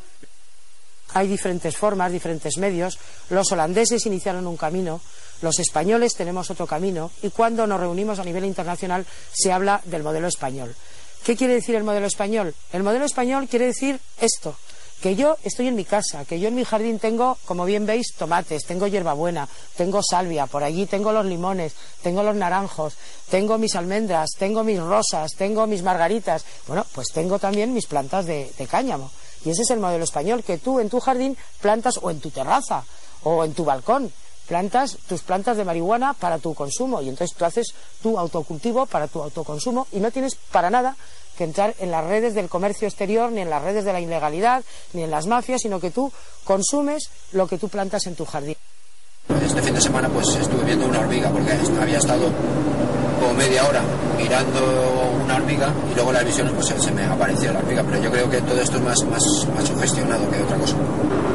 Hay 1.12 1.28
diferentes 1.28 1.76
formas, 1.76 2.10
diferentes 2.10 2.56
medios. 2.56 2.96
Los 3.28 3.52
holandeses 3.52 4.06
iniciaron 4.06 4.46
un 4.46 4.56
camino, 4.56 5.02
los 5.42 5.58
españoles 5.58 6.14
tenemos 6.14 6.50
otro 6.50 6.66
camino 6.66 7.10
y 7.22 7.30
cuando 7.30 7.66
nos 7.66 7.80
reunimos 7.80 8.18
a 8.18 8.24
nivel 8.24 8.44
internacional 8.44 9.06
se 9.32 9.52
habla 9.52 9.80
del 9.84 10.02
modelo 10.02 10.28
español. 10.28 10.74
¿Qué 11.24 11.36
quiere 11.36 11.54
decir 11.54 11.74
el 11.74 11.84
modelo 11.84 12.06
español? 12.06 12.54
El 12.72 12.82
modelo 12.82 13.04
español 13.04 13.46
quiere 13.48 13.66
decir 13.66 14.00
esto, 14.20 14.56
que 15.00 15.16
yo 15.16 15.36
estoy 15.44 15.68
en 15.68 15.76
mi 15.76 15.84
casa, 15.84 16.24
que 16.24 16.38
yo 16.40 16.48
en 16.48 16.54
mi 16.54 16.64
jardín 16.64 16.98
tengo, 16.98 17.38
como 17.46 17.64
bien 17.64 17.86
veis, 17.86 18.14
tomates, 18.16 18.64
tengo 18.64 18.86
hierbabuena, 18.86 19.48
tengo 19.76 20.00
salvia, 20.02 20.46
por 20.46 20.62
allí 20.62 20.86
tengo 20.86 21.12
los 21.12 21.24
limones, 21.24 21.74
tengo 22.02 22.22
los 22.22 22.36
naranjos, 22.36 22.94
tengo 23.30 23.58
mis 23.58 23.74
almendras, 23.76 24.30
tengo 24.38 24.62
mis 24.62 24.78
rosas, 24.78 25.32
tengo 25.36 25.66
mis 25.66 25.82
margaritas, 25.82 26.44
bueno, 26.66 26.86
pues 26.94 27.08
tengo 27.12 27.38
también 27.38 27.72
mis 27.72 27.86
plantas 27.86 28.26
de, 28.26 28.52
de 28.56 28.66
cáñamo. 28.66 29.10
Y 29.44 29.50
ese 29.50 29.62
es 29.62 29.70
el 29.70 29.80
modelo 29.80 30.04
español, 30.04 30.44
que 30.44 30.58
tú 30.58 30.80
en 30.80 30.90
tu 30.90 31.00
jardín 31.00 31.36
plantas 31.60 31.98
o 32.02 32.10
en 32.10 32.20
tu 32.20 32.30
terraza 32.30 32.84
o 33.22 33.44
en 33.44 33.54
tu 33.54 33.64
balcón, 33.64 34.12
plantas 34.50 34.98
tus 35.08 35.22
plantas 35.22 35.56
de 35.56 35.64
marihuana 35.64 36.12
para 36.12 36.38
tu 36.38 36.54
consumo 36.54 37.00
y 37.00 37.08
entonces 37.08 37.36
tú 37.36 37.44
haces 37.44 37.68
tu 38.02 38.18
autocultivo 38.18 38.84
para 38.84 39.06
tu 39.06 39.22
autoconsumo 39.22 39.86
y 39.92 40.00
no 40.00 40.10
tienes 40.10 40.34
para 40.50 40.70
nada 40.70 40.96
que 41.38 41.44
entrar 41.44 41.72
en 41.78 41.92
las 41.92 42.04
redes 42.04 42.34
del 42.34 42.48
comercio 42.48 42.88
exterior, 42.88 43.30
ni 43.30 43.42
en 43.42 43.48
las 43.48 43.62
redes 43.62 43.84
de 43.84 43.92
la 43.92 44.00
ilegalidad, 44.00 44.64
ni 44.92 45.04
en 45.04 45.10
las 45.12 45.28
mafias, 45.28 45.62
sino 45.62 45.78
que 45.78 45.92
tú 45.92 46.10
consumes 46.42 47.10
lo 47.30 47.46
que 47.46 47.58
tú 47.58 47.68
plantas 47.68 48.08
en 48.08 48.16
tu 48.16 48.24
jardín. 48.24 48.56
Este 49.40 49.62
fin 49.62 49.72
de 49.72 49.80
semana 49.80 50.08
pues 50.08 50.26
estuve 50.34 50.64
viendo 50.64 50.86
una 50.86 50.98
hormiga 50.98 51.30
porque 51.30 51.52
había 51.80 51.98
estado 51.98 52.32
como 53.20 53.34
media 53.34 53.64
hora 53.68 53.82
mirando 54.16 54.60
una 55.24 55.36
hormiga 55.36 55.68
y 55.90 55.94
luego 55.94 56.12
las 56.12 56.24
visiones 56.24 56.52
pues 56.54 56.66
se, 56.68 56.90
me 56.92 57.04
apareció 57.04 57.52
la 57.52 57.58
hormiga, 57.60 57.82
pero 57.84 58.02
yo 58.02 58.10
creo 58.10 58.30
que 58.30 58.40
todo 58.42 58.60
esto 58.60 58.76
es 58.78 58.82
más, 58.82 59.04
más, 59.04 59.22
más 59.54 59.64
sugestionado 59.68 60.28
que 60.30 60.42
otra 60.42 60.56
cosa. 60.56 60.74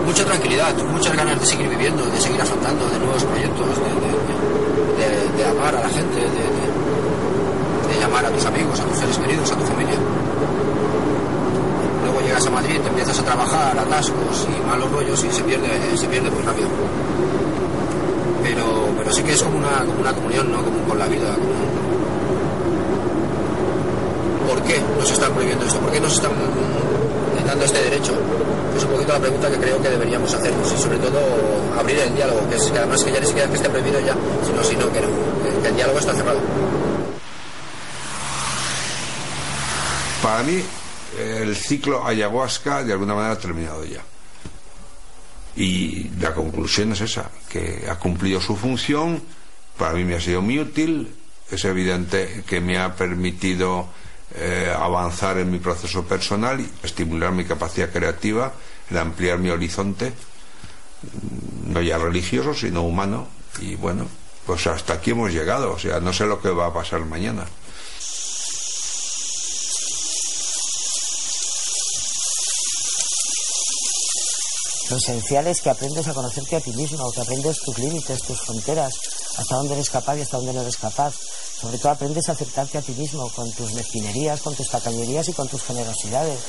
Mucha 0.06 0.24
tranquilidad, 0.26 0.74
muchas 0.92 1.16
ganas 1.16 1.40
de 1.40 1.46
seguir 1.46 1.70
viviendo, 1.70 2.06
de 2.06 2.20
seguir 2.20 2.42
afrontando 2.42 2.88
de 2.90 3.00
nuevos 3.00 3.24
proyectos, 3.24 3.68
de, 4.98 5.44
llamar 5.44 5.76
a 5.76 5.82
la 5.82 5.90
gente, 5.90 6.16
de, 6.16 6.22
de- 6.26 6.66
de 7.94 8.00
llamar 8.02 8.26
a 8.26 8.30
tus 8.30 8.46
amigos, 8.46 8.80
a 8.80 8.84
tus 8.84 8.98
seres 8.98 9.18
queridos, 9.18 9.52
a 9.52 9.56
tu 9.56 9.64
familia. 9.66 9.96
Luego 12.04 12.20
llegas 12.22 12.46
a 12.48 12.50
Madrid, 12.50 12.80
te 12.82 12.90
empiezas 12.90 13.20
a 13.20 13.24
trabajar, 13.24 13.78
atascos 13.78 14.48
y 14.50 14.66
malos 14.68 14.92
rollos 14.92 15.24
y 15.24 15.32
se 15.32 15.44
pierde, 15.44 15.68
se 15.98 16.08
pierde 16.08 16.30
muy 16.32 16.42
rápido. 16.44 16.68
Pero, 18.46 18.90
pero 18.98 19.12
sí 19.12 19.24
que 19.24 19.34
es 19.34 19.42
como 19.42 19.58
una, 19.58 19.80
como 19.80 20.00
una 20.02 20.14
comunión, 20.14 20.52
¿no? 20.52 20.64
Como 20.64 20.78
con 20.88 21.00
la 21.00 21.08
vida. 21.08 21.34
como- 21.34 21.66
¿Por 24.48 24.62
qué 24.64 24.80
nos 25.00 25.10
están 25.12 25.34
prohibiendo 25.34 25.66
esto? 25.66 25.80
¿Por 25.80 25.92
qué 25.92 26.00
nos 26.00 26.14
están 26.14 26.32
dando 27.48 27.66
este 27.66 27.82
derecho? 27.82 28.14
Es 28.78 28.84
un 28.84 28.92
poquito 28.92 29.14
la 29.14 29.20
pregunta 29.20 29.50
que 29.50 29.58
creo 29.58 29.82
que 29.82 29.90
deberíamos 29.90 30.32
hacernos 30.34 30.72
y 30.72 30.78
sobre 30.78 30.98
todo 31.00 31.20
abrir 31.80 31.98
el 32.00 32.14
diálogo, 32.16 32.48
que, 32.50 32.56
es, 32.58 32.64
que 32.70 32.78
además 32.78 33.04
que 33.04 33.12
ya 33.12 33.20
ni 33.20 33.26
siquiera 33.26 33.50
que 33.50 33.56
esté 33.56 33.70
prohibido 33.70 34.00
ya, 34.02 34.14
sino, 34.46 34.64
sino 34.64 34.92
que, 34.94 35.02
no, 35.02 35.08
que 35.64 35.68
el 35.70 35.76
diálogo 35.76 35.98
está 36.00 36.14
cerrado. 36.14 36.40
Para 40.22 40.44
mí, 40.44 40.62
el 41.20 41.56
ciclo 41.56 42.06
ayahuasca 42.06 42.84
de 42.84 42.94
alguna 42.94 43.14
manera 43.16 43.34
ha 43.34 43.40
terminado 43.40 43.84
ya. 43.86 44.02
Y 45.56 46.10
la 46.20 46.34
conclusión 46.34 46.92
es 46.92 47.02
esa, 47.02 47.32
que 47.50 47.86
ha 47.90 47.98
cumplido 47.98 48.42
su 48.42 48.56
función, 48.56 49.22
para 49.78 49.94
mí 49.94 50.04
me 50.04 50.16
ha 50.16 50.22
sido 50.22 50.42
muy 50.42 50.60
útil, 50.60 51.14
es 51.50 51.64
evidente 51.66 52.44
que 52.48 52.60
me 52.60 52.78
ha 52.78 52.96
permitido 52.96 53.88
eh, 54.36 54.74
avanzar 54.76 55.38
en 55.38 55.52
mi 55.52 55.60
proceso 55.60 56.04
personal 56.04 56.60
y 56.60 56.70
estimular 56.84 57.32
mi 57.32 57.46
capacidad 57.46 57.90
creativa, 57.90 58.54
el 58.90 58.98
ampliar 58.98 59.40
mi 59.40 59.50
horizonte, 59.50 60.10
mm, 60.10 61.72
no 61.72 61.82
ya 61.82 61.98
religioso, 61.98 62.54
sino 62.54 62.82
humano. 62.82 63.28
Y 63.60 63.76
bueno, 63.76 64.08
pues 64.46 64.68
hasta 64.68 64.94
aquí 64.94 65.12
hemos 65.12 65.32
llegado, 65.32 65.72
o 65.74 65.80
sea, 65.80 66.00
no 66.00 66.12
sé 66.12 66.26
lo 66.26 66.42
que 66.42 66.50
va 66.50 66.68
a 66.68 66.74
pasar 66.74 67.06
mañana. 67.06 67.46
Lo 74.90 74.98
esencial 74.98 75.48
es 75.48 75.62
que 75.62 75.72
aprendes 75.72 76.08
a 76.08 76.14
conocerte 76.14 76.56
a 76.56 76.62
ti 76.62 76.72
mismo, 76.74 77.12
que 77.12 77.22
aprendes 77.22 77.58
tus 77.60 77.78
límites, 77.80 78.22
tus 78.22 78.40
fronteras, 78.42 78.94
hasta 79.38 79.56
dónde 79.56 79.74
eres 79.74 79.90
capaz 79.90 80.16
y 80.18 80.22
hasta 80.22 80.38
dónde 80.38 80.54
no 80.54 80.62
eres 80.62 80.78
capaz. 80.78 81.16
Sobre 81.60 81.80
todo 81.80 81.92
aprendes 81.92 82.30
a 82.30 82.34
aceptarte 82.34 82.78
a 82.78 82.82
ti 82.82 82.92
mismo, 82.92 83.28
con 83.30 83.52
tus 83.54 83.74
mezquinerías, 83.74 84.42
con 84.42 84.54
tus 84.56 84.70
tacañerías 84.70 85.28
y 85.30 85.34
con 85.34 85.48
tus 85.48 85.64
generosidades. 85.64 86.40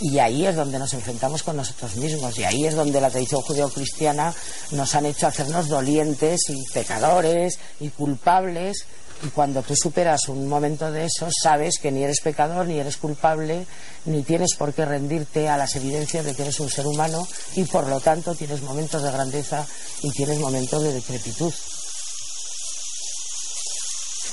Y 0.00 0.18
ahí 0.18 0.46
es 0.46 0.56
donde 0.56 0.78
nos 0.78 0.92
enfrentamos 0.94 1.42
con 1.42 1.56
nosotros 1.56 1.96
mismos, 1.96 2.38
y 2.38 2.44
ahí 2.44 2.66
es 2.66 2.74
donde 2.74 3.00
la 3.00 3.10
tradición 3.10 3.42
judeocristiana 3.42 4.34
nos 4.70 4.94
han 4.94 5.06
hecho 5.06 5.26
hacernos 5.26 5.68
dolientes 5.68 6.40
y 6.48 6.62
pecadores 6.72 7.58
y 7.80 7.90
culpables. 7.90 8.86
Y 9.24 9.28
cuando 9.28 9.62
tú 9.62 9.74
superas 9.74 10.28
un 10.28 10.46
momento 10.48 10.92
de 10.92 11.06
eso, 11.06 11.28
sabes 11.42 11.78
que 11.80 11.90
ni 11.90 12.04
eres 12.04 12.20
pecador, 12.20 12.66
ni 12.66 12.78
eres 12.78 12.98
culpable, 12.98 13.66
ni 14.04 14.22
tienes 14.22 14.54
por 14.54 14.74
qué 14.74 14.84
rendirte 14.84 15.48
a 15.48 15.56
las 15.56 15.74
evidencias 15.76 16.24
de 16.24 16.34
que 16.34 16.42
eres 16.42 16.60
un 16.60 16.70
ser 16.70 16.86
humano, 16.86 17.26
y 17.54 17.64
por 17.64 17.86
lo 17.86 18.00
tanto 18.00 18.34
tienes 18.34 18.62
momentos 18.62 19.02
de 19.02 19.10
grandeza 19.10 19.66
y 20.02 20.10
tienes 20.10 20.38
momentos 20.38 20.82
de 20.82 20.92
decrepitud. 20.92 21.52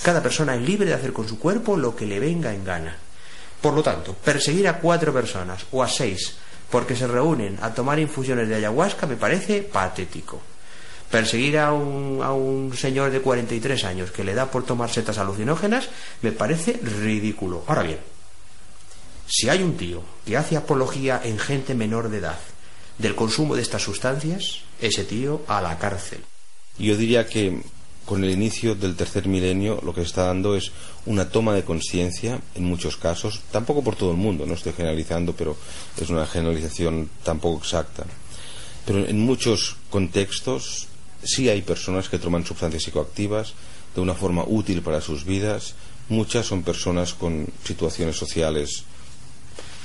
Cada 0.03 0.21
persona 0.21 0.55
es 0.55 0.61
libre 0.61 0.89
de 0.89 0.95
hacer 0.95 1.13
con 1.13 1.27
su 1.27 1.39
cuerpo 1.39 1.77
lo 1.77 1.95
que 1.95 2.05
le 2.05 2.19
venga 2.19 2.53
en 2.53 2.65
gana. 2.65 2.97
Por 3.61 3.73
lo 3.73 3.81
tanto, 3.81 4.13
perseguir 4.13 4.67
a 4.67 4.79
cuatro 4.79 5.13
personas 5.13 5.65
o 5.71 5.81
a 5.81 5.87
seis 5.87 6.33
porque 6.69 6.95
se 6.95 7.07
reúnen 7.07 7.57
a 7.61 7.73
tomar 7.73 7.99
infusiones 7.99 8.49
de 8.49 8.55
ayahuasca 8.55 9.05
me 9.05 9.15
parece 9.15 9.61
patético. 9.61 10.41
Perseguir 11.13 11.59
a 11.59 11.71
un, 11.73 12.23
a 12.23 12.33
un 12.33 12.75
señor 12.75 13.11
de 13.11 13.21
43 13.21 13.83
años 13.83 14.09
que 14.09 14.23
le 14.23 14.33
da 14.33 14.49
por 14.49 14.65
tomar 14.65 14.89
setas 14.89 15.19
alucinógenas 15.19 15.89
me 16.23 16.31
parece 16.31 16.73
ridículo. 16.81 17.63
Ahora 17.67 17.83
bien, 17.83 17.99
si 19.27 19.47
hay 19.47 19.61
un 19.61 19.77
tío 19.77 20.01
que 20.25 20.37
hace 20.37 20.57
apología 20.57 21.21
en 21.23 21.37
gente 21.37 21.75
menor 21.75 22.09
de 22.09 22.17
edad 22.17 22.39
del 22.97 23.13
consumo 23.13 23.55
de 23.55 23.61
estas 23.61 23.83
sustancias, 23.83 24.61
ese 24.81 25.03
tío 25.03 25.43
a 25.47 25.61
la 25.61 25.77
cárcel. 25.77 26.21
Yo 26.79 26.97
diría 26.97 27.27
que 27.27 27.61
con 28.05 28.23
el 28.23 28.31
inicio 28.31 28.73
del 28.73 28.95
tercer 28.95 29.27
milenio 29.27 29.81
lo 29.83 29.93
que 29.93 30.01
se 30.01 30.07
está 30.07 30.25
dando 30.25 30.55
es 30.55 30.71
una 31.05 31.29
toma 31.29 31.53
de 31.53 31.63
conciencia 31.63 32.41
en 32.55 32.65
muchos 32.65 32.97
casos, 32.97 33.41
tampoco 33.51 33.83
por 33.83 33.95
todo 33.95 34.09
el 34.09 34.17
mundo, 34.17 34.47
no 34.47 34.55
estoy 34.55 34.73
generalizando, 34.73 35.33
pero 35.33 35.57
es 36.01 36.09
una 36.09 36.25
generalización 36.25 37.11
tampoco 37.21 37.59
exacta. 37.59 38.03
Pero 38.85 39.05
en 39.05 39.19
muchos 39.19 39.77
contextos 39.91 40.87
sí 41.23 41.49
hay 41.49 41.61
personas 41.61 42.09
que 42.09 42.19
toman 42.19 42.45
sustancias 42.45 42.83
psicoactivas 42.83 43.53
de 43.95 44.01
una 44.01 44.13
forma 44.13 44.43
útil 44.45 44.81
para 44.81 45.01
sus 45.01 45.25
vidas. 45.25 45.75
Muchas 46.09 46.45
son 46.45 46.63
personas 46.63 47.13
con 47.13 47.47
situaciones 47.63 48.17
sociales 48.17 48.83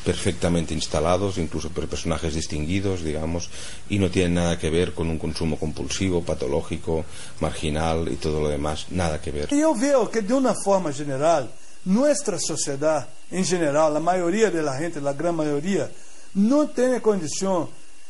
perfectamente 0.04 0.74
instalados, 0.74 1.38
incluso 1.38 1.70
por 1.70 1.86
personajes 1.86 2.34
distinguidos, 2.34 3.02
digamos, 3.04 3.50
y 3.88 3.98
no 3.98 4.10
tienen 4.10 4.34
nada 4.34 4.58
que 4.58 4.70
ver 4.70 4.94
con 4.94 5.10
un 5.10 5.18
consumo 5.18 5.58
compulsivo, 5.58 6.22
patológico, 6.22 7.04
marginal 7.40 8.08
y 8.10 8.16
todo 8.16 8.40
lo 8.40 8.48
demás, 8.48 8.86
nada 8.90 9.20
que 9.20 9.30
ver. 9.30 9.52
Eu 9.52 9.74
vejo 9.74 10.10
que, 10.10 10.22
de 10.22 10.32
uma 10.32 10.54
forma 10.54 10.92
geral, 10.92 11.48
nossa 11.84 12.38
sociedade, 12.38 13.06
em 13.30 13.44
geral, 13.44 13.94
a 13.94 14.00
maioria 14.00 14.50
da 14.50 14.78
gente, 14.78 14.98
a 14.98 15.12
grande 15.12 15.36
maioria, 15.36 15.90
não 16.34 16.66
tem 16.66 16.98
condição, 17.00 17.68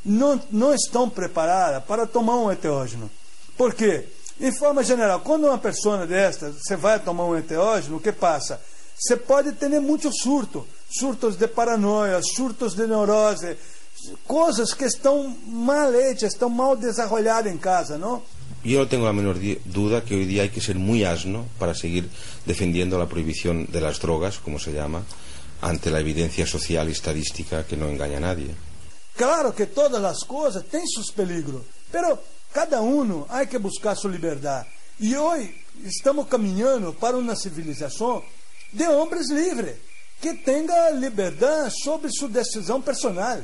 não, 0.08 0.40
não 0.50 0.74
estão 0.74 1.08
preparadas 1.08 1.84
para 1.84 2.06
tomar 2.06 2.36
um 2.36 2.50
enteógeno. 2.50 3.10
Por 3.56 3.74
quê? 3.74 4.04
Em 4.40 4.52
forma 4.52 4.82
geral, 4.82 5.20
quando 5.20 5.44
uma 5.46 5.58
pessoa 5.58 6.06
desta, 6.06 6.50
você 6.50 6.76
vai 6.76 6.98
tomar 6.98 7.24
um 7.24 7.36
enteógeno, 7.36 7.96
o 7.96 8.00
que 8.00 8.12
passa? 8.12 8.60
Você 8.98 9.16
pode 9.16 9.52
ter 9.52 9.68
muito 9.80 10.10
surto, 10.12 10.66
surtos 10.90 11.36
de 11.36 11.46
paranoia, 11.46 12.20
surtos 12.22 12.74
de 12.74 12.86
neurose, 12.86 13.56
coisas 14.26 14.72
que 14.72 14.84
estão 14.84 15.36
mal 15.46 15.92
hechas, 15.94 16.32
estão 16.32 16.48
mal 16.48 16.76
desenvolvidas 16.76 17.46
em 17.46 17.58
casa, 17.58 17.98
não? 17.98 18.22
Yo 18.64 18.80
no 18.80 18.86
tengo 18.88 19.04
la 19.04 19.12
menor 19.12 19.36
duda 19.66 20.02
que 20.02 20.16
hoy 20.16 20.26
día 20.26 20.42
hay 20.42 20.48
que 20.48 20.60
ser 20.60 20.76
muy 20.76 21.04
asno 21.04 21.46
para 21.60 21.74
seguir 21.74 22.08
defendiendo 22.44 22.98
la 22.98 23.06
prohibición 23.06 23.66
de 23.70 23.80
las 23.80 24.00
drogas, 24.00 24.38
como 24.38 24.58
se 24.58 24.72
llama, 24.72 25.04
ante 25.60 25.90
la 25.90 26.00
evidencia 26.00 26.44
social 26.44 26.88
y 26.88 26.92
estadística 26.92 27.64
que 27.64 27.76
no 27.76 27.88
engaña 27.88 28.16
a 28.16 28.20
nadie. 28.20 28.67
Claro 29.18 29.52
que 29.52 29.66
todas 29.66 30.02
as 30.04 30.22
coisas 30.22 30.64
têm 30.68 30.86
seus 30.86 31.10
peligros, 31.10 31.62
pero 31.90 32.16
cada 32.52 32.80
um 32.80 33.26
há 33.28 33.44
que 33.44 33.58
buscar 33.58 33.96
sua 33.96 34.12
liberdade. 34.12 34.68
E 35.00 35.16
hoje 35.16 35.52
estamos 35.82 36.28
caminhando 36.28 36.94
para 36.94 37.16
uma 37.18 37.34
civilização 37.34 38.22
de 38.72 38.86
homens 38.86 39.28
livres, 39.28 39.76
que 40.20 40.34
tenha 40.34 40.90
liberdade 40.90 41.74
sobre 41.82 42.12
sua 42.12 42.28
decisão 42.28 42.80
personal. 42.80 43.40